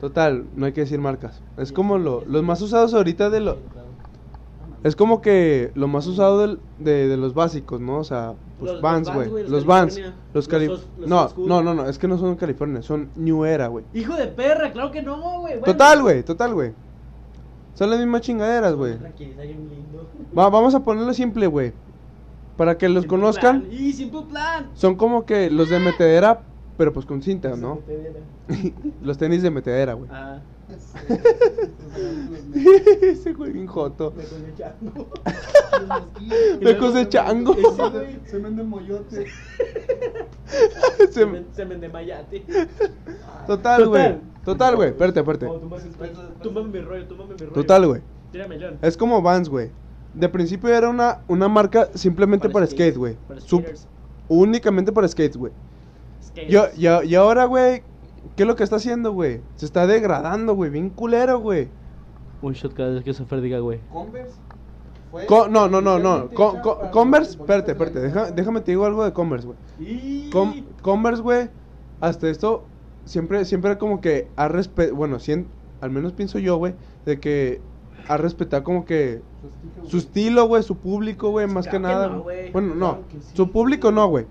Total, 0.00 0.46
no 0.54 0.66
hay 0.66 0.72
que 0.72 0.82
decir 0.82 1.00
marcas. 1.00 1.42
Es 1.56 1.72
como 1.72 1.98
lo, 1.98 2.24
los 2.24 2.42
más 2.42 2.60
usados 2.60 2.92
ahorita 2.94 3.30
de 3.30 3.40
lo... 3.40 3.58
Es 4.84 4.94
como 4.94 5.20
que 5.20 5.72
lo 5.74 5.88
más 5.88 6.06
usado 6.06 6.38
del- 6.40 6.60
de, 6.78 7.08
de 7.08 7.16
los 7.16 7.34
básicos, 7.34 7.80
¿no? 7.80 7.98
O 7.98 8.04
sea, 8.04 8.34
pues 8.60 8.72
Los- 8.72 8.80
Vans, 8.80 9.12
güey. 9.12 9.48
los 9.48 9.64
Vans. 9.66 10.00
Los 10.32 10.46
Cali... 10.48 10.70
No, 10.98 11.28
no, 11.36 11.62
no, 11.62 11.74
no, 11.74 11.88
es 11.88 11.98
que 11.98 12.06
no 12.06 12.18
son 12.18 12.36
California, 12.36 12.82
son 12.82 13.08
New 13.16 13.44
Era, 13.44 13.66
güey. 13.68 13.84
Hijo 13.94 14.14
de 14.14 14.26
perra, 14.28 14.72
claro 14.72 14.90
que 14.90 15.02
no, 15.02 15.40
güey. 15.40 15.54
Bueno. 15.58 15.64
Total, 15.64 16.02
güey, 16.02 16.22
total, 16.22 16.54
güey. 16.54 16.72
Son 17.74 17.90
las 17.90 17.98
mismas 17.98 18.20
chingaderas, 18.22 18.74
güey. 18.74 18.96
Va- 20.36 20.48
vamos 20.50 20.74
a 20.74 20.80
ponerlo 20.82 21.12
simple, 21.14 21.46
güey. 21.46 21.72
Para 22.56 22.78
que 22.78 22.88
los 22.88 23.02
Simple 23.02 23.18
conozcan, 23.18 23.60
plan. 23.62 23.72
Y 23.72 23.92
simple 23.92 24.22
plan. 24.30 24.70
son 24.74 24.94
como 24.94 25.26
que 25.26 25.50
los 25.50 25.68
de 25.68 25.78
metedera, 25.78 26.40
pero 26.78 26.92
pues 26.92 27.04
con 27.04 27.22
cinta, 27.22 27.54
¿no? 27.56 27.80
los 29.02 29.18
tenis 29.18 29.42
de 29.42 29.50
metedera, 29.50 29.92
güey. 29.94 30.08
Ah. 30.12 30.38
Ese 33.02 33.32
güey 33.32 33.52
bien 33.52 33.66
joto. 33.66 34.12
Tacos 36.62 36.94
de 36.94 37.08
chango. 37.08 37.56
Se 38.26 38.38
venden 38.38 38.68
moyotes. 38.68 39.28
Se- 40.96 41.12
Semen 41.12 41.46
semen 41.52 41.80
de 41.80 41.88
mayate. 41.88 42.44
Total, 43.46 43.86
güey. 43.88 44.18
Total. 44.44 44.76
Güey. 44.76 44.88
Espérate, 44.90 45.20
espérate. 45.20 45.46
Oh, 45.46 45.60
túmbame 46.42 46.68
mi 46.68 46.80
rollo, 46.80 47.06
túmbame 47.06 47.34
mi 47.34 47.40
rollo. 47.40 47.52
Total, 47.52 47.86
güey. 47.86 48.02
Es 48.82 48.96
como 48.96 49.22
Vans, 49.22 49.48
güey. 49.48 49.70
De 50.14 50.28
principio 50.28 50.70
era 50.70 50.88
una, 50.88 51.20
una 51.28 51.48
marca 51.48 51.88
simplemente 51.94 52.48
para, 52.48 52.66
skate, 52.66 52.96
güey. 52.96 53.16
Únicamente 54.28 54.92
para 54.92 55.06
skate, 55.08 55.36
güey. 55.36 55.52
Yo, 56.48 56.66
y 56.76 57.14
ahora, 57.14 57.44
güey, 57.44 57.82
¿qué 58.34 58.42
es 58.42 58.46
lo 58.46 58.56
que 58.56 58.64
está 58.64 58.76
haciendo, 58.76 59.12
güey? 59.12 59.40
Se 59.56 59.66
está 59.66 59.86
degradando, 59.86 60.54
güey. 60.54 60.70
Bien 60.70 60.90
culero, 60.90 61.38
güey. 61.38 61.68
Un 62.42 62.52
shot 62.52 62.74
cada 62.74 62.90
vez 62.90 63.04
que 63.04 63.14
Sofer 63.14 63.40
diga, 63.40 63.58
güey. 63.60 63.80
Converse. 63.92 64.34
Co- 65.26 65.48
no, 65.48 65.68
no, 65.68 65.80
no, 65.80 65.98
no. 65.98 66.28
Co- 66.30 66.60
co- 66.62 66.90
Converse, 66.90 67.38
espérate, 67.38 67.72
espérate. 67.72 68.00
Deja- 68.00 68.30
déjame 68.30 68.60
te 68.60 68.72
digo 68.72 68.84
algo 68.84 69.04
de 69.04 69.12
Converse, 69.12 69.46
güey. 69.46 70.30
Com- 70.30 70.64
Converse, 70.82 71.22
güey, 71.22 71.48
hasta 72.00 72.28
esto 72.28 72.64
siempre, 73.04 73.44
siempre 73.44 73.78
como 73.78 74.00
que 74.00 74.28
ha 74.36 74.48
respe 74.48 74.90
bueno, 74.90 75.16
al 75.80 75.90
menos 75.90 76.12
pienso 76.12 76.38
yo, 76.38 76.56
güey, 76.56 76.74
de 77.06 77.18
que 77.20 77.60
ha 78.08 78.16
respetado 78.16 78.62
como 78.64 78.84
que 78.84 79.22
su 79.88 79.96
estilo, 79.98 80.46
güey, 80.46 80.62
su 80.62 80.76
público, 80.76 81.30
güey, 81.30 81.46
más 81.46 81.66
que 81.66 81.78
Claro 81.78 81.86
que 81.88 81.94
nada. 81.94 82.08
no, 82.08 82.22
bueno, 82.52 82.74
no, 82.74 82.90
Claro 82.94 83.08
que 83.08 83.20
sí, 83.20 83.36
su 83.36 83.50
público 83.50 83.92
no, 83.92 84.08
güey. 84.08 84.26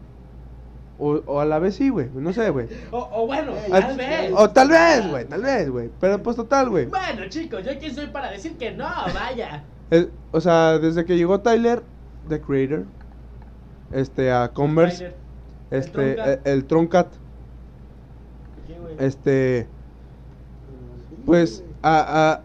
O, 0.97 1.15
o 1.25 1.39
a 1.41 1.45
la 1.45 1.59
vez 1.59 1.75
sí, 1.75 1.89
güey, 1.89 2.09
no 2.13 2.31
sé, 2.31 2.49
güey. 2.51 2.67
O, 2.91 3.09
o 3.11 3.27
bueno, 3.27 3.51
Ey, 3.51 3.69
Ah, 3.73 3.81
tal 3.81 3.97
vez. 3.97 4.31
O 4.33 4.49
tal 4.49 4.69
vez, 4.69 5.09
güey, 5.09 5.25
tal 5.25 5.41
vez, 5.41 5.69
güey. 5.69 5.89
Pero 5.99 6.23
pues 6.23 6.35
total, 6.37 6.69
güey. 6.69 6.85
Bueno, 6.85 7.27
chicos, 7.27 7.63
¿yo 7.65 7.71
quién 7.79 7.93
soy 7.93 8.07
para 8.07 8.31
decir 8.31 8.57
que 8.57 8.71
no? 8.71 8.85
Vaya. 9.13 9.63
El- 9.89 10.11
O 10.31 10.39
sea, 10.39 10.79
desde 10.79 11.03
que 11.05 11.17
llegó 11.17 11.41
Tyler, 11.41 11.83
The 12.29 12.39
Creator, 12.41 12.85
este, 13.91 14.31
a 14.31 14.49
Converse, 14.53 14.97
Tyler. 14.97 15.15
este, 15.71 15.91
Troncat. 16.15 16.47
el, 16.47 16.53
el 16.53 16.65
Troncat, 16.65 17.07
¿Qué, 18.67 18.73
güey? 18.79 18.95
este, 18.99 19.67
pues, 21.25 21.63
a, 21.81 22.31
a, 22.31 22.41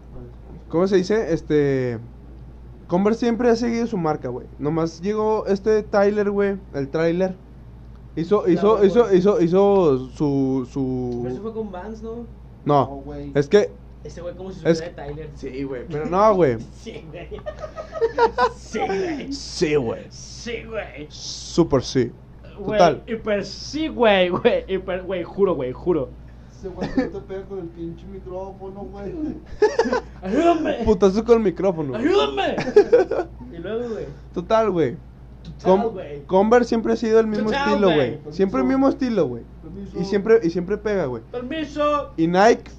¿cómo 0.69 0.87
se 0.89 0.97
dice? 0.97 1.33
Este, 1.33 1.99
Converse 2.89 3.21
siempre 3.21 3.49
ha 3.51 3.57
seguido 3.57 3.87
su 3.87 3.97
marca, 3.97 4.29
güey. 4.29 4.47
Nomás 4.59 5.01
llegó 5.01 5.47
este 5.47 5.83
Tyler, 5.85 6.31
güey, 6.31 6.57
el 6.75 6.89
trailer. 6.89 7.35
Hizo, 8.21 8.49
hizo, 8.49 8.61
Claro, 8.77 8.85
hizo, 8.87 9.03
güey. 9.05 9.17
hizo, 9.19 9.41
hizo 9.41 9.99
su, 10.17 10.67
Pero 11.23 11.29
eso 11.29 11.37
su, 11.37 11.43
fue 11.43 11.53
con 11.53 11.71
Vans, 11.73 12.03
¿no? 12.03 12.17
no, 12.17 12.27
No, 12.65 12.87
güey. 13.05 13.33
es 13.35 13.49
que, 13.49 13.71
Ese 14.05 14.21
güey 14.23 14.35
como 14.35 14.51
si 14.51 14.67
Es- 14.67 14.79
supiera 14.79 15.05
de 15.05 15.09
Tyler. 15.13 15.31
sí, 15.35 15.63
güey, 15.65 15.83
pero 15.89 16.07
no, 16.07 16.35
güey. 16.35 16.59
Sí, 16.83 17.05
güey. 17.11 17.29
Sí, 18.57 18.79
güey. 18.87 19.33
Sí, 19.33 19.75
güey. 19.77 20.07
Sí, 20.11 20.65
güey. 20.69 21.07
Super 21.11 21.83
sí. 21.83 22.13
Güey, 22.59 22.79
Total. 22.79 23.03
hiper 23.07 23.45
sí, 23.45 23.89
güey, 23.89 24.29
güey. 24.29 24.65
Hiper, 24.69 25.03
güey, 25.03 25.23
juro, 25.25 25.55
güey, 25.55 25.73
juro. 25.73 26.11
Ese 26.51 26.69
güey 26.69 26.89
no 26.95 27.09
te 27.09 27.21
pega 27.27 27.45
con 27.47 27.59
el 27.61 27.67
pinche 27.69 28.07
micrófono, 28.07 28.81
güey. 28.85 29.15
¡Ayúdame! 30.23 30.85
Putazo 30.85 31.25
con 31.25 31.39
el 31.39 31.45
micrófono. 31.45 31.97
¡Ayúdame! 31.97 32.57
y 33.53 33.57
luego, 33.59 33.89
güey. 33.95 34.05
Total, 34.35 34.71
güey. 34.71 34.97
Com- 35.65 35.93
güey. 35.93 36.23
Converse 36.27 36.69
siempre 36.69 36.93
ha 36.93 36.97
sido 36.97 37.21
el 37.21 37.27
mismo 37.27 37.51
estilo, 37.53 37.93
güey. 37.93 38.19
Siempre 38.31 38.61
el 38.61 38.67
mismo 38.67 38.89
estilo, 38.89 39.27
güey. 39.27 39.43
Y 40.01 40.05
siempre, 40.05 40.41
y 40.43 40.51
siempre 40.51 40.77
pega, 40.79 41.07
güey. 41.07 41.23
Permiso. 41.31 42.11
Y 42.17 42.27
Nike, 42.27 42.71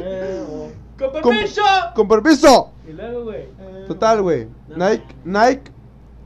Eh, 0.00 0.44
oh. 0.50 0.68
Con 0.98 1.12
permiso. 1.12 1.62
con 1.94 2.08
permiso. 2.08 2.72
Y 2.88 2.92
luego, 2.92 3.24
güey. 3.24 3.42
Eh, 3.42 3.84
Total, 3.86 4.20
güey. 4.22 4.48
No. 4.68 4.88
Nike, 4.90 5.04
Nike, 5.24 5.70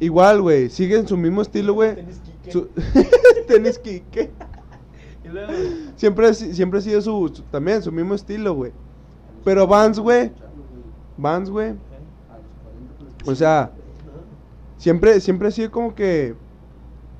igual, 0.01 0.41
güey. 0.41 0.71
Siguen 0.71 1.07
su 1.07 1.17
mismo 1.17 1.43
estilo, 1.43 1.75
güey. 1.75 1.95
Tenis 1.95 2.21
Kike. 2.21 2.53
Su- 2.53 2.69
Tenis 3.49 3.79
Kike. 3.79 4.31
Y 5.25 5.29
luego, 5.29 5.53
Siempre, 5.97 6.33
siempre 6.35 6.79
ha 6.79 6.83
sido 6.83 7.01
su, 7.03 7.29
su- 7.35 7.43
también 7.45 7.83
su 7.83 7.93
mismo 7.93 8.15
estilo, 8.15 8.55
güey. 8.55 8.73
Pero 9.45 9.67
Vans, 9.67 9.99
güey. 9.99 10.33
Vans, 11.19 11.51
güey. 11.51 11.75
O 13.27 13.35
sea, 13.35 13.71
siempre, 14.83 15.21
siempre 15.21 15.47
ha 15.47 15.51
sido 15.53 15.71
como 15.71 15.95
que 15.95 16.35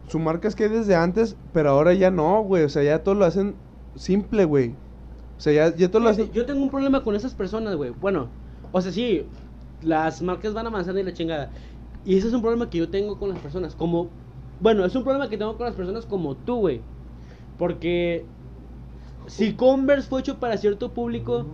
su 0.09 0.19
marca 0.19 0.49
es 0.49 0.57
que 0.57 0.69
desde 0.69 0.97
antes, 0.97 1.37
pero 1.53 1.71
ahora 1.71 1.95
ya 1.95 2.11
no, 2.11 2.43
güey. 2.43 2.65
O 2.65 2.69
sea, 2.69 2.83
ya 2.83 3.05
todo 3.05 3.15
lo 3.15 3.25
hacen 3.25 3.55
simple, 3.95 4.45
güey. 4.45 4.71
O 5.39 5.41
sea, 5.41 5.53
ya, 5.53 5.77
ya 5.77 5.89
todo 5.89 6.03
lo 6.03 6.09
hacen. 6.09 6.33
Yo 6.33 6.45
tengo 6.45 6.61
un 6.61 6.71
problema 6.71 7.05
con 7.05 7.15
esas 7.15 7.35
personas, 7.35 7.77
güey. 7.77 7.91
Bueno, 8.01 8.29
o 8.73 8.81
sea, 8.81 8.91
sí, 8.91 9.27
las 9.81 10.23
marcas 10.23 10.55
van 10.55 10.67
avanzando 10.67 11.01
y 11.01 11.05
la 11.05 11.13
chingada. 11.13 11.51
Y 12.05 12.17
ese 12.17 12.27
es 12.27 12.35
un 12.35 12.43
problema 12.43 12.69
que 12.69 12.79
yo 12.79 12.89
tengo 12.89 13.17
con 13.17 13.29
las 13.29 13.39
personas. 13.39 13.77
Como, 13.77 14.09
bueno, 14.61 14.85
es 14.85 14.97
un 14.97 15.05
problema 15.05 15.29
que 15.29 15.39
tengo 15.39 15.57
con 15.57 15.67
las 15.67 15.77
personas 15.77 16.05
como 16.05 16.35
tú, 16.35 16.57
güey. 16.57 16.81
Porque 17.59 18.25
si 19.29 19.55
Converse 19.55 20.09
fue 20.09 20.21
hecho 20.21 20.41
para 20.41 20.57
cierto 20.57 20.93
público 20.93 21.47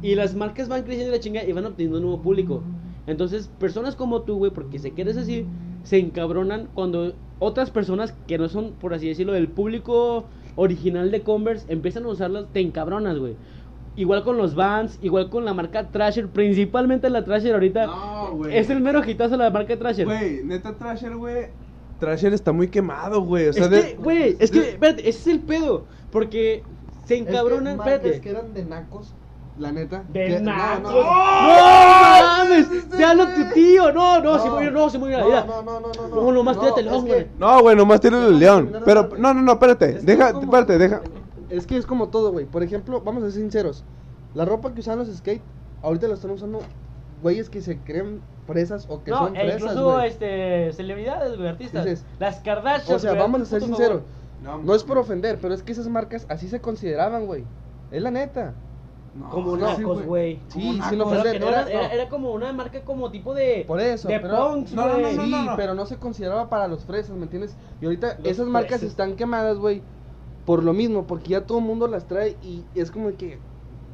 y 0.00 0.14
las 0.14 0.34
marcas 0.34 0.70
van 0.70 0.84
creciendo 0.84 1.12
y 1.12 1.18
la 1.18 1.20
chingada 1.20 1.46
y 1.46 1.52
van 1.52 1.66
obteniendo 1.66 1.98
un 1.98 2.04
nuevo 2.04 2.22
público. 2.22 2.62
Entonces, 3.06 3.50
personas 3.58 3.96
como 3.96 4.22
tú, 4.22 4.36
güey, 4.38 4.50
porque 4.50 4.78
se 4.78 4.92
quieres 4.92 5.16
así, 5.16 5.46
se 5.82 5.98
encabronan 5.98 6.68
cuando 6.74 7.14
otras 7.38 7.70
personas 7.70 8.14
que 8.26 8.38
no 8.38 8.48
son, 8.48 8.72
por 8.72 8.94
así 8.94 9.08
decirlo, 9.08 9.32
del 9.32 9.48
público 9.48 10.24
original 10.56 11.10
de 11.10 11.22
Converse 11.22 11.66
empiezan 11.72 12.04
a 12.04 12.08
usarlas, 12.08 12.46
te 12.52 12.60
encabronas, 12.60 13.18
güey. 13.18 13.36
Igual 13.96 14.24
con 14.24 14.36
los 14.36 14.54
Vans, 14.54 14.98
igual 15.02 15.30
con 15.30 15.44
la 15.44 15.54
marca 15.54 15.88
Trasher, 15.90 16.28
principalmente 16.28 17.10
la 17.10 17.24
Trasher 17.24 17.54
ahorita. 17.54 17.86
No, 17.86 18.32
güey. 18.32 18.56
es 18.56 18.68
el 18.70 18.80
mero 18.80 19.02
hitazo 19.08 19.36
la 19.36 19.50
marca 19.50 19.78
Trasher. 19.78 20.04
Güey, 20.06 20.42
neta 20.42 20.74
Trasher, 20.76 21.14
güey. 21.14 21.48
Trasher 22.00 22.32
está 22.32 22.50
muy 22.52 22.68
quemado, 22.68 23.20
güey. 23.22 23.48
O 23.48 23.52
sea, 23.52 23.64
es 23.64 23.70
de- 23.70 23.80
que, 23.82 23.96
güey, 23.96 24.36
es 24.40 24.50
que, 24.50 24.70
espérate, 24.70 25.08
ese 25.08 25.18
es 25.18 25.26
el 25.28 25.40
pedo. 25.40 25.84
Porque 26.10 26.62
se 27.04 27.16
encabronan, 27.18 27.78
es 27.78 27.84
que 27.84 27.94
espérate. 27.94 28.20
que 28.20 28.30
eran 28.30 28.52
de 28.54 28.64
nacos, 28.64 29.14
la 29.58 29.72
neta. 29.72 30.02
De 30.08 30.26
que- 30.26 30.40
nacos. 30.40 30.92
No, 30.92 31.00
¡No, 31.02 31.02
no, 31.02 32.22
mames! 32.22 32.88
¡Te 32.88 33.04
habla 33.04 33.34
tu 33.34 33.54
tío! 33.54 33.92
No, 33.92 34.20
no, 34.20 34.38
se 34.38 34.50
murió, 34.50 34.70
no, 34.70 34.90
se 34.90 34.98
murió 34.98 35.18
la 35.20 35.26
vida. 35.26 35.44
No, 35.46 35.62
no, 35.62 35.80
no, 35.80 35.92
no, 35.92 36.08
No, 36.22 36.32
nomás 36.32 36.58
tírate 36.58 36.80
el 36.80 36.88
que- 36.88 36.98
güey. 37.00 37.26
No, 37.38 37.62
güey, 37.62 37.76
nomás 37.76 38.00
tiene 38.00 38.18
el 38.26 38.38
león. 38.38 38.72
Pero, 38.84 39.08
no, 39.18 39.32
no, 39.34 39.42
no, 39.42 39.52
espérate. 39.52 40.00
Deja, 40.00 40.30
espérate, 40.30 40.78
deja. 40.78 41.00
Es 41.50 41.66
que 41.66 41.76
es 41.76 41.86
como 41.86 42.08
todo, 42.08 42.32
güey. 42.32 42.46
Por 42.46 42.62
ejemplo, 42.62 43.00
vamos 43.02 43.22
a 43.22 43.26
ser 43.30 43.40
sinceros. 43.40 43.84
La 44.34 44.44
ropa 44.44 44.72
que 44.74 44.80
usan 44.80 44.98
los 44.98 45.08
skate, 45.14 45.42
ahorita 45.82 46.08
la 46.08 46.14
están 46.14 46.32
usando 46.32 46.60
güeyes 47.22 47.48
que 47.48 47.60
se 47.60 47.78
creen 47.78 48.20
fresas 48.46 48.86
o 48.88 49.02
que 49.04 49.10
No, 49.12 49.18
son 49.18 49.36
e 49.36 49.40
fresas, 49.40 49.60
incluso 49.62 49.92
güey. 49.92 50.08
este, 50.08 50.72
celebridades, 50.72 51.36
güey, 51.36 51.48
artistas. 51.48 51.84
Dices, 51.84 52.04
Las 52.18 52.40
Kardashian. 52.40 52.96
O 52.96 52.98
sea, 52.98 53.10
güey, 53.12 53.22
vamos 53.22 53.42
a 53.42 53.44
ser 53.44 53.62
sinceros. 53.62 54.02
favor. 54.44 54.64
No 54.64 54.74
es 54.74 54.82
por 54.82 54.98
ofender, 54.98 55.38
pero 55.40 55.54
es 55.54 55.62
que 55.62 55.72
esas 55.72 55.88
marcas 55.88 56.26
así 56.28 56.48
se 56.48 56.60
consideraban, 56.60 57.24
güey. 57.26 57.44
Es 57.92 58.02
la 58.02 58.10
neta. 58.10 58.52
Como 59.30 59.56
no, 59.56 59.66
nacos, 59.68 60.04
güey. 60.04 60.40
Sí, 60.48 60.80
sin 60.88 61.00
ofender. 61.00 61.40
no 61.40 61.48
era- 61.48 61.92
era, 61.92 62.08
como 62.08 62.32
una 62.32 62.52
marca 62.52 62.80
como 62.82 63.10
tipo 63.12 63.32
de. 63.32 63.64
Por 63.66 63.80
eso, 63.80 64.08
De 64.08 64.18
pero- 64.18 64.48
punks, 64.52 64.72
No, 64.72 64.86
no, 64.88 64.94
no, 64.94 65.00
güey. 65.00 65.16
no, 65.16 65.22
Sí, 65.24 65.30
no, 65.30 65.42
no. 65.44 65.56
pero 65.56 65.74
no 65.74 65.86
se 65.86 65.96
consideraba 65.98 66.48
para 66.48 66.66
los 66.66 66.84
fresas, 66.84 67.16
¿me 67.16 67.22
entiendes? 67.22 67.56
Y 67.80 67.84
ahorita 67.84 68.16
Los 68.18 68.26
esas 68.26 68.46
marcas 68.48 68.80
fresas. 68.80 68.88
están 68.90 69.14
quemadas, 69.14 69.58
güey, 69.58 69.82
por 70.44 70.64
lo 70.64 70.72
mismo, 70.72 71.06
porque 71.06 71.28
ya 71.30 71.42
todo 71.46 71.58
el 71.58 71.64
mundo 71.64 71.86
las 71.86 72.06
trae 72.06 72.36
y 72.42 72.64
es 72.74 72.90
como 72.90 73.16
que, 73.16 73.38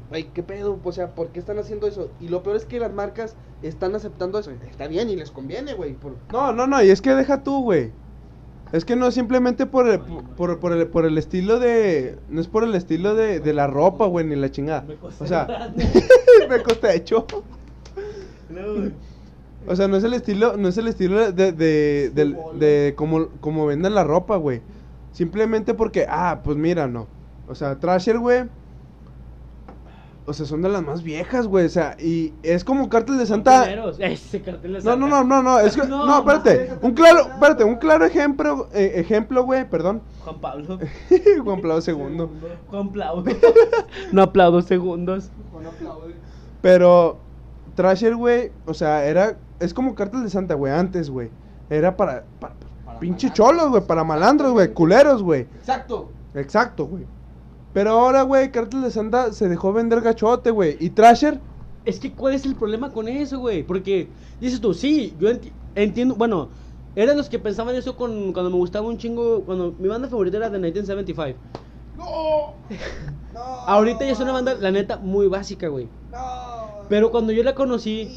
güey, 0.09 0.23
¿qué 0.33 0.41
pedo? 0.41 0.79
O 0.83 0.91
sea, 0.91 1.13
¿por 1.13 1.27
qué 1.27 1.39
están 1.39 1.59
haciendo 1.59 1.85
eso? 1.87 2.09
Y 2.19 2.27
lo 2.29 2.41
peor 2.41 2.55
es 2.55 2.65
que 2.65 2.79
las 2.79 2.91
marcas 2.91 3.35
están 3.61 3.93
aceptando 3.93 4.39
eso. 4.39 4.49
Está 4.69 4.87
bien 4.87 5.07
y 5.09 5.15
les 5.15 5.29
conviene, 5.29 5.75
güey. 5.75 5.93
Por... 5.93 6.15
No, 6.33 6.51
no, 6.51 6.65
no, 6.65 6.81
y 6.83 6.89
es 6.89 6.99
que 7.01 7.13
deja 7.13 7.43
tú, 7.43 7.61
güey. 7.61 7.91
Es 8.71 8.85
que 8.85 8.95
no 8.95 9.07
es 9.07 9.13
simplemente 9.13 9.65
por 9.65 9.87
el, 9.87 9.99
por, 9.99 10.59
por 10.59 10.71
el, 10.71 10.87
por 10.87 11.05
el 11.05 11.17
estilo 11.17 11.59
de... 11.59 12.17
No 12.29 12.39
es 12.39 12.47
por 12.47 12.63
el 12.63 12.73
estilo 12.73 13.15
de, 13.15 13.39
de 13.39 13.53
la 13.53 13.67
ropa, 13.67 14.05
güey, 14.05 14.25
ni 14.25 14.35
la 14.35 14.49
chingada. 14.49 14.83
Me 14.83 14.95
O 15.03 15.27
sea, 15.27 15.73
me 16.49 16.63
costó 16.63 16.87
hecho. 16.87 17.25
No. 18.49 18.91
O 19.67 19.75
sea, 19.75 19.87
no 19.87 19.97
es 19.97 20.03
el 20.03 20.13
estilo, 20.13 20.57
no 20.57 20.69
es 20.69 20.77
el 20.77 20.87
estilo 20.87 21.31
de, 21.31 21.51
de, 21.51 22.09
de, 22.09 22.35
de 22.57 22.95
como, 22.95 23.27
como 23.41 23.65
venden 23.65 23.93
la 23.93 24.03
ropa, 24.03 24.37
güey. 24.37 24.61
Simplemente 25.11 25.73
porque, 25.73 26.05
ah, 26.09 26.39
pues 26.43 26.57
mira, 26.57 26.87
no. 26.87 27.07
O 27.47 27.55
sea, 27.55 27.77
Trasher, 27.77 28.17
güey. 28.17 28.45
O 30.31 30.33
sea, 30.33 30.45
son 30.45 30.61
de 30.61 30.69
las 30.69 30.81
más 30.83 31.03
viejas, 31.03 31.45
güey. 31.47 31.65
O 31.65 31.69
sea, 31.69 31.95
y 31.99 32.33
es 32.43 32.63
como 32.63 32.89
Cártel 32.89 33.17
de 33.19 33.25
Santa. 33.25 33.69
Ese 33.99 34.41
cartel 34.41 34.73
de 34.73 34.79
No, 34.79 34.83
Santa. 34.83 34.95
no, 34.95 35.07
no, 35.07 35.23
no, 35.23 35.43
no, 35.43 35.59
es 35.59 35.75
que, 35.75 35.83
No, 35.87 36.05
no, 36.05 36.19
espérate, 36.19 36.73
un 36.81 36.93
claro, 36.93 37.19
espérate, 37.33 37.63
un 37.63 37.75
claro 37.75 38.05
ejemplo, 38.05 38.67
eh, 38.73 38.93
ejemplo, 38.95 39.43
güey, 39.45 39.69
perdón, 39.69 40.01
Juan 40.23 40.39
Pablo. 40.41 40.79
Juan 41.43 41.61
Pablo 41.61 41.79
II, 41.85 41.93
Juan 42.69 42.89
Pablo. 42.91 43.23
no 44.11 44.21
aplaudo 44.23 44.61
segundos. 44.61 45.29
Con 45.53 45.65
aplaude. 45.67 46.15
pero 46.61 47.17
Trasher, 47.75 48.15
güey, 48.15 48.51
o 48.65 48.73
sea, 48.73 49.05
era, 49.05 49.37
es 49.59 49.73
como 49.73 49.95
Cártel 49.95 50.23
de 50.23 50.29
Santa, 50.29 50.55
güey, 50.55 50.73
antes, 50.73 51.09
güey, 51.09 51.29
era 51.69 51.95
para, 51.95 52.23
para, 52.39 52.53
Para 52.85 52.99
pinche 52.99 53.27
malandros. 53.27 53.33
cholos, 53.57 53.69
güey, 53.69 53.87
para 53.87 54.03
malandros, 54.03 54.51
güey, 54.51 54.73
culeros, 54.73 55.23
güey, 55.23 55.41
Exacto. 55.59 56.09
exacto, 56.35 56.85
güey, 56.85 57.05
pero 57.73 57.91
ahora, 57.91 58.23
güey, 58.23 58.51
Cártel 58.51 58.81
de 58.81 58.91
Santa 58.91 59.31
se 59.33 59.47
dejó 59.49 59.73
vender 59.73 60.01
gachote, 60.01 60.51
güey, 60.51 60.77
y 60.79 60.89
Trasher, 60.91 61.39
Es 61.85 61.99
que, 61.99 62.13
¿cuál 62.13 62.35
es 62.35 62.45
el 62.45 62.55
problema 62.55 62.91
con 62.91 63.07
eso, 63.07 63.39
güey? 63.39 63.63
Porque, 63.63 64.07
dices 64.39 64.61
tú, 64.61 64.73
sí, 64.73 65.15
yo 65.19 65.29
enti- 65.29 65.51
entiendo, 65.75 66.13
bueno, 66.15 66.49
eran 66.95 67.17
los 67.17 67.27
que 67.29 67.39
pensaban 67.39 67.75
eso 67.75 67.95
con, 67.95 68.33
cuando 68.33 68.51
me 68.51 68.57
gustaba 68.57 68.87
un 68.87 68.97
chingo, 68.97 69.41
cuando 69.45 69.73
mi 69.79 69.87
banda 69.87 70.07
favorita 70.07 70.37
era 70.37 70.49
de 70.49 70.59
1975. 70.59 71.39
No. 71.97 72.53
No. 73.33 73.39
Ahorita 73.39 74.03
ya 74.05 74.11
es 74.11 74.19
una 74.19 74.33
banda, 74.33 74.55
la 74.55 74.71
neta, 74.71 74.97
muy 74.97 75.27
básica, 75.27 75.69
güey. 75.69 75.87
No. 76.11 76.83
Pero 76.89 77.09
cuando 77.11 77.31
yo 77.31 77.43
la 77.43 77.55
conocí, 77.55 78.09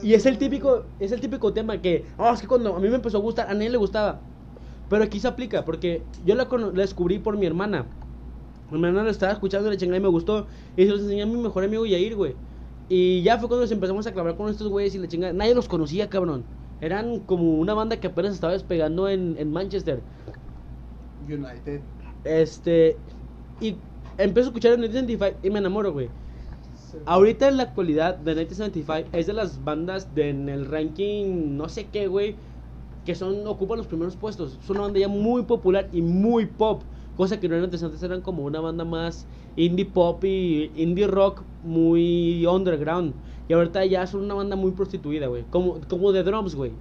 y 0.00 0.14
es 0.14 0.26
el 0.26 0.38
típico, 0.38 0.84
es 1.00 1.10
el 1.10 1.20
típico 1.20 1.52
tema 1.52 1.82
que, 1.82 2.06
oh, 2.18 2.32
es 2.32 2.40
que 2.40 2.46
cuando 2.46 2.76
a 2.76 2.78
mí 2.78 2.88
me 2.88 2.94
empezó 2.94 3.18
a 3.18 3.20
gustar, 3.20 3.50
a 3.50 3.54
nadie 3.54 3.70
le 3.70 3.76
gustaba. 3.78 4.20
Pero 4.88 5.02
aquí 5.02 5.18
se 5.18 5.26
aplica, 5.26 5.64
porque 5.64 6.04
yo 6.24 6.36
la 6.36 6.46
descubrí 6.72 7.18
por 7.18 7.36
mi 7.36 7.46
hermana. 7.46 7.86
Mi 8.70 8.76
hermana 8.76 9.04
la 9.04 9.10
estaba 9.10 9.32
escuchando 9.32 9.70
la 9.70 9.76
chingada 9.76 9.98
y 9.98 10.02
me 10.02 10.08
gustó. 10.08 10.48
Y 10.76 10.84
se 10.84 10.90
los 10.90 11.00
enseñé 11.02 11.22
a 11.22 11.26
mi 11.26 11.36
mejor 11.36 11.64
amigo 11.64 11.86
Yair, 11.86 12.16
güey. 12.16 12.36
Y 12.88 13.22
ya 13.22 13.38
fue 13.38 13.48
cuando 13.48 13.64
nos 13.64 13.72
empezamos 13.72 14.06
a 14.06 14.12
clavar 14.12 14.36
con 14.36 14.50
estos 14.50 14.68
güeyes 14.68 14.94
y 14.94 14.98
la 14.98 15.08
chingada. 15.08 15.32
Nadie 15.32 15.54
los 15.54 15.68
conocía, 15.68 16.08
cabrón. 16.10 16.48
Eran 16.80 17.20
como 17.20 17.58
una 17.58 17.74
banda 17.74 17.98
que 18.00 18.08
apenas 18.08 18.34
estaba 18.34 18.52
despegando 18.52 19.08
en, 19.08 19.36
en 19.38 19.50
Manchester. 19.52 20.04
United. 21.20 21.82
Este. 22.24 23.04
Y 23.60 23.84
empecé 24.18 24.46
a 24.46 24.48
escuchar 24.50 24.72
el 24.72 24.78
1975 24.78 25.40
y 25.42 25.50
me 25.50 25.58
enamoro, 25.60 25.92
güey. 25.92 26.10
Ahorita 27.06 27.48
en 27.48 27.56
la 27.56 27.64
actualidad, 27.64 28.22
The 28.22 28.34
1975 28.34 29.10
es 29.12 29.26
de 29.26 29.32
las 29.32 29.62
bandas 29.64 30.14
de, 30.14 30.30
en 30.30 30.48
el 30.48 30.66
ranking, 30.66 31.56
no 31.56 31.68
sé 31.68 31.90
qué, 31.90 32.06
güey, 32.06 32.36
que 33.04 33.14
son 33.14 33.46
ocupan 33.46 33.78
los 33.78 33.86
primeros 33.88 34.16
puestos. 34.16 34.58
Es 34.62 34.70
una 34.70 34.82
banda 34.82 35.00
ya 35.00 35.08
muy 35.08 35.44
popular 35.44 35.88
y 35.92 36.02
muy 36.02 36.46
pop, 36.46 36.84
cosa 37.16 37.38
que 37.40 37.48
no 37.48 37.54
eran 37.54 37.64
antes, 37.64 37.82
antes 37.82 38.02
eran 38.02 38.20
como 38.20 38.44
una 38.44 38.60
banda 38.60 38.84
más 38.84 39.26
indie 39.56 39.84
pop 39.86 40.22
y 40.24 40.70
indie 40.76 41.06
rock 41.06 41.42
muy 41.62 42.44
underground. 42.46 43.12
Y 43.48 43.52
ahorita 43.52 43.84
ya 43.84 44.06
son 44.06 44.22
una 44.24 44.34
banda 44.34 44.56
muy 44.56 44.72
prostituida, 44.72 45.26
güey, 45.26 45.44
como, 45.50 45.78
como 45.88 46.12
The 46.12 46.22
Drums, 46.22 46.54
güey. 46.54 46.72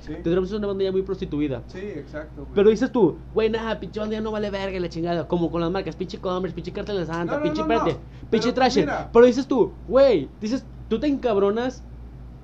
sí, 0.00 0.14
The 0.22 0.30
Drums 0.30 0.50
es 0.50 0.58
una 0.58 0.66
banda 0.68 0.84
ya 0.84 0.92
muy 0.92 1.02
prostituida. 1.02 1.62
sí, 1.66 1.78
exacto, 1.78 2.42
güey. 2.42 2.54
Pero 2.54 2.70
dices 2.70 2.90
tú, 2.90 3.16
güey, 3.34 3.50
nada, 3.50 3.78
pinche 3.78 4.00
banda 4.00 4.14
ya 4.14 4.20
no 4.22 4.30
vale 4.30 4.50
verga 4.50 4.80
la 4.80 4.88
chingada. 4.88 5.28
Como 5.28 5.50
con 5.50 5.60
las 5.60 5.70
marcas, 5.70 5.94
pinche 5.94 6.18
Commerce, 6.18 6.54
pinche 6.54 6.72
Cartel 6.72 6.96
de 6.98 7.06
Santa, 7.06 7.32
No, 7.34 7.38
no, 7.38 7.42
pinche 7.42 7.62
no, 7.62 7.72
espérate, 7.72 8.00
pinche 8.30 8.52
Trasher. 8.52 8.88
Pero 9.12 9.26
dices 9.26 9.46
tú, 9.46 9.72
güey, 9.86 10.28
dices, 10.40 10.64
tú 10.88 10.98
te 10.98 11.06
encabronas, 11.06 11.84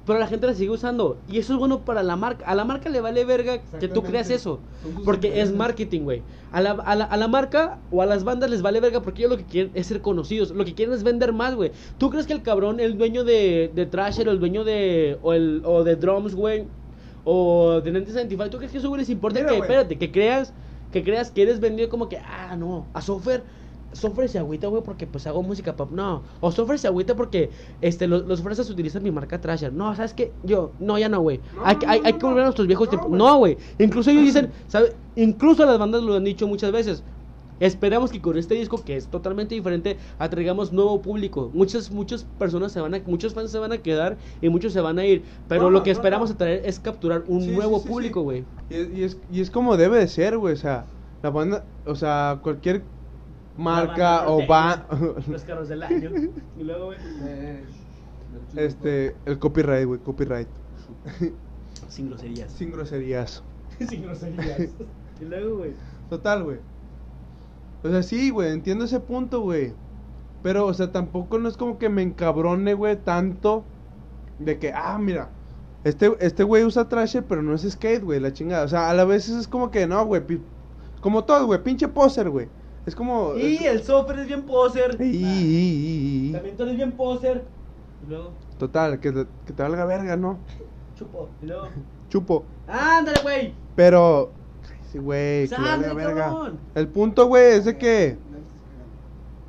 pero 0.04 0.18
la 0.18 0.26
gente 0.26 0.46
la 0.46 0.54
sigue 0.54 0.70
usando. 0.70 1.18
Y 1.28 1.38
eso 1.38 1.52
es 1.52 1.58
bueno 1.58 1.84
para 1.84 2.02
la 2.02 2.16
marca. 2.16 2.44
A 2.46 2.54
la 2.54 2.64
marca 2.64 2.88
le 2.88 3.00
vale 3.00 3.24
verga 3.24 3.60
que 3.78 3.88
tú 3.88 4.02
creas 4.02 4.30
eso. 4.30 4.58
Porque 5.04 5.40
es 5.40 5.52
marketing, 5.52 6.02
güey. 6.02 6.22
A 6.50 6.60
la, 6.60 6.72
a, 6.72 6.94
la, 6.96 7.04
a 7.04 7.16
la 7.16 7.28
marca 7.28 7.78
o 7.90 8.02
a 8.02 8.06
las 8.06 8.24
bandas 8.24 8.50
les 8.50 8.62
vale 8.62 8.80
verga 8.80 9.00
porque 9.00 9.22
ellos 9.22 9.30
lo 9.30 9.38
que 9.38 9.44
quieren 9.44 9.70
es 9.74 9.86
ser 9.86 10.00
conocidos. 10.00 10.50
Lo 10.50 10.64
que 10.64 10.74
quieren 10.74 10.94
es 10.94 11.02
vender 11.02 11.32
más, 11.32 11.54
güey. 11.54 11.70
¿Tú 11.98 12.10
crees 12.10 12.26
que 12.26 12.32
el 12.32 12.42
cabrón, 12.42 12.80
el 12.80 12.98
dueño 12.98 13.24
de, 13.24 13.70
de 13.74 13.86
Trasher 13.86 14.28
o 14.28 14.32
el 14.32 14.40
dueño 14.40 14.64
de. 14.64 15.18
o, 15.22 15.32
el, 15.32 15.62
o 15.64 15.84
de 15.84 15.96
Drums, 15.96 16.34
güey? 16.34 16.66
O 17.24 17.80
de 17.80 17.90
1975, 17.92 18.50
¿tú 18.50 18.56
crees 18.58 18.72
que 18.72 18.78
eso, 18.78 18.88
güey, 18.88 19.00
les 19.00 19.10
importa 19.10 19.38
Mira, 19.38 19.52
que, 19.52 19.58
espérate, 19.58 19.96
que 19.96 20.10
creas, 20.10 20.52
que 20.90 21.04
creas 21.04 21.30
que 21.30 21.42
eres 21.42 21.60
vendido 21.60 21.88
como 21.88 22.08
que, 22.08 22.18
ah, 22.18 22.56
no, 22.56 22.86
a 22.92 23.00
Software. 23.00 23.44
Software 23.92 24.28
se 24.28 24.38
agüita, 24.38 24.66
güey, 24.68 24.82
porque 24.82 25.06
pues 25.06 25.26
hago 25.26 25.42
música 25.42 25.76
pop. 25.76 25.90
No. 25.92 26.22
O 26.40 26.50
Software 26.50 26.78
se 26.78 26.86
agüita 26.88 27.14
porque 27.14 27.50
este, 27.80 28.06
los, 28.06 28.24
los 28.26 28.42
fresas 28.42 28.68
utilizan 28.70 29.02
mi 29.02 29.10
marca 29.10 29.40
Trasher. 29.40 29.72
No, 29.72 29.94
¿sabes 29.94 30.14
qué? 30.14 30.32
Yo, 30.42 30.72
no, 30.80 30.98
ya 30.98 31.08
no, 31.08 31.20
güey. 31.20 31.40
No, 31.54 31.64
hay, 31.64 31.74
no, 31.74 31.80
que- 31.80 31.86
hay, 31.86 32.00
no, 32.00 32.06
hay 32.06 32.12
no, 32.12 32.18
que 32.18 32.26
volver 32.26 32.40
a 32.42 32.44
nuestros 32.46 32.66
viejos 32.66 32.88
tiempos. 32.88 33.10
No, 33.10 33.36
güey. 33.38 33.56
Incluso 33.78 34.10
ellos 34.10 34.24
dicen, 34.24 34.50
¿sabe? 34.68 34.92
Incluso 35.16 35.64
las 35.66 35.78
bandas 35.78 36.02
lo 36.02 36.14
han 36.14 36.24
dicho 36.24 36.46
muchas 36.48 36.72
veces. 36.72 37.02
Esperamos 37.60 38.10
que 38.10 38.20
con 38.20 38.36
este 38.36 38.54
disco, 38.56 38.82
que 38.82 38.96
es 38.96 39.06
totalmente 39.06 39.54
diferente, 39.54 39.96
atraigamos 40.18 40.72
nuevo 40.72 41.00
público. 41.00 41.48
Muchas, 41.54 41.92
muchas 41.92 42.24
personas 42.24 42.72
se 42.72 42.80
van 42.80 42.94
a, 42.94 43.00
muchos 43.06 43.34
fans 43.34 43.52
se 43.52 43.58
van 43.60 43.70
a 43.70 43.78
quedar 43.78 44.16
y 44.40 44.48
muchos 44.48 44.72
se 44.72 44.80
van 44.80 44.98
a 44.98 45.04
ir. 45.06 45.22
Pero 45.46 45.64
No, 45.64 45.70
lo 45.70 45.84
que 45.84 45.92
esperamos 45.92 46.30
no. 46.30 46.34
atraer 46.34 46.62
es 46.64 46.80
capturar 46.80 47.22
un 47.28 47.42
Sí, 47.42 47.50
nuevo 47.52 47.76
sí, 47.78 47.82
sí. 47.84 47.88
público, 47.88 48.22
güey. 48.22 48.44
Y, 48.68 49.00
y 49.00 49.04
es, 49.04 49.16
y 49.30 49.40
es 49.42 49.50
como 49.52 49.76
debe 49.76 49.98
de 49.98 50.08
ser, 50.08 50.38
güey. 50.38 50.54
O 50.54 50.56
sea, 50.56 50.86
la 51.22 51.30
banda, 51.30 51.64
o 51.86 51.94
sea, 51.94 52.40
cualquier 52.42 52.82
marca 53.56 54.28
o 54.28 54.46
va. 54.46 54.86
Los 55.28 55.44
carros 55.44 55.68
del 55.68 55.82
año. 55.82 56.10
Y 56.58 56.64
luego, 56.64 56.86
güey. 56.86 56.98
Este, 58.56 59.14
el 59.26 59.38
copyright, 59.38 59.86
güey, 59.86 60.00
copyright. 60.00 60.48
Sin 61.88 62.08
groserías. 62.08 62.52
Sin 62.52 62.70
groserías. 62.70 63.42
Sin 63.88 64.02
groserías. 64.02 64.70
y 65.20 65.24
luego, 65.24 65.58
güey. 65.58 65.72
Total, 66.08 66.42
güey. 66.42 66.58
O 67.82 67.88
sea, 67.90 68.02
sí, 68.02 68.30
güey, 68.30 68.52
entiendo 68.52 68.84
ese 68.84 69.00
punto, 69.00 69.40
güey. 69.40 69.74
Pero, 70.42 70.66
o 70.66 70.74
sea, 70.74 70.92
tampoco 70.92 71.38
no 71.38 71.48
es 71.48 71.56
como 71.56 71.78
que 71.78 71.88
me 71.88 72.02
encabrone, 72.02 72.74
güey, 72.74 72.96
tanto 72.96 73.64
de 74.38 74.58
que, 74.58 74.72
ah, 74.72 74.98
mira, 74.98 75.30
este 75.84 76.12
este 76.20 76.44
güey 76.44 76.64
usa 76.64 76.88
trasher, 76.88 77.24
pero 77.24 77.42
no 77.42 77.54
es 77.54 77.68
skate, 77.68 78.02
güey, 78.02 78.20
la 78.20 78.32
chingada. 78.32 78.64
O 78.64 78.68
sea, 78.68 78.90
a 78.90 78.94
la 78.94 79.04
vez 79.04 79.28
es 79.28 79.48
como 79.48 79.70
que, 79.70 79.86
no, 79.86 80.04
güey, 80.06 80.22
como 81.00 81.24
todo, 81.24 81.46
güey, 81.46 81.62
pinche 81.62 81.88
poser, 81.88 82.30
güey. 82.30 82.48
Es 82.86 82.94
como... 82.96 83.36
Y 83.36 83.56
es- 83.56 83.62
el 83.62 83.82
software 83.82 84.20
es 84.20 84.26
bien 84.26 84.42
poser. 84.42 84.96
Y- 85.00 86.32
También 86.32 86.56
tú 86.56 86.62
eres 86.64 86.76
bien 86.76 86.92
poser. 86.92 87.44
Y 88.06 88.10
luego, 88.10 88.32
Total, 88.58 88.98
que, 89.00 89.12
te- 89.12 89.26
que 89.46 89.52
te 89.52 89.62
valga 89.62 89.84
verga, 89.84 90.16
¿no? 90.16 90.38
chupo. 90.96 91.28
Y 91.42 91.46
luego, 91.46 91.68
Chupo. 92.08 92.44
ándale, 92.66 93.20
güey. 93.22 93.54
Pero, 93.74 94.30
sí, 94.90 94.98
güey, 94.98 95.48
que 95.48 95.54
valga 95.56 95.94
verga. 95.94 96.52
El 96.74 96.88
punto, 96.88 97.26
güey, 97.26 97.52
es 97.54 97.64
de 97.64 97.76
que... 97.78 98.18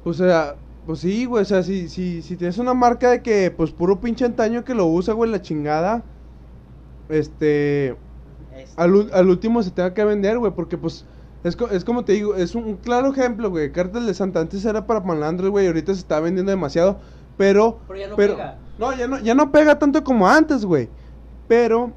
O 0.06 0.14
sea, 0.14 0.56
pues 0.86 1.00
sí, 1.00 1.26
güey, 1.26 1.42
o 1.44 1.46
sea, 1.46 1.64
si, 1.64 1.88
si, 1.90 2.22
si 2.22 2.36
tienes 2.36 2.58
una 2.58 2.74
marca 2.74 3.10
de 3.12 3.22
que, 3.22 3.52
pues, 3.52 3.72
puro 3.72 4.00
pinche 4.02 4.26
antaño 4.26 4.64
que 4.64 4.74
lo 4.76 4.86
usa, 4.88 5.14
güey, 5.14 5.32
la 5.32 5.42
chingada, 5.42 6.04
este, 7.10 7.90
Este, 8.52 8.74
al, 8.82 9.10
al 9.14 9.30
último 9.30 9.64
se 9.64 9.72
tenga 9.72 9.94
que 9.94 10.04
vender, 10.04 10.40
güey, 10.40 10.52
porque, 10.54 10.78
pues, 10.78 11.06
es, 11.44 11.56
co- 11.56 11.70
es 11.70 11.84
como 11.84 12.06
te 12.06 12.14
digo, 12.14 12.36
es 12.36 12.56
un, 12.56 12.64
un 12.66 12.78
claro 12.78 13.12
ejemplo, 13.12 13.50
güey, 13.50 13.72
Cártel 13.72 14.06
de 14.06 14.14
Santa 14.14 14.40
antes 14.40 14.64
era 14.66 14.86
para 14.88 15.02
malandros, 15.02 15.50
güey, 15.52 15.68
ahorita 15.68 15.94
se 15.94 16.00
está 16.00 16.20
vendiendo 16.20 16.52
demasiado, 16.52 17.00
pero... 17.38 17.80
Pero 17.88 18.00
ya 18.00 18.08
no 18.08 18.16
pega. 18.16 18.58
No, 18.78 18.96
ya 18.98 19.08
no, 19.08 19.20
ya 19.20 19.36
no 19.36 19.52
pega 19.52 19.78
tanto 19.78 20.04
como 20.04 20.28
antes, 20.28 20.66
güey, 20.66 20.90
pero, 21.48 21.92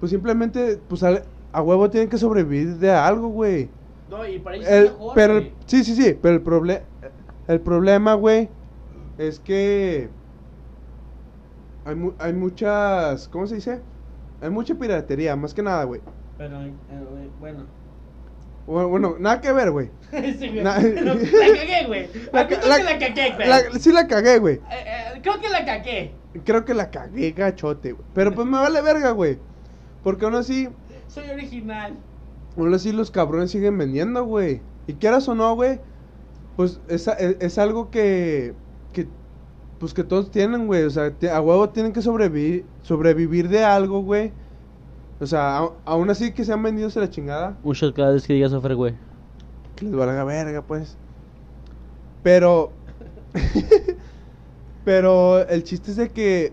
pues, 0.00 0.10
simplemente, 0.10 0.76
pues, 0.88 1.02
a 1.02 1.62
huevo 1.62 1.88
tienen 1.88 2.08
que 2.08 2.18
sobrevivir 2.18 2.76
de 2.76 2.90
algo, 2.90 3.28
güey. 3.28 3.70
No, 4.10 4.26
y 4.26 4.38
para 4.38 4.56
ellos 4.56 4.68
El- 4.68 4.84
es 4.86 4.92
mejor, 4.92 5.12
pero, 5.14 5.34
güey. 5.34 5.52
sí, 5.66 5.84
sí, 5.84 5.94
sí, 5.94 6.18
pero 6.20 6.34
el, 6.34 6.42
proble 6.42 6.82
el 7.48 7.60
problema, 7.60 8.14
güey, 8.14 8.48
es 9.16 9.38
que 9.40 10.08
hay, 11.84 11.94
mu- 11.94 12.12
hay 12.18 12.32
muchas, 12.32 13.28
¿cómo 13.28 13.46
se 13.46 13.56
dice? 13.56 13.80
Hay 14.40 14.50
mucha 14.50 14.74
piratería, 14.74 15.36
más 15.36 15.54
que 15.54 15.62
nada, 15.62 15.84
güey. 15.84 16.00
Pero, 16.36 16.62
eh, 16.62 16.74
bueno. 17.40 17.64
Bueno, 18.66 18.88
bueno, 18.88 19.16
nada 19.18 19.40
que 19.40 19.52
ver, 19.52 19.70
güey. 19.70 19.90
sí, 20.10 20.48
güey. 20.48 20.62
Na- 20.62 20.78
la 20.78 21.14
cagué, 21.20 21.84
güey. 21.86 22.08
La 22.32 22.46
Creo 22.46 22.60
la- 22.66 22.76
que 22.78 22.82
la 22.84 22.98
cagué, 22.98 23.34
güey. 23.34 23.48
La- 23.48 23.78
sí 23.78 23.92
la 23.92 24.06
cagué, 24.06 24.38
güey. 24.38 24.54
Eh, 24.54 24.60
eh, 25.16 25.20
creo 25.22 25.40
que 25.40 25.48
la 25.48 25.64
cagué. 25.64 26.12
Creo 26.44 26.64
que 26.64 26.74
la 26.74 26.90
cagué 26.90 27.32
gachote, 27.32 27.92
güey. 27.92 28.04
Pero 28.14 28.32
pues 28.34 28.46
me 28.46 28.58
vale 28.58 28.80
verga, 28.82 29.10
güey. 29.10 29.38
Porque 30.02 30.24
aún 30.24 30.34
así, 30.34 30.68
Soy 31.08 31.28
original. 31.30 31.94
aún 32.56 32.72
así 32.74 32.92
los 32.92 33.10
cabrones 33.10 33.50
siguen 33.50 33.76
vendiendo, 33.78 34.24
güey. 34.24 34.60
Y 34.86 34.94
quieras 34.94 35.28
o 35.28 35.34
no, 35.34 35.54
güey, 35.54 35.80
pues 36.56 36.80
es, 36.88 37.06
es, 37.08 37.36
es 37.40 37.58
algo 37.58 37.90
que, 37.90 38.54
que, 38.92 39.06
pues 39.78 39.94
que 39.94 40.04
todos 40.04 40.30
tienen, 40.30 40.66
güey. 40.66 40.82
O 40.84 40.90
sea, 40.90 41.10
te- 41.12 41.30
a 41.30 41.40
huevo 41.40 41.68
tienen 41.70 41.92
que 41.92 42.02
sobrevivir, 42.02 42.64
sobrevivir 42.82 43.48
de 43.48 43.62
algo, 43.64 44.02
güey. 44.02 44.32
O 45.24 45.26
sea, 45.26 45.58
a- 45.58 45.72
aún 45.86 46.10
así 46.10 46.32
que 46.32 46.44
se 46.44 46.52
han 46.52 46.62
vendido 46.62 46.90
se 46.90 47.00
la 47.00 47.08
chingada. 47.08 47.56
Un 47.64 47.72
shot 47.72 47.96
cada 47.96 48.12
vez 48.12 48.26
que 48.26 48.34
digas 48.34 48.52
offer, 48.52 48.74
güey. 48.74 48.94
Que 49.74 49.86
les 49.86 49.94
valga 49.94 50.22
verga, 50.24 50.60
pues. 50.62 50.98
Pero. 52.22 52.72
pero 54.84 55.48
el 55.48 55.64
chiste 55.64 55.90
es 55.92 55.96
de 55.96 56.10
que. 56.10 56.52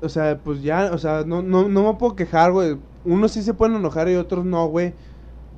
O 0.00 0.08
sea, 0.08 0.38
pues 0.38 0.62
ya, 0.62 0.90
o 0.92 0.98
sea, 0.98 1.24
no, 1.26 1.42
no, 1.42 1.68
no 1.68 1.92
me 1.92 1.98
puedo 1.98 2.16
quejar, 2.16 2.52
güey. 2.52 2.78
Unos 3.04 3.32
sí 3.32 3.42
se 3.42 3.52
pueden 3.52 3.76
enojar 3.76 4.08
y 4.08 4.14
otros 4.14 4.44
no, 4.44 4.66
güey. 4.68 4.94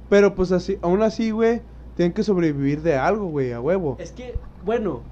Pero 0.09 0.35
pues 0.35 0.51
así, 0.51 0.77
aún 0.83 1.03
así, 1.03 1.31
güey, 1.31 1.63
tienen 1.95 2.13
que 2.13 2.25
sobrevivir 2.25 2.83
de 2.83 2.97
algo, 2.97 3.27
güey, 3.27 3.53
a 3.53 3.61
huevo. 3.61 3.97
Es 4.01 4.11
que, 4.11 4.35
bueno, 4.65 5.03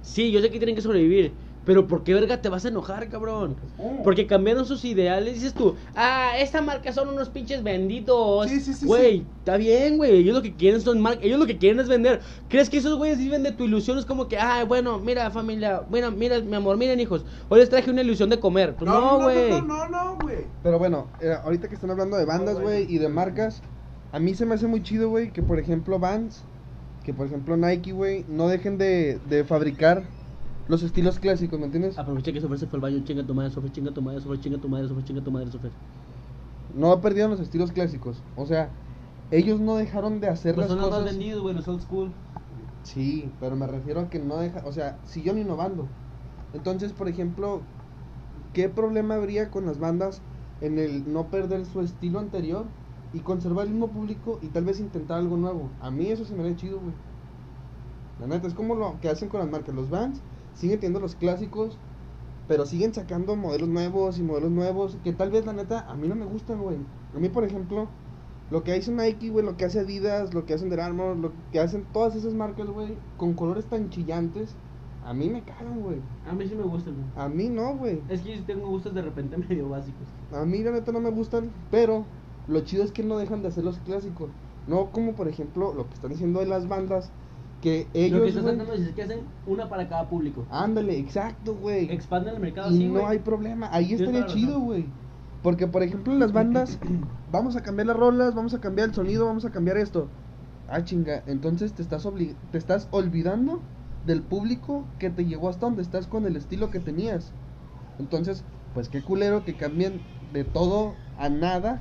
sí, 0.00 0.30
yo 0.30 0.40
sé 0.40 0.50
que 0.50 0.58
tienen 0.58 0.74
que 0.74 0.80
sobrevivir, 0.80 1.34
pero 1.68 1.86
¿por 1.86 2.02
qué 2.02 2.14
verga 2.14 2.40
te 2.40 2.48
vas 2.48 2.64
a 2.64 2.68
enojar, 2.68 3.10
cabrón? 3.10 3.54
Porque 4.02 4.26
cambiaron 4.26 4.64
sus 4.64 4.86
ideales, 4.86 5.34
dices 5.34 5.52
tú, 5.52 5.74
ah, 5.94 6.30
esta 6.38 6.62
marca 6.62 6.94
son 6.94 7.10
unos 7.10 7.28
pinches 7.28 7.62
benditos. 7.62 8.48
Sí, 8.48 8.58
sí, 8.60 8.72
sí, 8.72 8.86
Güey, 8.86 9.18
sí. 9.18 9.26
está 9.40 9.58
bien, 9.58 9.98
güey, 9.98 10.16
ellos 10.16 10.34
lo 10.34 10.40
que 10.40 10.54
quieren 10.54 10.80
son 10.80 10.98
marcas, 11.02 11.26
ellos 11.26 11.38
lo 11.38 11.44
que 11.44 11.58
quieren 11.58 11.78
es 11.78 11.86
vender. 11.86 12.22
¿Crees 12.48 12.70
que 12.70 12.78
esos 12.78 12.96
güeyes 12.96 13.18
viven 13.18 13.42
de 13.42 13.52
tu 13.52 13.64
ilusión? 13.64 13.98
Es 13.98 14.06
como 14.06 14.28
que, 14.28 14.38
ah, 14.38 14.64
bueno, 14.64 14.98
mira 14.98 15.30
familia, 15.30 15.82
mira, 15.90 16.10
mira, 16.10 16.40
mi 16.40 16.56
amor, 16.56 16.78
miren 16.78 17.00
hijos, 17.00 17.26
hoy 17.50 17.60
les 17.60 17.68
traje 17.68 17.90
una 17.90 18.00
ilusión 18.00 18.30
de 18.30 18.40
comer. 18.40 18.74
Pues 18.74 18.90
no, 18.90 19.20
güey. 19.20 19.50
no, 19.50 19.60
no, 19.60 19.88
no, 19.90 20.16
güey. 20.22 20.46
Pero 20.62 20.78
bueno, 20.78 21.08
eh, 21.20 21.34
ahorita 21.44 21.68
que 21.68 21.74
están 21.74 21.90
hablando 21.90 22.16
de 22.16 22.24
bandas, 22.24 22.58
güey, 22.58 22.86
y 22.90 22.96
de 22.96 23.10
marcas, 23.10 23.60
a 24.12 24.18
mí 24.18 24.34
se 24.34 24.46
me 24.46 24.54
hace 24.54 24.66
muy 24.66 24.82
chido, 24.82 25.10
güey, 25.10 25.34
que 25.34 25.42
por 25.42 25.58
ejemplo 25.58 25.98
Vans, 25.98 26.40
que 27.04 27.12
por 27.12 27.26
ejemplo 27.26 27.58
Nike, 27.58 27.92
güey, 27.92 28.24
no 28.26 28.48
dejen 28.48 28.78
de, 28.78 29.18
de 29.28 29.44
fabricar 29.44 30.04
los 30.68 30.82
estilos 30.82 31.18
clásicos, 31.18 31.58
¿me 31.58 31.66
entiendes? 31.66 31.98
Aproveché 31.98 32.32
que 32.32 32.40
Sofer 32.40 32.58
se 32.58 32.66
fue 32.66 32.76
al 32.76 32.82
baño, 32.82 33.04
chinga 33.04 33.26
tu 33.26 33.34
madre, 33.34 33.50
Sofer, 33.50 33.72
chinga 33.72 33.92
tu 33.92 34.02
madre, 34.02 34.20
Sofer, 34.20 34.38
chinga 34.40 34.58
tu 34.60 34.68
madre, 34.68 34.88
Sofer, 34.88 35.04
chinga 35.04 35.22
tu 35.24 35.30
madre, 35.32 35.50
Sofer. 35.50 35.72
No 36.74 37.00
perdieron 37.00 37.30
los 37.30 37.40
estilos 37.40 37.72
clásicos. 37.72 38.16
O 38.36 38.46
sea, 38.46 38.70
ellos 39.30 39.60
no 39.60 39.76
dejaron 39.76 40.20
de 40.20 40.28
hacer 40.28 40.54
Pues 40.54 40.68
las 40.68 40.78
son 40.78 40.80
los 40.80 40.90
cosas. 40.90 41.12
vendidos, 41.12 41.42
güey, 41.42 41.54
los 41.54 41.66
old 41.68 41.80
school. 41.82 42.12
Sí, 42.82 43.24
pero 43.40 43.56
me 43.56 43.66
refiero 43.66 44.00
a 44.00 44.08
que 44.08 44.18
no 44.18 44.36
deja, 44.38 44.62
o 44.64 44.72
sea, 44.72 44.98
siguieron 45.04 45.40
innovando. 45.40 45.86
Entonces, 46.52 46.92
por 46.92 47.08
ejemplo, 47.08 47.60
¿qué 48.52 48.68
problema 48.68 49.14
habría 49.16 49.50
con 49.50 49.66
las 49.66 49.78
bandas 49.78 50.22
en 50.60 50.78
el 50.78 51.12
no 51.12 51.28
perder 51.30 51.66
su 51.66 51.80
estilo 51.80 52.18
anterior 52.18 52.66
y 53.12 53.20
conservar 53.20 53.66
el 53.66 53.72
mismo 53.72 53.88
público 53.90 54.38
y 54.42 54.48
tal 54.48 54.64
vez 54.64 54.80
intentar 54.80 55.18
algo 55.18 55.36
nuevo? 55.36 55.70
A 55.80 55.90
mí 55.90 56.06
eso 56.10 56.24
se 56.24 56.34
me 56.34 56.42
ve 56.44 56.56
chido, 56.56 56.80
güey. 56.80 56.94
La 58.18 58.26
neta, 58.26 58.46
es 58.48 58.54
como 58.54 58.74
lo 58.74 58.98
que 59.00 59.08
hacen 59.08 59.28
con 59.28 59.40
las 59.40 59.48
marcas. 59.50 59.74
Los 59.74 59.90
bands 59.90 60.20
siguen 60.58 60.80
teniendo 60.80 61.00
los 61.00 61.14
clásicos, 61.14 61.78
pero 62.46 62.66
siguen 62.66 62.92
sacando 62.92 63.36
modelos 63.36 63.68
nuevos 63.68 64.18
y 64.18 64.22
modelos 64.22 64.50
nuevos 64.50 64.98
que 65.04 65.12
tal 65.12 65.30
vez, 65.30 65.46
la 65.46 65.52
neta, 65.52 65.80
a 65.88 65.94
mí 65.94 66.08
no 66.08 66.14
me 66.14 66.24
gustan, 66.24 66.60
güey. 66.60 66.78
A 67.14 67.18
mí, 67.18 67.28
por 67.28 67.44
ejemplo, 67.44 67.88
lo 68.50 68.64
que 68.64 68.72
hace 68.72 68.90
Nike, 68.90 69.30
güey, 69.30 69.44
lo 69.44 69.56
que 69.56 69.66
hace 69.66 69.80
Adidas, 69.80 70.34
lo 70.34 70.44
que 70.46 70.54
hacen 70.54 70.66
Under 70.66 70.80
Armour, 70.80 71.16
lo 71.16 71.32
que 71.52 71.60
hacen 71.60 71.86
todas 71.92 72.16
esas 72.16 72.34
marcas, 72.34 72.66
güey, 72.68 72.96
con 73.16 73.34
colores 73.34 73.66
tan 73.66 73.90
chillantes, 73.90 74.56
a 75.04 75.14
mí 75.14 75.30
me 75.30 75.42
cagan, 75.42 75.80
güey. 75.80 76.00
A 76.28 76.32
mí 76.32 76.46
sí 76.48 76.54
me 76.54 76.64
gustan, 76.64 76.94
güey. 76.94 77.06
A 77.24 77.28
mí 77.28 77.48
no, 77.48 77.76
güey. 77.76 78.02
Es 78.08 78.22
que 78.22 78.36
yo 78.36 78.44
tengo 78.44 78.68
gustos 78.68 78.94
de 78.94 79.02
repente 79.02 79.36
medio 79.48 79.68
básicos. 79.68 80.08
A 80.32 80.44
mí 80.44 80.62
la 80.62 80.72
neta 80.72 80.92
no 80.92 81.00
me 81.00 81.10
gustan, 81.10 81.50
pero 81.70 82.04
lo 82.46 82.60
chido 82.60 82.82
es 82.82 82.92
que 82.92 83.02
no 83.02 83.18
dejan 83.18 83.42
de 83.42 83.48
hacer 83.48 83.64
los 83.64 83.78
clásicos. 83.78 84.30
No 84.66 84.90
como 84.90 85.14
por 85.14 85.28
ejemplo 85.28 85.72
lo 85.72 85.86
que 85.88 85.94
están 85.94 86.10
diciendo 86.10 86.40
de 86.40 86.46
las 86.46 86.68
bandas, 86.68 87.10
que 87.60 87.86
Lo 87.86 87.92
que 87.92 88.06
ellos, 88.06 88.28
estás 88.28 88.44
tratando 88.44 88.64
de 88.72 88.78
decir 88.78 88.88
es 88.90 88.94
que 88.94 89.02
hacen 89.02 89.20
una 89.46 89.68
para 89.68 89.88
cada 89.88 90.08
público. 90.08 90.46
ándale, 90.50 90.98
exacto, 90.98 91.54
güey. 91.54 91.90
Expanden 91.90 92.34
el 92.34 92.40
mercado 92.40 92.74
Y 92.74 92.84
no 92.84 93.06
hay 93.06 93.18
problema, 93.18 93.68
ahí 93.72 93.94
estaría 93.94 94.26
chido, 94.26 94.60
güey. 94.60 94.86
Porque 95.42 95.66
por 95.66 95.82
ejemplo 95.82 96.12
en 96.12 96.20
las 96.20 96.32
bandas, 96.32 96.78
vamos 97.32 97.56
a 97.56 97.62
cambiar 97.62 97.86
las 97.86 97.96
rolas, 97.96 98.34
vamos 98.34 98.54
a 98.54 98.60
cambiar 98.60 98.88
el 98.88 98.94
sonido, 98.94 99.26
vamos 99.26 99.44
a 99.44 99.50
cambiar 99.50 99.76
esto. 99.76 100.08
Ah, 100.68 100.84
chinga, 100.84 101.22
entonces 101.26 101.72
te 101.72 101.82
estás, 101.82 102.04
obli- 102.06 102.34
te 102.50 102.58
estás 102.58 102.88
olvidando 102.90 103.60
del 104.06 104.22
público 104.22 104.84
que 104.98 105.10
te 105.10 105.24
llegó 105.24 105.48
hasta 105.48 105.66
donde 105.66 105.82
estás 105.82 106.06
con 106.06 106.26
el 106.26 106.36
estilo 106.36 106.70
que 106.70 106.78
tenías. 106.80 107.32
Entonces, 107.98 108.44
pues 108.74 108.88
qué 108.88 109.00
culero 109.02 109.44
que 109.44 109.54
cambien 109.54 110.00
de 110.32 110.44
todo 110.44 110.94
a 111.16 111.28
nada. 111.28 111.80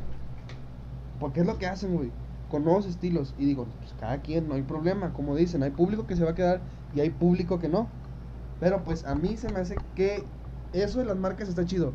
Porque 1.19 1.41
es 1.41 1.45
lo 1.47 1.57
que 1.57 1.65
hacen, 1.67 1.95
güey. 1.95 2.09
Con 2.49 2.63
nuevos 2.63 2.85
estilos. 2.85 3.33
Y 3.37 3.45
digo, 3.45 3.65
pues 3.79 3.93
cada 3.99 4.21
quien, 4.21 4.47
no 4.47 4.55
hay 4.55 4.61
problema. 4.63 5.13
Como 5.13 5.35
dicen, 5.35 5.63
hay 5.63 5.71
público 5.71 6.07
que 6.07 6.15
se 6.15 6.23
va 6.23 6.31
a 6.31 6.35
quedar 6.35 6.61
y 6.95 7.01
hay 7.01 7.09
público 7.09 7.59
que 7.59 7.67
no. 7.67 7.87
Pero 8.59 8.83
pues 8.83 9.05
a 9.05 9.15
mí 9.15 9.37
se 9.37 9.51
me 9.51 9.59
hace 9.59 9.75
que 9.95 10.23
eso 10.73 10.99
de 10.99 11.05
las 11.05 11.17
marcas 11.17 11.49
está 11.49 11.65
chido. 11.65 11.91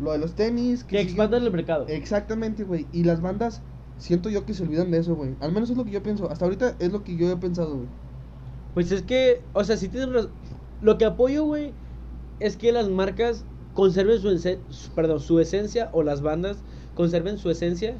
Lo 0.00 0.12
de 0.12 0.18
los 0.18 0.34
tenis. 0.34 0.84
Que 0.84 0.98
siguen- 0.98 1.08
expandan 1.08 1.42
el 1.42 1.50
mercado. 1.52 1.86
Exactamente, 1.88 2.64
güey. 2.64 2.86
Y 2.92 3.04
las 3.04 3.20
bandas, 3.20 3.60
siento 3.98 4.30
yo 4.30 4.44
que 4.46 4.54
se 4.54 4.62
olvidan 4.62 4.90
de 4.90 4.98
eso, 4.98 5.14
güey. 5.14 5.34
Al 5.40 5.52
menos 5.52 5.70
es 5.70 5.76
lo 5.76 5.84
que 5.84 5.90
yo 5.90 6.02
pienso. 6.02 6.30
Hasta 6.30 6.44
ahorita 6.44 6.76
es 6.78 6.92
lo 6.92 7.02
que 7.04 7.16
yo 7.16 7.30
he 7.30 7.36
pensado, 7.36 7.76
güey. 7.76 7.88
Pues 8.74 8.90
es 8.92 9.02
que, 9.02 9.42
o 9.52 9.64
sea, 9.64 9.76
si 9.76 9.88
tienes 9.88 10.10
razón. 10.12 10.30
Lo 10.80 10.96
que 10.98 11.04
apoyo, 11.04 11.44
güey, 11.44 11.72
es 12.38 12.56
que 12.56 12.70
las 12.72 12.88
marcas 12.88 13.44
conserven 13.74 14.18
su- 14.20 14.90
perdón, 14.94 15.20
su 15.20 15.40
esencia 15.40 15.90
o 15.92 16.02
las 16.02 16.22
bandas 16.22 16.64
conserven 16.94 17.38
su 17.38 17.50
esencia 17.50 17.94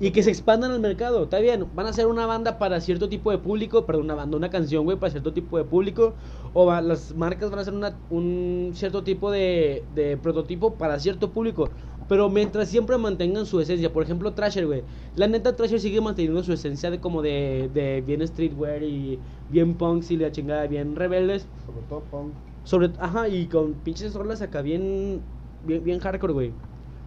y 0.00 0.12
que 0.12 0.22
se 0.22 0.30
expandan 0.30 0.70
al 0.72 0.80
mercado. 0.80 1.24
Está 1.24 1.38
bien, 1.40 1.68
van 1.72 1.86
a 1.86 1.90
hacer 1.90 2.06
una 2.06 2.26
banda 2.26 2.58
para 2.58 2.80
cierto 2.80 3.08
tipo 3.08 3.30
de 3.30 3.38
público, 3.38 3.86
perdón, 3.86 4.04
una 4.04 4.14
banda, 4.14 4.36
una 4.36 4.50
canción, 4.50 4.84
güey, 4.84 4.98
para 4.98 5.10
cierto 5.10 5.32
tipo 5.32 5.58
de 5.58 5.64
público. 5.64 6.16
O 6.52 6.66
va- 6.66 6.80
las 6.80 7.14
marcas 7.14 7.50
van 7.50 7.58
a 7.58 7.62
hacer 7.62 7.74
una- 7.74 8.00
un 8.08 8.72
cierto 8.74 9.02
tipo 9.04 9.30
de, 9.30 9.86
de 9.90 10.16
prototipo 10.16 10.76
para 10.78 10.98
cierto 11.00 11.32
público. 11.32 11.72
Pero 12.06 12.30
mientras 12.30 12.68
siempre 12.68 12.96
mantengan 12.96 13.44
su 13.46 13.60
esencia. 13.60 13.92
Por 13.92 14.02
ejemplo, 14.02 14.32
Trasher, 14.34 14.66
güey. 14.66 14.84
La 15.14 15.26
neta, 15.26 15.56
Trasher 15.56 15.80
sigue 15.80 16.00
manteniendo 16.00 16.42
su 16.42 16.52
esencia 16.52 16.90
de 16.90 17.00
como 17.00 17.20
de, 17.22 17.68
de 17.72 18.00
bien 18.00 18.26
streetwear 18.26 18.82
y 18.82 19.20
bien 19.48 19.76
punks 19.76 20.10
y 20.10 20.16
la 20.16 20.32
chingada, 20.32 20.66
bien 20.66 20.96
rebeldes. 20.96 21.48
Sobre 21.66 21.82
todo 21.82 22.04
punk. 22.04 22.34
Sobre, 22.62 22.92
ajá, 22.98 23.28
y 23.28 23.48
con 23.48 23.74
pinches 23.82 24.14
rolas 24.14 24.40
acá 24.42 24.62
bien, 24.62 25.22
bien, 25.60 25.82
bien 25.84 25.98
hardcore, 26.00 26.32
güey. 26.32 26.54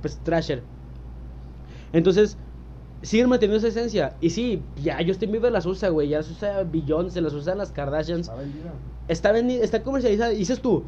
Pues 0.02 0.20
Trasher. 0.24 0.64
Entonces, 1.92 2.38
siguen 3.02 3.30
manteniendo 3.30 3.58
esa 3.58 3.68
esencia. 3.80 4.16
Y 4.22 4.30
sí, 4.30 4.62
ya 4.84 5.00
Justin 5.06 5.32
Bieber 5.32 5.52
las 5.52 5.66
usa, 5.66 5.90
güey. 5.90 6.10
Ya 6.10 6.18
las 6.18 6.30
usa 6.30 6.64
Beyoncé, 6.64 7.22
las 7.22 7.34
usan 7.34 7.58
las 7.58 7.72
Kardashians. 7.72 8.28
Está 8.28 8.36
vendida. 8.36 8.74
Está, 9.08 9.32
vendi- 9.34 9.60
está 9.62 9.84
comercializada. 9.84 10.34
Y 10.34 10.38
dices 10.38 10.62
tú, 10.62 10.84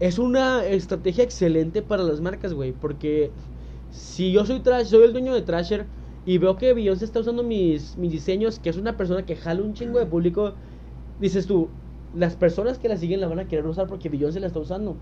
es 0.00 0.18
una 0.18 0.64
estrategia 0.64 1.24
excelente 1.24 1.82
para 1.82 2.02
las 2.02 2.20
marcas, 2.20 2.52
güey. 2.52 2.72
Porque 2.72 3.30
si 3.90 4.32
yo 4.32 4.44
soy 4.44 4.60
trash, 4.60 4.86
soy 4.88 5.04
el 5.04 5.12
dueño 5.12 5.34
de 5.34 5.42
Trasher 5.42 5.86
y 6.24 6.38
veo 6.38 6.56
que 6.56 6.74
Beyoncé 6.74 7.04
está 7.04 7.20
usando 7.20 7.42
mis, 7.42 7.96
mis 7.96 8.12
diseños, 8.12 8.58
que 8.58 8.68
es 8.70 8.76
una 8.76 8.96
persona 8.96 9.24
que 9.24 9.36
jala 9.36 9.62
un 9.62 9.74
chingo 9.74 9.98
de 9.98 10.06
público, 10.06 10.54
dices 11.20 11.46
tú, 11.46 11.68
las 12.14 12.36
personas 12.36 12.78
que 12.78 12.88
la 12.88 12.96
siguen 12.96 13.20
la 13.20 13.28
van 13.28 13.38
a 13.38 13.48
querer 13.48 13.66
usar 13.66 13.86
porque 13.86 14.08
Beyoncé 14.08 14.40
la 14.40 14.48
está 14.48 14.58
usando. 14.58 14.96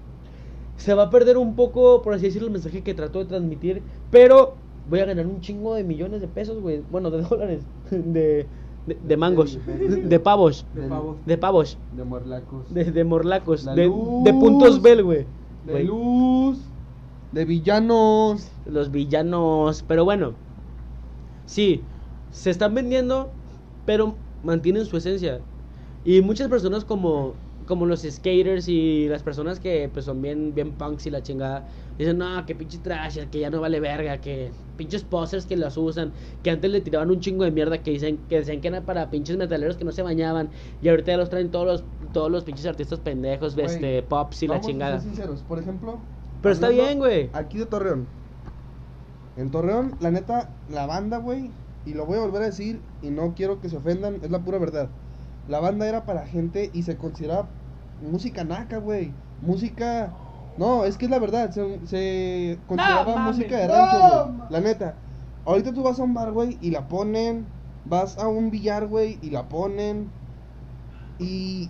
Se 0.77 0.93
va 0.95 1.05
a 1.05 1.11
perder 1.11 1.39
un 1.39 1.55
poco, 1.55 2.03
por 2.03 2.15
así 2.15 2.25
decirlo, 2.27 2.49
el 2.49 2.53
mensaje 2.53 2.83
que 2.83 2.95
trató 2.95 3.21
de 3.21 3.27
transmitir, 3.27 3.83
pero 4.11 4.57
voy 4.89 5.01
a 5.01 5.05
ganar 5.07 5.27
un 5.27 5.41
chingo 5.41 5.75
de 5.75 5.85
millones 5.85 6.21
de 6.21 6.29
pesos, 6.29 6.61
güey. 6.61 6.83
Bueno, 6.91 7.11
de 7.11 7.23
dólares, 7.29 7.63
de, 7.91 8.47
de, 8.87 8.99
de 9.03 9.17
mangos, 9.17 9.59
De- 9.67 9.89
de 9.89 10.21
pavos, 10.21 10.67
De 10.75 10.89
pavos. 10.89 11.17
de 11.27 11.39
pavos. 11.39 11.79
De 11.97 12.05
morlacos. 12.05 12.73
De, 12.75 12.85
de 12.85 13.05
morlacos, 13.05 13.65
La 13.65 13.75
de, 13.75 13.87
luz. 13.87 14.25
de 14.25 14.33
puntos 14.33 14.81
Bell, 14.83 15.03
güey. 15.03 15.27
De 15.67 15.73
Güey, 15.73 15.85
luz. 15.87 16.59
De 17.33 17.45
villanos. 17.45 18.49
Los 18.67 18.91
villanos, 18.91 19.83
pero 19.87 20.05
bueno. 20.05 20.33
Sí, 21.47 21.83
se 22.31 22.51
están 22.51 22.75
vendiendo, 22.75 23.31
pero 23.87 24.15
mantienen 24.43 24.85
su 24.87 24.97
esencia. 24.97 25.41
Y 26.05 26.21
muchas 26.21 26.49
personas 26.49 26.85
como, 26.85 27.35
como 27.67 27.87
los 27.87 28.03
skaters 28.03 28.69
y 28.69 29.09
las 29.09 29.23
personas 29.23 29.61
que 29.61 29.89
pues 29.93 30.05
son 30.05 30.21
bien, 30.21 30.55
bien 30.55 30.73
punks 30.73 31.07
y 31.07 31.11
la 31.11 31.23
chingada, 31.23 31.67
dicen, 31.99 32.19
no, 32.19 32.45
que 32.47 32.55
pinche 32.55 32.79
trash, 32.79 33.19
que 33.31 33.41
ya 33.41 33.51
no 33.51 33.61
vale 33.61 33.81
verga, 33.81 34.19
que 34.19 34.51
pinches 34.77 35.05
posers 35.05 35.47
que 35.47 35.57
las 35.57 35.77
usan, 35.77 36.13
que 36.43 36.51
antes 36.51 36.71
le 36.71 36.81
tiraban 36.81 37.11
un 37.11 37.21
chingo 37.21 37.45
de 37.45 37.51
mierda, 37.51 37.79
que 37.83 37.91
dicen 37.93 38.19
que 38.29 38.37
decían 38.37 38.61
que 38.61 38.69
era 38.69 38.83
para 38.83 39.11
pinches 39.11 39.37
metaleros 39.37 39.77
que 39.77 39.85
no 39.85 39.93
se 39.93 40.03
bañaban, 40.03 40.51
y 40.83 40.89
ahorita 40.89 41.13
ya 41.13 41.19
los 41.19 41.31
traen 41.31 41.51
todos 41.51 41.67
los, 41.67 41.85
todos 42.13 42.31
los 42.31 42.45
pinches 42.45 42.67
artistas 42.67 43.01
pendejos, 43.01 43.57
este, 43.57 44.03
pops 44.03 44.43
y 44.43 44.47
la 44.47 44.55
Vamos 44.55 44.67
a 44.67 44.71
chingada. 44.71 45.01
ser 45.01 45.09
sinceros. 45.09 45.43
Por 45.43 45.59
ejemplo. 45.59 45.99
Pero 46.43 46.53
está 46.53 46.69
bien, 46.69 46.99
güey. 46.99 47.31
Aquí 47.33 47.59
de 47.59 47.67
Torreón. 47.67 48.07
En 49.37 49.51
Torreón, 49.51 49.95
la 50.01 50.11
neta, 50.11 50.51
la 50.69 50.87
banda, 50.87 51.17
güey. 51.19 51.51
Y 51.87 51.95
lo 51.95 52.05
voy 52.07 52.19
a 52.19 52.21
volver 52.21 52.43
a 52.43 52.47
decir. 52.47 52.81
Y 53.03 53.09
no 53.09 53.35
quiero 53.35 53.61
que 53.61 53.69
se 53.69 53.79
ofendan. 53.79 54.17
Es 54.23 54.31
la 54.31 54.41
pura 54.41 54.59
verdad. 54.59 54.91
La 55.49 55.61
banda 55.61 55.87
era 55.87 56.05
para 56.07 56.27
gente 56.27 56.71
y 56.73 56.83
se 56.85 56.97
consideraba 56.97 57.49
música 58.01 58.45
naca, 58.45 58.79
güey. 58.79 59.13
Música. 59.43 60.13
No, 60.57 60.85
es 60.85 60.97
que 60.97 61.05
es 61.07 61.11
la 61.11 61.19
verdad. 61.19 61.51
Se, 61.51 61.87
se 61.87 62.59
consideraba 62.67 63.17
música 63.19 63.57
de 63.59 63.67
no, 63.69 63.75
rancho, 63.75 64.25
güey. 64.25 64.39
ma- 64.39 64.47
La 64.51 64.61
neta. 64.61 64.95
Ahorita 65.45 65.73
tú 65.75 65.83
vas 65.83 65.99
a 66.01 66.03
un 66.05 66.15
bar, 66.15 66.33
güey, 66.33 66.57
y 66.61 66.71
la 66.71 66.89
ponen. 66.89 67.45
Vas 67.85 68.17
a 68.19 68.29
un 68.29 68.51
billar, 68.51 68.87
güey, 68.87 69.19
y 69.21 69.31
la 69.31 69.49
ponen. 69.49 70.09
Y. 71.19 71.69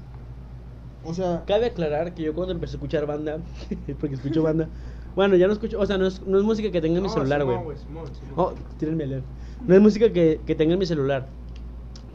O 1.05 1.13
sea. 1.15 1.43
Cabe 1.47 1.67
aclarar 1.67 2.15
que 2.15 2.23
yo 2.23 2.35
cuando 2.35 2.53
empecé 2.53 2.75
a 2.75 2.77
escuchar 2.77 3.07
banda, 3.07 3.39
porque 4.01 4.15
escucho 4.15 4.43
banda, 4.43 4.69
bueno, 5.17 5.37
ya 5.37 5.47
no 5.47 5.53
escucho, 5.53 5.79
o 5.81 5.87
sea, 5.87 5.99
no 5.99 6.07
es, 6.07 6.23
no 6.27 6.39
es 6.39 6.45
música 6.45 6.71
que 6.71 6.81
tenga 6.81 6.97
en 6.99 7.03
mi 7.03 7.09
celular, 7.09 7.45
güey. 7.45 7.57
Oh, 8.37 8.53
tírenme 8.79 9.05
a 9.05 9.07
leer. 9.09 9.23
No 9.67 9.75
es 9.75 9.81
música 9.81 10.13
que, 10.13 10.41
que 10.47 10.55
tenga 10.55 10.73
en 10.75 10.79
mi 10.79 10.87
celular. 10.87 11.27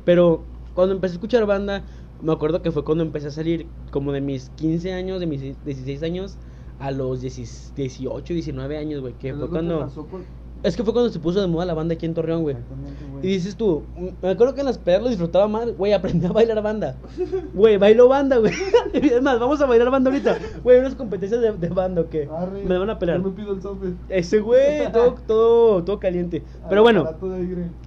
Pero 0.05 0.43
cuando 0.79 0.95
empecé 0.95 1.13
a 1.13 1.15
escuchar 1.15 1.45
banda, 1.45 1.83
me 2.21 2.31
acuerdo 2.31 2.61
que 2.61 2.71
fue 2.71 2.83
cuando 2.85 3.03
empecé 3.03 3.27
a 3.27 3.31
salir 3.31 3.67
como 3.91 4.11
de 4.13 4.21
mis 4.21 4.49
15 4.51 4.93
años, 4.93 5.19
de 5.19 5.27
mis 5.27 5.41
16 5.65 6.03
años, 6.03 6.37
a 6.79 6.91
los 6.91 7.19
10 7.21 7.73
18, 7.75 8.33
19 8.33 8.77
años, 8.77 9.01
güey. 9.01 9.13
Que 9.13 9.33
fue 9.33 9.49
cuando... 9.49 9.79
pasó 9.81 10.05
con- 10.05 10.23
Es 10.63 10.77
que 10.77 10.83
fue 10.85 10.93
cuando 10.93 11.09
se 11.11 11.19
puso 11.19 11.41
de 11.41 11.47
moda 11.47 11.65
la 11.65 11.73
banda 11.73 11.95
aquí 11.95 12.05
en 12.05 12.13
Torreón, 12.13 12.41
güey. 12.43 12.55
Y 13.21 13.27
dices 13.27 13.55
tú, 13.57 13.83
mm, 13.97 14.07
me 14.21 14.29
acuerdo 14.29 14.53
que 14.53 14.61
en 14.61 14.65
las 14.67 14.77
pedas 14.77 15.01
lo 15.01 15.09
disfrutaba 15.09 15.47
más, 15.49 15.75
güey, 15.77 15.91
aprendí 15.91 16.25
a 16.25 16.31
bailar 16.31 16.61
banda. 16.63 16.95
Güey, 17.53 17.77
bailo 17.77 18.07
banda, 18.07 18.37
güey. 18.37 18.53
Es 18.93 19.21
más, 19.21 19.37
vamos 19.39 19.61
a 19.61 19.65
bailar 19.65 19.89
banda 19.91 20.09
ahorita. 20.09 20.37
Güey, 20.63 20.79
unas 20.79 20.95
competencias 20.95 21.41
de, 21.41 21.51
de 21.51 21.67
banda, 21.69 22.01
¿o 22.01 22.09
qué? 22.09 22.29
Arre, 22.31 22.63
Me 22.63 22.77
van 22.77 22.89
a 22.89 22.97
pelear. 22.99 23.17
yo 23.21 23.29
me 23.29 23.35
pido 23.35 23.53
el 23.53 23.61
software. 23.61 23.93
Ese 24.07 24.39
güey, 24.39 24.89
todo, 24.93 25.15
todo, 25.27 25.83
todo 25.83 25.99
caliente. 25.99 26.43
Pero 26.69 26.81
bueno, 26.81 27.05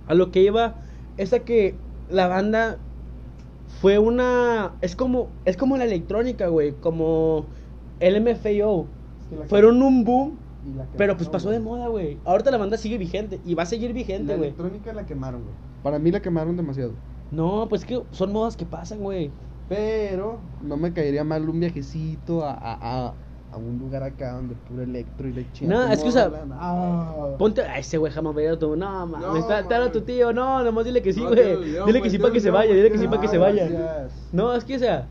a 0.06 0.14
lo 0.14 0.30
que 0.30 0.42
iba 0.42 0.76
es 1.18 1.32
a 1.32 1.38
que 1.40 1.74
la 2.12 2.28
banda 2.28 2.78
fue 3.80 3.98
una 3.98 4.72
es 4.80 4.94
como 4.96 5.28
es 5.44 5.56
como 5.56 5.76
la 5.76 5.84
electrónica, 5.84 6.48
güey, 6.48 6.72
como 6.80 7.46
el 8.00 8.16
MFAO. 8.20 8.86
que 9.30 9.36
la- 9.36 9.46
Fueron 9.46 9.82
un 9.82 10.04
boom, 10.04 10.38
la 10.76 10.86
pero 10.96 11.16
pues 11.16 11.28
pasó 11.28 11.50
de 11.50 11.58
moda, 11.60 11.88
güey. 11.88 12.18
Ahorita 12.24 12.50
la 12.50 12.58
banda 12.58 12.76
sigue 12.76 12.98
vigente 12.98 13.40
y 13.44 13.54
va 13.54 13.62
a 13.64 13.66
seguir 13.66 13.92
vigente, 13.92 14.32
La 14.32 14.36
güey. 14.36 14.50
electrónica 14.50 14.92
la 14.92 15.06
quemaron, 15.06 15.42
güey. 15.42 15.54
Para 15.82 15.98
mí 15.98 16.10
la 16.10 16.20
quemaron 16.20 16.56
demasiado. 16.56 16.92
No, 17.30 17.66
pues 17.68 17.84
que 17.84 18.00
son 18.12 18.32
modas 18.32 18.56
que 18.56 18.66
pasan, 18.66 19.00
güey. 19.00 19.30
Pero 19.68 20.38
no 20.62 20.76
me 20.76 20.92
caería 20.92 21.24
mal 21.24 21.48
un 21.48 21.58
viajecito 21.60 22.44
a, 22.44 22.52
a, 22.52 23.06
a, 23.08 23.14
a 23.52 23.56
un 23.58 23.78
lugar 23.78 24.02
acá 24.02 24.32
donde 24.32 24.54
puro 24.54 24.82
electro 24.82 25.28
y 25.28 25.32
le 25.32 25.46
No, 25.62 25.86
es 25.92 26.02
que, 26.02 26.08
o 26.08 26.12
sea, 26.12 26.30
Ah. 26.52 27.34
Ponte 27.38 27.60
a 27.62 27.78
ese 27.78 27.98
güey 27.98 28.10
jamás 28.10 28.34
ver 28.34 28.52
a 28.52 28.58
tu. 28.58 28.74
No, 28.76 29.06
mames, 29.06 29.26
No, 29.28 29.36
está, 29.36 29.60
está 29.60 29.92
tu 29.92 30.00
tío. 30.00 30.32
No, 30.32 30.62
nomás 30.64 30.84
dile 30.86 31.02
que 31.02 31.12
sí, 31.12 31.20
güey. 31.20 31.34
dile 31.34 31.92
que 31.92 31.98
güey, 31.98 32.10
sí 32.10 32.18
para 32.18 32.32
que 32.32 32.40
se 32.40 32.50
vaya, 32.50 32.68
güey, 32.70 32.76
dile 32.82 32.90
que 32.92 32.98
sí 32.98 33.06
para 33.08 33.20
que 33.20 33.28
se 33.28 33.36
ah, 33.36 33.40
vaya. 33.40 34.08
No, 34.32 34.54
es 34.54 34.64
que, 34.64 34.76
o 34.76 34.78
sea, 34.78 35.06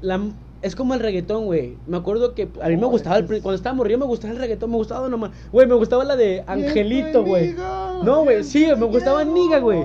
la, 0.00 0.20
es 0.62 0.76
como 0.76 0.94
el 0.94 1.00
reggaetón, 1.00 1.46
güey. 1.46 1.76
Me 1.86 1.96
acuerdo 1.96 2.34
que 2.34 2.48
a 2.62 2.68
mí 2.68 2.76
me 2.76 2.82
No, 2.82 2.88
gustaba, 2.88 3.16
el, 3.16 3.22
que 3.24 3.28
pri- 3.28 3.36
es- 3.38 3.42
cuando 3.42 3.56
estaba 3.56 3.74
morrido 3.74 3.98
me 3.98 4.06
gustaba 4.06 4.32
el 4.32 4.38
reggaetón, 4.38 4.70
me 4.70 4.76
gustaba 4.76 5.08
nomás. 5.08 5.30
Güey, 5.52 5.66
me 5.66 5.74
gustaba 5.74 6.04
la 6.04 6.16
de 6.16 6.44
Angelito, 6.46 7.24
güey. 7.24 7.54
No, 8.04 8.22
güey, 8.24 8.44
sí, 8.44 8.66
me 8.78 8.86
gustaba 8.86 9.24
Niga, 9.24 9.58
güey. 9.58 9.80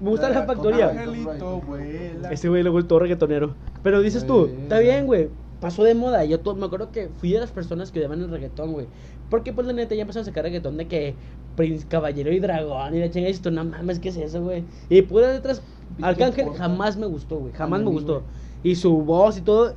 Me 0.00 0.10
gustaba 0.10 0.34
la 0.34 0.42
factoría. 0.44 0.88
Angelito, 0.90 1.60
vuela. 1.60 2.30
Ese 2.32 2.48
güey 2.48 2.62
le 2.62 2.70
gustó 2.70 2.98
reggaetonero. 2.98 3.54
Pero 3.82 4.00
dices 4.00 4.26
tú, 4.26 4.46
Güey, 4.46 4.62
está 4.62 4.78
bien, 4.78 5.06
güey. 5.06 5.28
Pasó 5.64 5.82
de 5.84 5.94
moda. 5.94 6.24
Yo 6.24 6.40
to- 6.40 6.54
me 6.54 6.66
acuerdo 6.66 6.92
que 6.92 7.08
fui 7.08 7.32
de 7.32 7.40
las 7.40 7.50
personas 7.50 7.90
que 7.90 7.98
odiaban 7.98 8.20
el 8.20 8.30
reggaetón, 8.30 8.72
güey. 8.72 8.86
Porque, 9.30 9.52
pues, 9.52 9.66
la 9.66 9.72
neta, 9.72 9.94
ya 9.94 10.02
empezaron 10.02 10.22
a 10.22 10.30
sacar 10.30 10.44
reggaetón 10.44 10.76
de 10.76 10.86
que 10.86 11.14
Prince 11.56 11.86
Caballero 11.88 12.30
y 12.32 12.38
Dragón 12.40 12.94
y 12.94 13.00
la 13.00 13.10
chingada. 13.10 13.28
Y 13.30 13.32
esto, 13.32 13.50
no 13.50 13.64
mames, 13.64 13.98
¿qué 13.98 14.10
es 14.10 14.16
eso, 14.16 14.42
güey? 14.42 14.64
Y 14.88 15.02
puras 15.02 15.32
letras. 15.34 15.62
Pinche 15.96 16.06
Arcángel 16.08 16.50
jamás 16.54 16.96
me 16.96 17.06
gustó, 17.06 17.38
güey. 17.38 17.52
Jamás 17.52 17.80
me 17.80 17.90
gustó. 17.90 18.22
Y 18.62 18.74
su 18.76 18.96
voz 19.02 19.38
y 19.38 19.40
todo. 19.40 19.74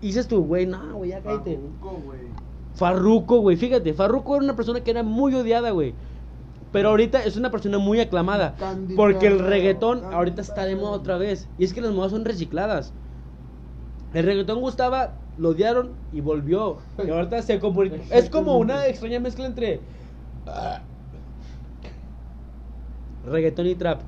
Dices 0.00 0.28
tú, 0.28 0.44
güey, 0.44 0.66
no, 0.66 0.94
güey, 0.94 1.10
ya 1.10 1.20
cállate. 1.20 1.58
Farruko, 1.58 2.00
güey. 2.04 2.20
Farruko, 2.74 3.40
güey, 3.40 3.56
fíjate, 3.56 3.92
Farruko 3.94 4.36
era 4.36 4.44
una 4.44 4.56
persona 4.56 4.80
que 4.80 4.90
era 4.90 5.02
muy 5.02 5.34
odiada, 5.34 5.70
güey. 5.70 5.94
Pero 6.72 6.90
ahorita 6.90 7.24
es 7.24 7.36
una 7.36 7.50
persona 7.50 7.78
muy 7.78 7.98
aclamada. 8.00 8.54
Porque 8.96 9.26
el 9.26 9.38
reggaetón 9.40 10.04
ahorita 10.04 10.40
está 10.40 10.64
de 10.64 10.76
moda 10.76 10.92
otra 10.92 11.18
vez. 11.18 11.48
Y 11.58 11.64
es 11.64 11.74
que 11.74 11.80
las 11.80 11.92
modas 11.92 12.12
son 12.12 12.24
recicladas. 12.24 12.92
El 14.14 14.24
reggaetón 14.24 14.60
gustaba, 14.60 15.14
lo 15.40 15.50
odiaron 15.50 15.90
y 16.12 16.20
volvió. 16.20 16.76
Y 17.04 17.10
ahorita 17.10 17.42
se 17.42 17.58
comunica. 17.58 17.96
Es 18.10 18.28
como 18.30 18.58
una 18.58 18.86
extraña 18.86 19.18
mezcla 19.20 19.46
entre. 19.46 19.80
ah, 20.46 20.80
reggaetón 23.26 23.66
y 23.66 23.74
trap. 23.74 24.02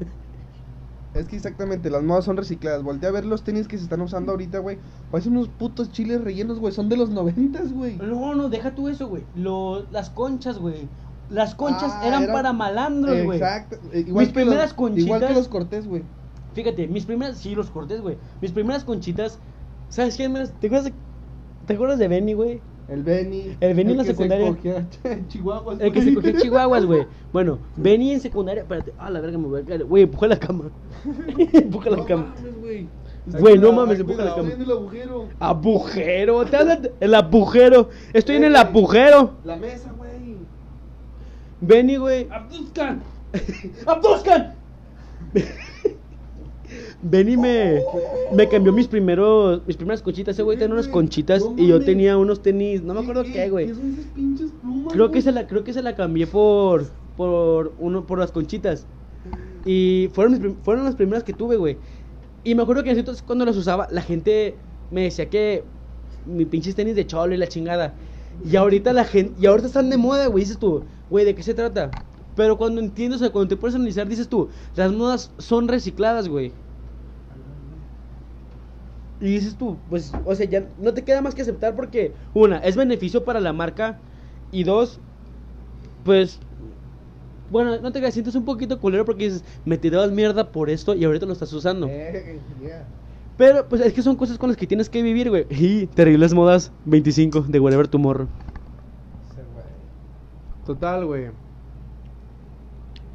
Es 1.15 1.27
que 1.29 1.37
exactamente, 1.37 1.91
las 1.91 2.03
modas 2.03 2.25
son 2.25 2.39
recicladas. 2.39 2.83
Voltea 2.83 3.11
a 3.11 3.13
ver 3.13 3.27
los 3.27 3.43
tenis 3.45 3.69
que 3.69 3.77
se 3.77 3.85
están 3.85 4.01
usando 4.01 4.33
ahorita, 4.33 4.61
güey. 4.61 4.79
Parecen 5.11 5.37
unos 5.37 5.49
putos 5.49 5.93
chiles 5.93 6.23
rellenos, 6.25 6.59
güey. 6.59 6.73
Son 6.73 6.89
de 6.89 6.97
los 6.97 7.11
noventas, 7.11 7.73
güey. 7.73 7.97
No, 7.97 8.35
no, 8.35 8.49
deja 8.49 8.75
tú 8.75 8.89
eso, 8.89 9.09
güey. 9.09 9.23
Las 9.91 10.09
conchas, 10.09 10.59
güey. 10.59 10.89
Las 11.29 11.55
conchas 11.55 11.93
Ah, 11.97 12.07
eran 12.07 12.23
era- 12.25 12.33
para 12.33 12.53
malandros, 12.55 13.25
güey. 13.25 13.39
Exacto. 13.39 13.77
eh, 13.93 14.05
Igual 14.07 14.25
Mis 14.25 14.33
primeras 14.35 14.75
los, 14.79 14.99
Igual 14.99 15.21
que 15.21 15.27
conchitas- 15.27 15.35
los 15.37 15.49
cortés, 15.49 15.87
güey. 15.87 16.03
Fíjate, 16.55 16.89
mis 16.89 17.05
primeras, 17.05 17.39
sí, 17.39 17.55
los 17.55 17.71
cortés, 17.71 18.01
güey. 18.01 18.17
Mis 18.41 18.53
primeras 18.53 18.85
conchitas, 18.85 19.39
¿sabes 19.91 20.17
quién 20.17 20.33
me 20.33 20.39
las- 20.41 20.53
¿Te 20.61 20.67
acuerdas 20.69 20.87
de, 20.87 20.93
¿te 21.67 21.75
acuerdas 21.75 21.99
de 21.99 22.09
Benny, 22.09 22.33
güey? 22.35 22.61
El 22.89 23.03
Benny. 23.05 23.57
El 23.61 23.75
Benny 23.75 23.93
en 23.93 23.99
la 23.99 24.05
se 24.05 24.11
secundaria. 24.11 24.49
cogía 24.49 24.87
Chihuahuas, 25.29 25.81
El 25.81 25.93
que 25.93 26.03
se 26.03 26.15
cogía 26.15 26.33
chihuahuas, 26.41 26.85
güey. 26.85 27.07
Bueno, 27.33 27.59
Benny 27.77 28.13
en 28.13 28.21
secundaria, 28.21 28.63
espérate, 28.63 28.93
ah, 28.99 29.09
la 29.11 29.21
verga, 29.21 29.39
me 29.39 29.47
voy 29.49 29.63
a 29.63 29.65
caer. 29.65 29.85
Güey, 29.85 30.03
empuja 30.05 30.27
la 30.27 30.39
cama. 30.39 30.65
empuja 31.53 31.91
la 31.91 31.97
No 31.99 32.05
cama. 32.05 32.35
mames, 32.37 32.61
güey. 32.61 32.89
Güey, 33.25 33.57
no 33.59 33.73
mames, 33.73 34.01
empuja 34.01 34.25
la 34.25 34.35
cama. 34.35 34.49
viene 34.49 34.65
el 34.65 34.71
agujero. 34.73 35.29
Agujero, 35.39 36.45
te 36.45 36.57
hablan 36.57 36.83
de- 36.83 36.93
el 37.01 37.15
agujero. 37.15 37.89
Estoy 38.13 38.37
en 38.37 38.45
el 38.45 38.57
agujero. 38.57 39.35
La 39.45 39.57
mesa, 39.57 39.93
güey. 39.97 40.37
Benny, 41.61 41.97
güey. 41.97 42.27
¡Abduzcan! 42.31 43.01
¡Abduzcan! 43.87 44.55
Benny 47.03 47.37
me, 47.37 47.81
me 48.33 48.49
cambió 48.49 48.73
mis 48.73 48.89
primeros 48.89 49.63
mis 49.67 49.77
primeras 49.77 50.03
conchitas. 50.03 50.35
Ese 50.35 50.43
güey 50.43 50.59
tenía 50.59 50.75
unas 50.75 50.89
conchitas 50.89 51.45
y 51.57 51.69
yo 51.69 51.81
tenía 51.81 52.17
unos 52.17 52.43
tenis, 52.43 52.83
no 52.83 52.95
me 52.95 53.01
acuerdo 53.01 53.25
qué, 53.25 53.49
güey. 53.51 53.69
¿Qué 53.69 53.75
son 53.75 53.93
esas 53.93 54.07
pinches 54.07 54.51
plumas, 54.61 54.93
Creo 54.93 55.11
que 55.11 55.23
se 55.23 55.33
la 55.33 55.47
creo 55.47 55.65
que 55.65 55.73
se 55.73 55.83
la 55.83 55.95
cambié 55.95 56.27
por 56.27 56.87
por 57.17 57.75
uno 57.79 58.07
por 58.07 58.19
las 58.19 58.33
conchitas. 58.33 58.87
Y 59.65 60.11
fueron 60.13 60.33
mis 60.33 60.55
fueron 60.63 60.85
las 60.85 60.97
primeras 60.97 61.25
que 61.25 61.33
tuve, 61.33 61.57
güey. 61.57 61.79
Y 62.45 62.55
me 62.55 62.63
acuerdo 62.63 62.83
que 62.83 62.91
entonces 62.91 63.23
cuando 63.23 63.45
las 63.45 63.57
usaba, 63.57 63.87
la 63.91 64.03
gente 64.03 64.57
me 64.91 65.03
decía 65.03 65.29
que 65.31 65.65
mi 66.27 66.45
pinches 66.45 66.75
tenis 66.75 66.97
de 66.97 67.07
cholo 67.07 67.35
y 67.35 67.39
la 67.39 67.47
chingada. 67.47 67.95
Y 68.51 68.57
ahorita 68.57 68.93
la 68.93 69.05
gente 69.05 69.35
y 69.41 69.47
ahorita 69.47 69.69
están 69.69 69.91
de 69.91 69.97
moda, 69.97 70.27
güey, 70.27 70.45
dices 70.45 70.59
tú, 70.59 70.85
güey, 71.11 71.25
¿de 71.25 71.35
qué 71.35 71.43
se 71.43 71.55
trata? 71.55 71.91
Pero 72.35 72.57
cuando 72.57 72.81
entiendes, 72.81 73.21
o 73.21 73.25
sea, 73.25 73.31
cuando 73.31 73.49
te 73.49 73.57
puedes 73.57 73.75
analizar, 73.75 74.09
dices 74.09 74.29
tú, 74.29 74.49
las 74.75 74.91
modas 74.93 75.33
son 75.39 75.69
recicladas, 75.69 76.29
güey. 76.29 76.53
Y 79.23 79.27
dices 79.27 79.55
tú, 79.55 79.77
pues, 79.89 80.13
o 80.25 80.35
sea, 80.35 80.47
ya 80.47 80.67
no 80.79 80.93
te 80.93 81.05
queda 81.05 81.23
más 81.23 81.37
que 81.37 81.43
aceptar 81.43 81.77
porque, 81.77 82.13
una, 82.35 82.59
es 82.59 82.75
beneficio 82.75 83.25
para 83.25 83.39
la 83.39 83.53
marca 83.53 84.01
y 84.51 84.65
dos, 84.65 84.99
pues, 86.05 86.41
bueno, 87.49 87.79
no 87.81 87.93
te 87.93 88.01
quedas, 88.01 88.15
sientes 88.15 88.35
un 88.35 88.45
poquito 88.45 88.81
culero 88.81 89.05
porque 89.05 89.27
dices, 89.27 89.45
me 89.65 89.79
tirabas 89.79 90.11
mierda 90.11 90.51
por 90.51 90.71
esto 90.71 90.97
y 90.97 91.05
ahorita 91.05 91.25
lo 91.27 91.35
estás 91.35 91.53
usando. 91.53 91.87
Eh, 91.89 92.41
yeah. 92.61 92.85
Pero, 93.39 93.69
pues, 93.69 93.81
es 93.83 93.93
que 93.93 94.03
son 94.03 94.17
cosas 94.17 94.39
con 94.39 94.49
las 94.49 94.57
que 94.57 94.67
tienes 94.67 94.91
que 94.91 95.01
vivir, 95.05 95.31
güey. 95.31 95.47
Y 95.51 95.87
terribles 95.87 96.35
modas 96.35 96.73
25 96.87 97.43
de 97.43 97.61
Whatever 97.61 97.87
Tomorrow. 97.87 98.27
Total, 100.67 101.07
güey. 101.07 101.31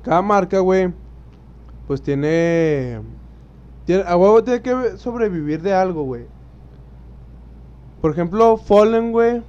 Cada 0.03 0.22
marca, 0.22 0.60
güey, 0.60 0.93
pues 1.86 2.01
tiene, 2.01 3.01
tiene. 3.88 4.04
A 4.06 4.16
huevo 4.16 4.44
tiene 4.44 4.62
que 4.62 4.98
sobrevivir 4.98 5.64
de 5.64 5.74
algo, 5.74 6.04
güey. 6.04 6.26
Por 8.02 8.12
ejemplo, 8.12 8.58
Fallen, 8.58 9.12
güey. 9.12 9.42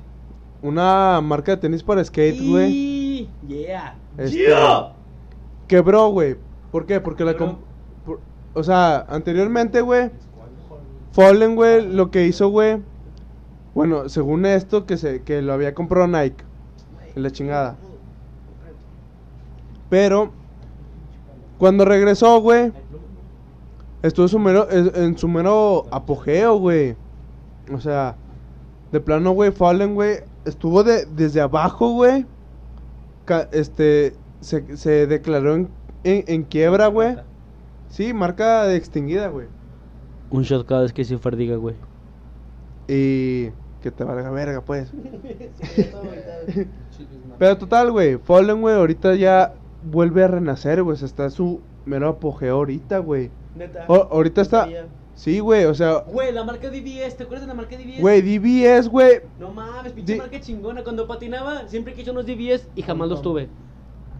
Una 0.62 1.20
marca 1.20 1.52
de 1.52 1.58
tenis 1.58 1.82
para 1.82 2.02
skate, 2.02 2.40
güey. 2.40 2.72
Y- 2.72 3.30
Yeah. 3.46 3.94
Este, 4.16 4.38
Yeah. 4.38 4.92
Quebró, 5.66 6.08
güey. 6.08 6.36
¿Por 6.72 6.86
qué? 6.86 7.00
Porque 7.00 7.24
la. 7.24 7.36
Por- 7.36 8.20
o 8.54 8.62
sea, 8.62 9.00
anteriormente, 9.08 9.80
güey. 9.82 10.10
Fallen, 11.12 11.54
güey, 11.56 11.86
lo 11.92 12.10
que 12.10 12.26
hizo, 12.26 12.48
güey. 12.48 12.78
Bueno, 13.74 14.08
según 14.08 14.46
esto, 14.46 14.86
que 14.86 14.96
se 14.96 15.22
que 15.22 15.42
lo 15.42 15.52
había 15.52 15.74
comprado 15.74 16.06
Nike. 16.06 16.44
En 17.14 17.22
la 17.22 17.30
chingada. 17.30 17.76
Pero. 19.90 20.30
Cuando 21.58 21.84
regresó, 21.84 22.40
güey. 22.40 22.72
Estuvo 24.02 24.26
en 24.26 24.28
su 24.28 24.38
mero, 24.38 24.70
en 24.70 24.92
en 24.94 25.18
su 25.18 25.28
mero 25.28 25.86
apogeo, 25.90 26.58
güey. 26.58 26.96
O 27.72 27.80
sea, 27.80 28.16
de 28.92 29.00
plano, 29.00 29.32
güey, 29.32 29.50
Fallen, 29.50 29.94
güey, 29.94 30.18
estuvo 30.44 30.82
de, 30.84 31.04
desde 31.06 31.40
abajo, 31.40 31.92
güey. 31.92 32.26
Este, 33.52 34.14
se, 34.40 34.76
se 34.76 35.06
declaró 35.06 35.54
en, 35.54 35.68
en, 36.04 36.24
en 36.26 36.42
quiebra, 36.44 36.86
güey. 36.86 37.16
Sí, 37.88 38.14
marca 38.14 38.64
de 38.64 38.76
extinguida, 38.76 39.28
güey. 39.28 39.46
Un 40.30 40.42
shot 40.42 40.66
cada 40.66 40.82
vez 40.82 40.92
que 40.92 41.04
se 41.04 41.18
diga, 41.36 41.56
güey. 41.56 41.74
Y 42.86 43.50
que 43.82 43.90
te 43.90 44.04
valga 44.04 44.30
verga, 44.30 44.62
pues. 44.62 44.92
Pero 47.38 47.58
total, 47.58 47.92
güey, 47.92 48.18
Fallen, 48.18 48.60
güey, 48.60 48.74
ahorita 48.74 49.14
ya 49.14 49.54
vuelve 49.82 50.24
a 50.24 50.28
renacer, 50.28 50.82
güey. 50.82 50.96
está 51.02 51.24
en 51.24 51.30
su 51.30 51.60
mero 51.84 52.08
apogeo 52.08 52.56
ahorita, 52.56 52.98
güey. 52.98 53.30
Neta. 53.54 53.84
O- 53.88 54.08
ahorita 54.12 54.42
está... 54.42 54.68
Sí, 55.14 55.40
güey, 55.40 55.64
o 55.64 55.74
sea... 55.74 56.04
Güey, 56.06 56.32
la 56.32 56.44
marca 56.44 56.68
DBS, 56.70 57.16
¿te 57.16 57.24
acuerdas 57.24 57.40
de 57.40 57.48
la 57.48 57.54
marca 57.54 57.76
DBS? 57.76 58.00
Güey, 58.00 58.22
DBS, 58.22 58.88
güey. 58.88 59.20
No 59.40 59.50
mames, 59.50 59.92
pinche 59.92 60.16
marca 60.16 60.38
chingona. 60.40 60.84
Cuando 60.84 61.08
patinaba, 61.08 61.66
siempre 61.66 61.92
quise 61.94 62.12
unos 62.12 62.24
DBS 62.24 62.68
y 62.76 62.82
jamás 62.82 63.08
los 63.08 63.20
tuve. 63.20 63.48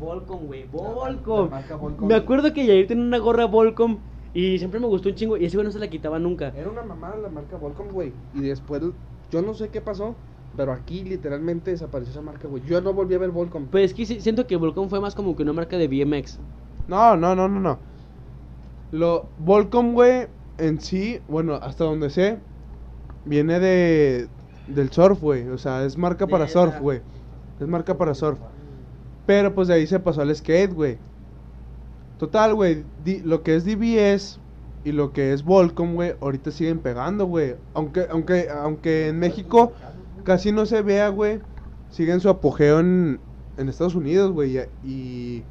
Volcom, 0.01 0.47
güey, 0.47 0.65
Volcom. 0.67 1.45
la 1.45 1.51
marca 1.51 1.77
Volcom. 1.77 2.09
Me 2.09 2.15
acuerdo 2.15 2.53
que 2.53 2.67
Yair 2.67 2.87
tenía 2.89 3.05
una 3.05 3.19
gorra 3.19 3.45
Volcom 3.47 3.99
y 4.35 4.59
siempre 4.59 4.81
me 4.81 4.87
gustó 4.87 5.09
un 5.09 5.15
chingo 5.15 5.37
y 5.37 5.45
ese 5.45 5.57
güey 5.57 5.67
no 5.67 5.73
se 5.73 5.79
la 5.79 5.89
quitaba 5.89 6.19
nunca. 6.19 6.53
Era 6.57 6.69
una 6.71 6.83
mamada 6.83 7.17
la 7.17 7.29
marca 7.29 7.57
Volcom, 7.57 7.89
güey. 7.93 8.13
Y 8.35 8.41
después, 8.41 8.83
yo 9.31 9.43
no 9.43 9.55
sé 9.55 9.69
qué 9.69 9.81
pasó, 9.81 10.15
Pero 10.57 10.73
aquí 10.73 11.05
literalmente 11.05 11.71
desapareció 11.71 12.11
esa 12.13 12.23
marca, 12.23 12.49
güey. 12.49 12.63
Yo 12.67 12.81
no 12.81 12.93
volví 12.93 13.15
a 13.15 13.19
ver 13.19 13.31
Volcom. 13.31 13.67
Pues 13.67 13.93
es 13.93 13.95
que 13.95 14.21
siento 14.21 14.47
que 14.49 14.57
Volcom 14.57 14.89
fue 14.89 14.99
más 15.01 15.15
como 15.15 15.37
que 15.37 15.45
una 15.45 15.53
marca 15.53 15.77
de 15.77 15.87
BMX. 15.87 16.41
No, 16.89 17.17
no, 17.17 17.37
no, 17.37 17.49
no, 17.49 17.61
no. 17.61 17.79
Lo 18.91 19.27
Volcom, 19.39 19.93
güey, 19.93 20.29
en 20.59 20.81
sí, 20.81 21.21
bueno, 21.29 21.55
hasta 21.55 21.85
donde 21.85 22.11
sé, 22.11 22.39
viene 23.25 23.61
de 23.61 24.29
del 24.67 24.91
surf, 24.91 25.21
güey. 25.21 25.49
O 25.49 25.59
sea, 25.59 25.85
es 25.85 25.97
marca 25.97 26.27
para 26.27 26.49
surf, 26.49 26.79
güey. 26.81 27.01
Es 27.61 27.67
marca 27.67 27.97
para 27.97 28.15
surf. 28.15 28.39
Pero 29.27 29.55
pues 29.55 29.69
de 29.69 29.75
ahí 29.75 29.87
se 29.87 30.01
pasó 30.01 30.23
al 30.23 30.35
skate, 30.35 30.73
güey. 30.73 30.99
Total, 32.19 32.55
güey, 32.55 32.85
lo 33.25 33.43
que 33.43 33.55
es 33.55 33.65
DBS 33.65 34.41
y 34.85 34.93
lo 34.93 35.13
que 35.13 35.33
es 35.33 35.45
Volcom, 35.45 35.95
güey, 35.95 36.15
ahorita 36.21 36.51
siguen 36.51 36.81
pegando, 36.81 37.27
güey. 37.27 37.57
Aunque 37.75 38.07
aunque 38.11 38.49
aunque 38.51 39.09
en 39.09 39.19
México 39.19 39.73
casi 40.25 40.51
no 40.51 40.67
se 40.67 40.83
vea, 40.83 41.09
güey, 41.09 41.41
siguen 41.91 42.21
su 42.21 42.29
apogeo 42.29 42.81
en, 42.81 43.21
en 43.57 43.69
Estados 43.69 43.95
Unidos, 43.95 44.33
güey, 44.33 44.59
y, 44.59 44.61
y 44.89 45.45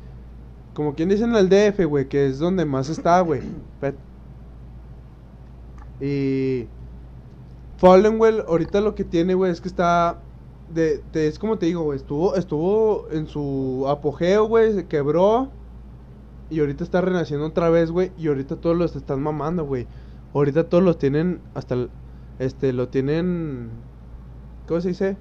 como 0.77 0.93
quien 0.93 1.09
dice 1.09 1.23
en 1.23 1.35
el 1.35 1.49
DF, 1.49 1.85
güey, 1.85 2.07
que 2.07 2.27
es 2.27 2.37
donde 2.37 2.63
más 2.63 2.87
está, 2.87 3.19
güey. 3.21 3.41
Y 5.99 6.67
Fallen, 7.77 8.19
güey, 8.19 8.39
ahorita 8.47 8.79
lo 8.81 8.93
que 8.93 9.03
tiene, 9.03 9.33
güey, 9.33 9.51
es 9.51 9.59
que 9.59 9.67
está 9.69 10.19
de, 10.73 11.01
de- 11.13 11.27
es 11.27 11.39
como 11.39 11.57
te 11.57 11.65
digo, 11.65 11.81
güey, 11.81 11.97
estuvo 11.97 12.35
estuvo 12.35 13.07
en 13.11 13.25
su 13.27 13.85
apogeo, 13.87 14.45
güey, 14.45 14.71
se 14.73 14.85
quebró 14.87 15.49
y 16.51 16.59
ahorita 16.59 16.83
está 16.83 17.01
renaciendo 17.01 17.47
otra 17.47 17.69
vez, 17.71 17.89
güey, 17.89 18.11
y 18.15 18.27
ahorita 18.27 18.57
todos 18.57 18.77
los 18.77 18.95
están 18.95 19.21
mamando, 19.23 19.65
güey. 19.65 19.87
Ahorita 20.35 20.69
todos 20.69 20.83
los 20.83 20.99
tienen 20.99 21.41
hasta 21.55 21.73
el, 21.73 21.89
este 22.37 22.71
lo 22.71 22.89
tienen 22.89 23.71
¿cómo 24.67 24.79
se 24.81 24.89
dice? 24.89 25.17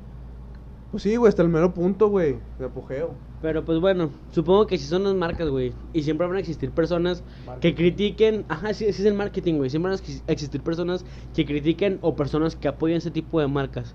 Pues 0.90 1.02
sí, 1.02 1.16
güey, 1.16 1.30
hasta 1.30 1.42
el 1.42 1.48
mero 1.48 1.72
punto, 1.72 2.08
güey, 2.10 2.38
de 2.58 2.66
apogeo. 2.66 3.10
Pero 3.40 3.64
pues 3.64 3.78
bueno, 3.80 4.10
supongo 4.32 4.66
que 4.66 4.78
sí 4.78 4.86
son 4.86 5.04
las 5.04 5.14
marcas, 5.14 5.48
güey. 5.48 5.74
Y 5.92 6.02
siempre 6.02 6.26
van 6.26 6.36
a 6.36 6.40
existir 6.40 6.70
personas 6.72 7.22
que 7.60 7.74
critiquen. 7.74 8.44
Ajá, 8.48 8.72
sí, 8.74 8.84
sí 8.92 9.02
es 9.02 9.06
el 9.06 9.14
marketing, 9.14 9.54
güey. 9.58 9.70
Siempre 9.70 9.90
van 9.90 9.98
a 9.98 10.02
exis- 10.02 10.22
existir 10.26 10.62
personas 10.62 11.04
que 11.34 11.44
critiquen 11.44 11.98
o 12.00 12.16
personas 12.16 12.56
que 12.56 12.68
apoyen 12.68 12.96
ese 12.98 13.10
tipo 13.10 13.40
de 13.40 13.46
marcas. 13.46 13.94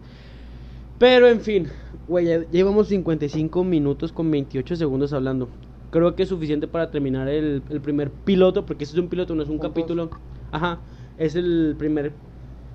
Pero 0.98 1.28
en 1.28 1.42
fin, 1.42 1.68
güey, 2.08 2.28
ya 2.28 2.40
llevamos 2.50 2.88
55 2.88 3.64
minutos 3.64 4.12
con 4.12 4.30
28 4.30 4.76
segundos 4.76 5.14
hablando. 5.14 5.50
Creo 5.90 6.16
que 6.16 6.24
es 6.24 6.30
suficiente 6.30 6.68
para 6.68 6.92
terminar 6.92 7.28
el, 7.28 7.64
el 7.70 7.82
primer 7.82 8.12
piloto, 8.12 8.66
porque 8.66 8.84
este 8.84 8.96
es 8.98 9.02
un 9.04 9.10
piloto, 9.10 9.36
no 9.36 9.42
es 9.44 9.50
un 9.50 9.58
Juntos. 9.58 9.72
capítulo. 9.72 10.10
Ajá, 10.52 10.80
es 11.18 11.36
el 11.36 11.76
primer 11.78 12.14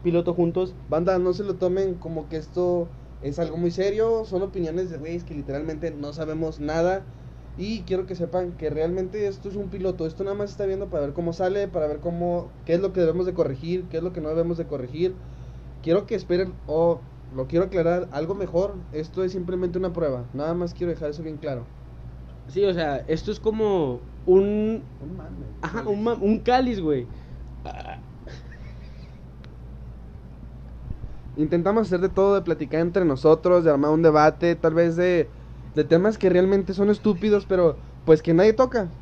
piloto 0.02 0.34
juntos. 0.34 0.74
Banda, 0.88 1.18
no 1.18 1.32
se 1.32 1.44
lo 1.44 1.54
tomen 1.54 1.94
como 1.94 2.28
que 2.28 2.36
esto 2.36 2.88
es 3.20 3.38
algo 3.38 3.56
muy 3.56 3.70
serio. 3.70 4.24
Son 4.24 4.42
opiniones 4.42 4.90
de 4.90 4.98
güeyes 4.98 5.24
que 5.24 5.34
literalmente 5.34 5.90
no 5.90 6.12
sabemos 6.12 6.60
nada. 6.60 7.06
Y 7.56 7.84
quiero 7.84 8.06
que 8.06 8.14
sepan 8.16 8.56
que 8.56 8.68
realmente 8.70 9.26
esto 9.26 9.48
es 9.48 9.56
un 9.56 9.70
piloto. 9.70 10.06
Esto 10.06 10.24
nada 10.24 10.36
más 10.36 10.50
está 10.50 10.66
viendo 10.66 10.90
para 10.90 11.06
ver 11.06 11.14
cómo 11.14 11.32
sale, 11.32 11.68
para 11.68 11.86
ver 11.86 12.00
cómo, 12.00 12.52
qué 12.64 12.74
es 12.74 12.80
lo 12.80 12.92
que 12.92 13.00
debemos 13.00 13.26
de 13.26 13.34
corregir, 13.34 13.88
qué 13.88 13.96
es 13.98 14.02
lo 14.02 14.12
que 14.12 14.20
no 14.20 14.28
debemos 14.28 14.58
de 14.58 14.66
corregir. 14.66 15.20
Quiero 15.82 16.06
que 16.06 16.14
esperen, 16.16 16.56
o 16.66 17.04
lo 17.30 17.48
quiero 17.48 17.66
aclarar, 17.66 18.08
algo 18.12 18.34
mejor. 18.34 18.84
Esto 18.92 19.24
es 19.24 19.32
simplemente 19.32 19.78
una 19.78 19.92
prueba. 19.92 20.28
Nada 20.32 20.54
más 20.54 20.74
quiero 20.74 20.92
dejar 20.92 21.10
eso 21.10 21.22
bien 21.22 21.38
claro. 21.38 21.68
Sí, 22.48 22.64
o 22.64 22.72
sea, 22.74 22.98
esto 23.08 23.32
es 23.32 23.40
como 23.40 24.08
un. 24.24 24.88
Ajá, 25.62 25.88
un, 25.88 26.02
ma- 26.04 26.14
un 26.14 26.40
cáliz, 26.40 26.80
güey. 26.80 27.08
Intentamos 31.37 31.87
hacer 31.87 32.01
de 32.01 32.09
todo, 32.09 32.34
de 32.34 32.43
platicar 32.43 32.80
entre 32.80 33.05
nosotros, 33.05 33.64
de 33.64 33.70
armar 33.70 33.91
un 33.93 34.03
debate, 34.03 34.57
tal 34.57 34.74
vez 34.74 34.97
de, 34.97 35.32
de 35.74 35.84
temas 35.84 36.18
que 36.18 36.30
realmente 36.30 36.74
son 36.74 36.91
estúpidos, 36.91 37.47
pero 37.47 37.78
pues 38.05 38.22
que 38.22 38.34
nadie 38.34 38.55
toca. 38.55 38.93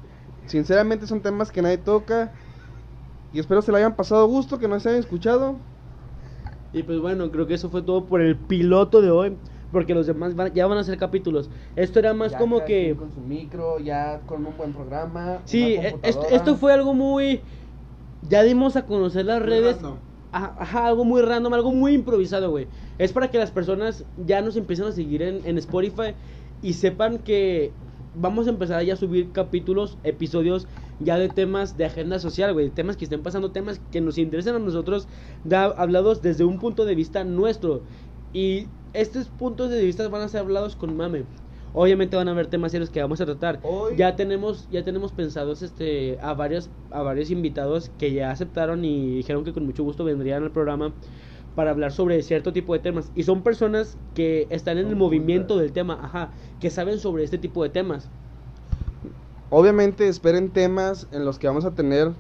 Sinceramente 0.47 1.07
son 1.07 1.23
temas 1.23 1.53
que 1.53 1.63
nadie 1.63 1.79
toca. 1.79 2.33
Y 3.33 3.41
espero 3.41 3.63
se 3.63 3.71
lo 3.73 3.77
hayan 3.79 3.97
pasado 3.97 4.23
a 4.23 4.27
gusto, 4.27 4.59
que 4.59 4.69
no 4.69 4.79
se 4.81 4.89
hayan 4.89 5.01
escuchado. 5.01 5.61
Y 6.73 6.83
pues 6.83 6.99
bueno, 6.99 7.31
creo 7.31 7.47
que 7.47 7.55
eso 7.55 7.71
fue 7.71 7.83
todo 7.83 8.07
por 8.07 8.21
el 8.21 8.37
piloto 8.39 9.01
de 9.01 9.11
hoy. 9.11 9.39
Porque 9.71 9.95
los 9.95 10.07
demás 10.07 10.35
van- 10.37 10.53
ya 10.55 10.67
van 10.67 10.79
a 10.79 10.85
ser 10.85 10.99
capítulos. 10.99 11.51
Esto 11.75 11.99
era 11.99 12.15
más 12.15 12.33
Ya 12.33 12.39
como 12.39 12.65
que. 12.65 12.97
Con 12.97 13.11
su 13.13 13.21
micro, 13.21 13.79
ya 13.81 14.23
con 14.27 14.47
un 14.47 14.57
buen 14.57 14.73
programa. 14.73 15.43
Sí, 15.47 15.75
una 15.75 15.89
e- 15.89 15.99
esto, 16.05 16.27
esto 16.31 16.57
fue 16.57 16.73
algo 16.73 16.95
muy. 16.95 17.43
Ya 18.23 18.43
dimos 18.43 18.77
a 18.77 18.87
conocer 18.87 19.27
las 19.27 19.41
Muy 19.41 19.49
redes. 19.51 19.77
random. 19.77 19.99
Ajá, 20.37 20.89
algo 20.89 21.05
muy 21.05 21.23
random, 21.23 21.55
algo 21.55 21.71
muy 21.73 21.93
improvisado, 21.95 22.51
güey. 22.51 22.69
Es 22.99 23.13
para 23.13 23.31
que 23.31 23.39
las 23.39 23.53
personas 23.53 24.05
ya 24.17 24.43
nos 24.43 24.57
empiecen 24.57 24.87
a 24.87 24.93
seguir 24.93 25.23
en, 25.23 25.41
en 25.45 25.59
Spotify 25.59 26.17
y 26.61 26.73
sepan 26.75 27.19
que 27.21 27.77
vamos 28.13 28.47
a 28.49 28.51
empezar 28.51 28.83
ya 28.85 28.95
a 28.95 28.97
subir 28.97 29.31
capítulos, 29.33 29.99
episodios 30.03 30.67
ya 30.99 31.19
de 31.19 31.29
temas 31.29 31.77
de 31.77 31.85
agenda 31.85 32.19
social, 32.19 32.53
güey. 32.53 32.71
Temas 32.71 32.97
que 32.97 33.05
estén 33.05 33.23
pasando, 33.23 33.53
temas 33.53 33.79
que 33.91 34.01
nos 34.01 34.19
interesen 34.19 34.57
a 34.57 34.59
nosotros, 34.59 35.07
da- 35.45 35.67
hablados 35.67 36.21
desde 36.21 36.45
un 36.45 36.59
punto 36.59 36.85
de 36.85 36.97
vista 36.97 37.23
nuestro. 37.25 37.85
Y 38.33 38.71
estos 38.93 39.29
puntos 39.29 39.71
de 39.71 39.85
vista 39.85 40.09
van 40.09 40.23
a 40.23 40.29
ser 40.29 40.41
hablados 40.41 40.75
con 40.75 40.97
mame. 40.97 41.27
Obviamente 41.77 42.17
van 42.17 42.29
a 42.29 42.31
haber 42.31 42.47
temas 42.47 42.71
serios 42.71 42.89
que 42.89 43.03
vamos 43.03 43.21
a 43.21 43.27
tratar. 43.27 43.59
Hoy- 43.65 43.97
Ya 43.97 44.15
tenemos, 44.15 44.69
ya 44.71 44.85
tenemos 44.85 45.11
pensados 45.11 45.61
este 45.61 46.19
a 46.23 46.33
varios, 46.33 46.71
a 46.93 47.03
varios 47.03 47.31
invitados 47.31 47.91
que 47.99 48.13
ya 48.13 48.31
aceptaron 48.31 48.85
y 48.85 49.17
dijeron 49.17 49.43
que 49.45 49.53
con 49.53 49.67
mucho 49.67 49.83
gusto 49.83 50.05
vendrían 50.05 50.45
al 50.45 50.53
programa 50.53 50.93
para 51.57 51.73
hablar 51.73 51.91
sobre 51.91 52.23
cierto 52.23 52.53
tipo 52.53 52.73
de 52.75 52.79
temas. 52.79 53.11
Y 53.17 53.25
son 53.25 53.43
personas 53.43 53.97
que 54.15 54.47
están 54.51 54.79
en 54.79 54.87
el 54.87 54.95
movimiento 54.97 55.57
del 55.59 55.73
tema, 55.73 55.99
ajá, 56.01 56.31
que 56.61 56.71
saben 56.71 57.01
sobre 57.01 57.25
este 57.25 57.39
tipo 57.39 57.63
de 57.65 57.71
temas. 57.71 58.09
Obviamente 59.51 60.07
esperen 60.09 60.51
temas 60.51 61.09
en 61.13 61.25
los 61.25 61.39
que 61.41 61.49
vamos 61.49 61.65
a 61.65 61.73
tener 61.75 62.13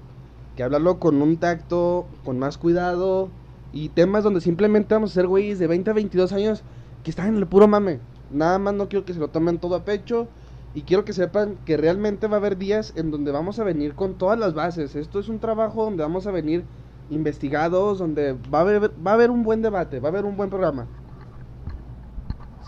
que 0.57 0.63
hablarlo 0.65 0.99
con 0.99 1.21
un 1.23 1.37
tacto, 1.37 2.07
con 2.25 2.39
más 2.41 2.59
cuidado. 2.59 3.29
Y 3.73 3.89
temas 3.89 4.23
donde 4.23 4.41
simplemente 4.41 4.95
vamos 4.95 5.11
a 5.11 5.15
ser 5.15 5.27
güeyes 5.27 5.59
de 5.59 5.67
20 5.67 5.91
a 5.91 5.95
22 5.95 6.33
años 6.33 6.63
que 7.03 7.11
están 7.11 7.29
en 7.29 7.37
el 7.37 7.47
puro 7.47 7.67
mame. 7.67 7.99
Nada 8.35 8.59
más 8.59 8.75
no 8.75 8.89
quiero 8.89 9.05
que 9.05 9.15
se 9.15 9.21
lo 9.21 9.29
tomen 9.29 9.59
todo 9.59 9.77
a 9.77 9.85
pecho. 9.85 10.29
Y 10.75 10.83
quiero 10.83 11.05
que 11.05 11.13
sepan 11.13 11.57
que 11.65 11.77
realmente 11.77 12.27
va 12.27 12.37
a 12.37 12.41
haber 12.41 12.59
días 12.59 12.93
en 12.97 13.11
donde 13.13 13.31
vamos 13.31 13.59
a 13.61 13.65
venir 13.65 13.95
con 13.95 14.19
todas 14.19 14.39
las 14.39 14.55
bases. 14.55 14.97
Esto 14.97 15.21
es 15.21 15.29
un 15.29 15.39
trabajo 15.39 15.85
donde 15.85 16.03
vamos 16.03 16.27
a 16.27 16.33
venir 16.33 16.65
investigados, 17.11 17.99
donde 17.99 18.33
va 18.33 18.59
a 18.59 18.63
haber, 18.63 18.91
va 19.07 19.13
a 19.13 19.15
haber 19.15 19.31
un 19.31 19.45
buen 19.45 19.63
debate, 19.63 20.01
va 20.01 20.09
a 20.09 20.13
haber 20.13 20.25
un 20.25 20.37
buen 20.37 20.51
programa. 20.51 20.91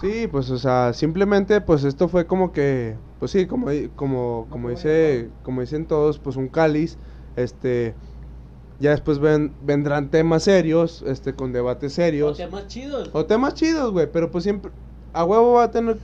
Sí, 0.01 0.29
pues, 0.31 0.51
o 0.51 0.59
sea, 0.59 0.93
simplemente, 0.93 1.61
pues, 1.63 1.83
esto 1.85 2.09
fue 2.09 2.27
como 2.27 2.53
que, 2.53 3.01
pues 3.19 3.31
sí, 3.31 3.47
como, 3.47 3.67
como, 3.95 4.47
como 4.51 4.69
dice, 4.69 5.31
como 5.43 5.63
dicen 5.63 5.87
todos, 5.87 6.19
pues, 6.19 6.37
un 6.37 6.49
cáliz, 6.49 6.99
este, 7.35 7.97
ya 8.79 8.91
después 8.91 9.19
ven, 9.21 9.57
vendrán 9.63 10.11
temas 10.11 10.43
serios, 10.43 11.03
este, 11.07 11.35
con 11.35 11.53
debates 11.53 11.95
serios, 11.95 12.37
temas 12.37 12.67
chidos. 12.67 13.11
o 13.15 13.25
temas 13.25 13.55
chidos, 13.55 13.91
güey, 13.93 14.11
pero 14.13 14.31
pues 14.31 14.45
siempre, 14.45 14.71
a 15.17 15.25
huevo 15.25 15.55
va 15.55 15.65
a 15.65 15.71
tener 15.71 15.99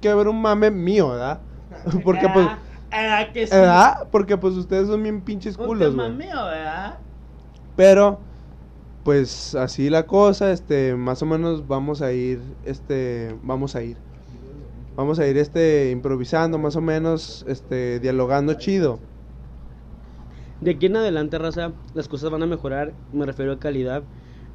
que 0.00 0.08
haber 0.08 0.28
un 0.28 0.40
mame 0.40 0.70
mío, 0.70 1.10
¿verdad? 1.10 1.40
Porque, 2.04 2.28
pues, 2.32 2.48
Ah, 2.92 3.26
que 3.32 3.46
sí. 3.46 3.54
¿verdad? 3.54 4.08
Porque, 4.10 4.36
pues, 4.36 4.54
ustedes 4.54 4.88
son 4.88 5.02
bien 5.02 5.20
pinches 5.20 5.56
Un 5.56 5.66
culos, 5.66 5.94
güey. 5.94 6.10
mío, 6.10 6.44
¿verdad? 6.44 6.98
Pero, 7.76 8.18
pues 9.04 9.54
así 9.54 9.88
la 9.88 10.06
cosa, 10.06 10.52
este, 10.52 10.94
más 10.96 11.22
o 11.22 11.26
menos 11.26 11.66
vamos 11.66 12.02
a 12.02 12.12
ir, 12.12 12.40
este, 12.64 13.34
vamos 13.42 13.76
a 13.76 13.82
ir. 13.82 13.96
Vamos 14.96 15.18
a 15.18 15.26
ir, 15.26 15.38
este, 15.38 15.90
improvisando, 15.92 16.58
más 16.58 16.76
o 16.76 16.80
menos, 16.80 17.44
este, 17.48 18.00
dialogando 18.00 18.54
chido. 18.54 18.98
De 20.60 20.72
aquí 20.72 20.86
en 20.86 20.96
adelante, 20.96 21.38
raza, 21.38 21.72
las 21.94 22.08
cosas 22.08 22.30
van 22.30 22.42
a 22.42 22.46
mejorar. 22.46 22.92
Me 23.12 23.24
refiero 23.24 23.52
a 23.52 23.58
calidad 23.58 24.02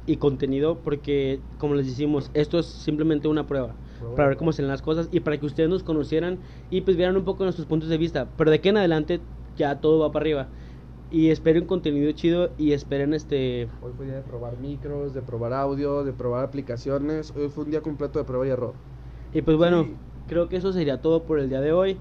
y 0.06 0.18
contenido, 0.18 0.76
porque, 0.84 1.40
como 1.58 1.74
les 1.74 1.86
decimos, 1.86 2.30
esto 2.34 2.58
es 2.58 2.66
simplemente 2.66 3.26
una 3.28 3.46
prueba. 3.46 3.74
Para 4.14 4.28
ver 4.28 4.36
cómo 4.36 4.52
se 4.52 4.62
las 4.62 4.82
cosas 4.82 5.08
y 5.12 5.20
para 5.20 5.38
que 5.38 5.46
ustedes 5.46 5.68
nos 5.68 5.82
conocieran 5.82 6.38
y 6.70 6.82
pues 6.82 6.96
vieran 6.96 7.16
un 7.16 7.24
poco 7.24 7.44
nuestros 7.44 7.66
puntos 7.66 7.88
de 7.88 7.98
vista. 7.98 8.28
Pero 8.36 8.50
de 8.50 8.56
aquí 8.56 8.68
en 8.68 8.76
adelante, 8.76 9.20
ya 9.56 9.80
todo 9.80 9.98
va 9.98 10.12
para 10.12 10.22
arriba. 10.22 10.48
Y 11.10 11.30
esperen 11.30 11.66
contenido 11.66 12.10
chido 12.12 12.50
y 12.58 12.72
esperen 12.72 13.14
este. 13.14 13.68
Hoy 13.80 13.92
fue 13.96 14.06
día 14.06 14.16
de 14.16 14.22
probar 14.22 14.58
micros, 14.58 15.14
de 15.14 15.22
probar 15.22 15.52
audio, 15.52 16.02
de 16.04 16.12
probar 16.12 16.44
aplicaciones. 16.44 17.32
Hoy 17.36 17.48
fue 17.48 17.64
un 17.64 17.70
día 17.70 17.80
completo 17.80 18.18
de 18.18 18.24
prueba 18.24 18.46
y 18.46 18.50
error. 18.50 18.74
Y 19.32 19.42
pues 19.42 19.56
bueno, 19.56 19.84
Sí. 19.84 19.94
creo 20.28 20.48
que 20.48 20.56
eso 20.56 20.72
sería 20.72 21.00
todo 21.00 21.22
por 21.22 21.38
el 21.38 21.48
día 21.48 21.60
de 21.60 21.72
hoy. 21.72 21.96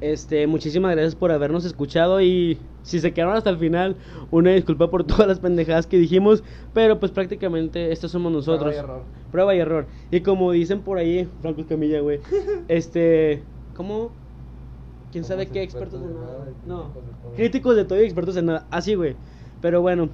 Este, 0.00 0.46
muchísimas 0.46 0.92
gracias 0.92 1.14
por 1.14 1.30
habernos 1.30 1.64
escuchado 1.64 2.20
y 2.20 2.58
si 2.82 3.00
se 3.00 3.12
quedaron 3.12 3.36
hasta 3.36 3.50
el 3.50 3.58
final, 3.58 3.96
una 4.30 4.50
disculpa 4.52 4.90
por 4.90 5.04
todas 5.06 5.26
las 5.26 5.40
pendejadas 5.40 5.86
que 5.86 5.98
dijimos, 5.98 6.42
pero 6.74 7.00
pues 7.00 7.12
prácticamente 7.12 7.92
estos 7.92 8.12
somos 8.12 8.32
nosotros. 8.32 8.74
Prueba 8.74 8.76
y 8.76 8.78
error. 8.78 9.04
Prueba 9.30 9.54
y 9.54 9.58
error. 9.58 9.86
Y 10.10 10.20
como 10.22 10.52
dicen 10.52 10.80
por 10.82 10.98
ahí, 10.98 11.28
Franco 11.42 11.66
Camilla, 11.66 12.00
güey, 12.00 12.20
este, 12.68 13.44
¿cómo? 13.74 14.12
¿Quién 15.12 15.24
sabe 15.24 15.48
qué 15.48 15.62
expertos 15.62 16.02
en 16.02 16.14
nada? 16.14 16.54
No, 16.66 16.92
críticos 16.92 17.06
de 17.06 17.12
todo. 17.22 17.32
críticos 17.34 17.76
de 17.76 17.84
todo 17.84 18.00
y 18.00 18.04
expertos 18.04 18.36
en 18.36 18.46
nada. 18.46 18.66
Así, 18.70 18.94
güey. 18.94 19.16
Pero 19.60 19.82
bueno, 19.82 20.10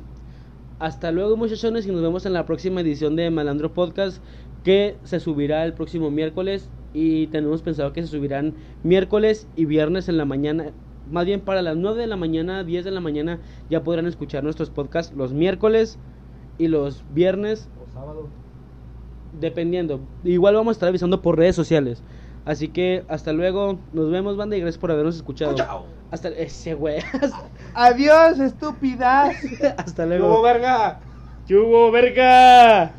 Hasta 0.79 1.11
luego 1.11 1.37
muchachones 1.37 1.87
y 1.87 1.91
nos 1.93 2.03
vemos 2.03 2.27
en 2.27 2.35
la 2.35 2.45
próxima 2.45 2.83
edición 2.83 3.17
de 3.17 3.31
Malandro 3.31 3.73
Podcast 3.73 4.23
que 4.63 4.99
se 5.05 5.21
subirá 5.21 5.65
el 5.65 5.73
próximo 5.75 6.11
miércoles 6.11 6.71
y 6.93 7.29
tenemos 7.29 7.63
pensado 7.63 7.93
que 7.93 8.03
se 8.03 8.09
subirán 8.09 8.55
miércoles 8.83 9.49
y 9.57 9.65
viernes 9.65 10.09
en 10.09 10.19
la 10.19 10.27
mañana. 10.27 10.73
Más 11.11 11.25
bien 11.27 11.41
para 11.41 11.63
las 11.63 11.77
9 11.77 12.01
de 12.01 12.07
la 12.07 12.17
mañana, 12.17 12.65
10 12.65 12.85
de 12.85 12.91
la 12.91 13.01
mañana 13.01 13.39
ya 13.71 13.83
podrán 13.85 14.07
escuchar 14.07 14.43
nuestros 14.45 14.71
podcasts 14.71 15.15
los 15.17 15.33
miércoles 15.33 15.99
y 16.59 16.69
los 16.69 17.05
viernes 17.13 17.69
O 17.87 17.93
sábado. 17.93 18.29
dependiendo. 19.39 20.01
Igual 20.25 20.55
vamos 20.55 20.73
a 20.73 20.77
estar 20.77 20.89
avisando 20.89 21.23
por 21.23 21.37
redes 21.39 21.55
sociales. 21.57 22.03
Así 22.45 22.69
que 22.69 23.05
hasta 23.09 23.33
luego, 23.33 23.79
nos 23.93 24.11
vemos 24.11 24.37
banda 24.37 24.57
y 24.57 24.61
gracias 24.61 24.79
por 24.81 24.91
habernos 24.93 25.17
escuchado. 25.17 25.55
Hasta 26.13 26.29
ese 26.29 26.75
güey. 26.75 27.01
Adiós, 27.75 28.39
estúpidas. 28.39 29.37
hasta 29.77 30.05
¡Hubo 30.05 30.09
luego. 30.11 30.43
verga! 30.43 31.01
¿Qué 31.47 31.57
hubo, 31.57 31.91
verga? 31.91 32.93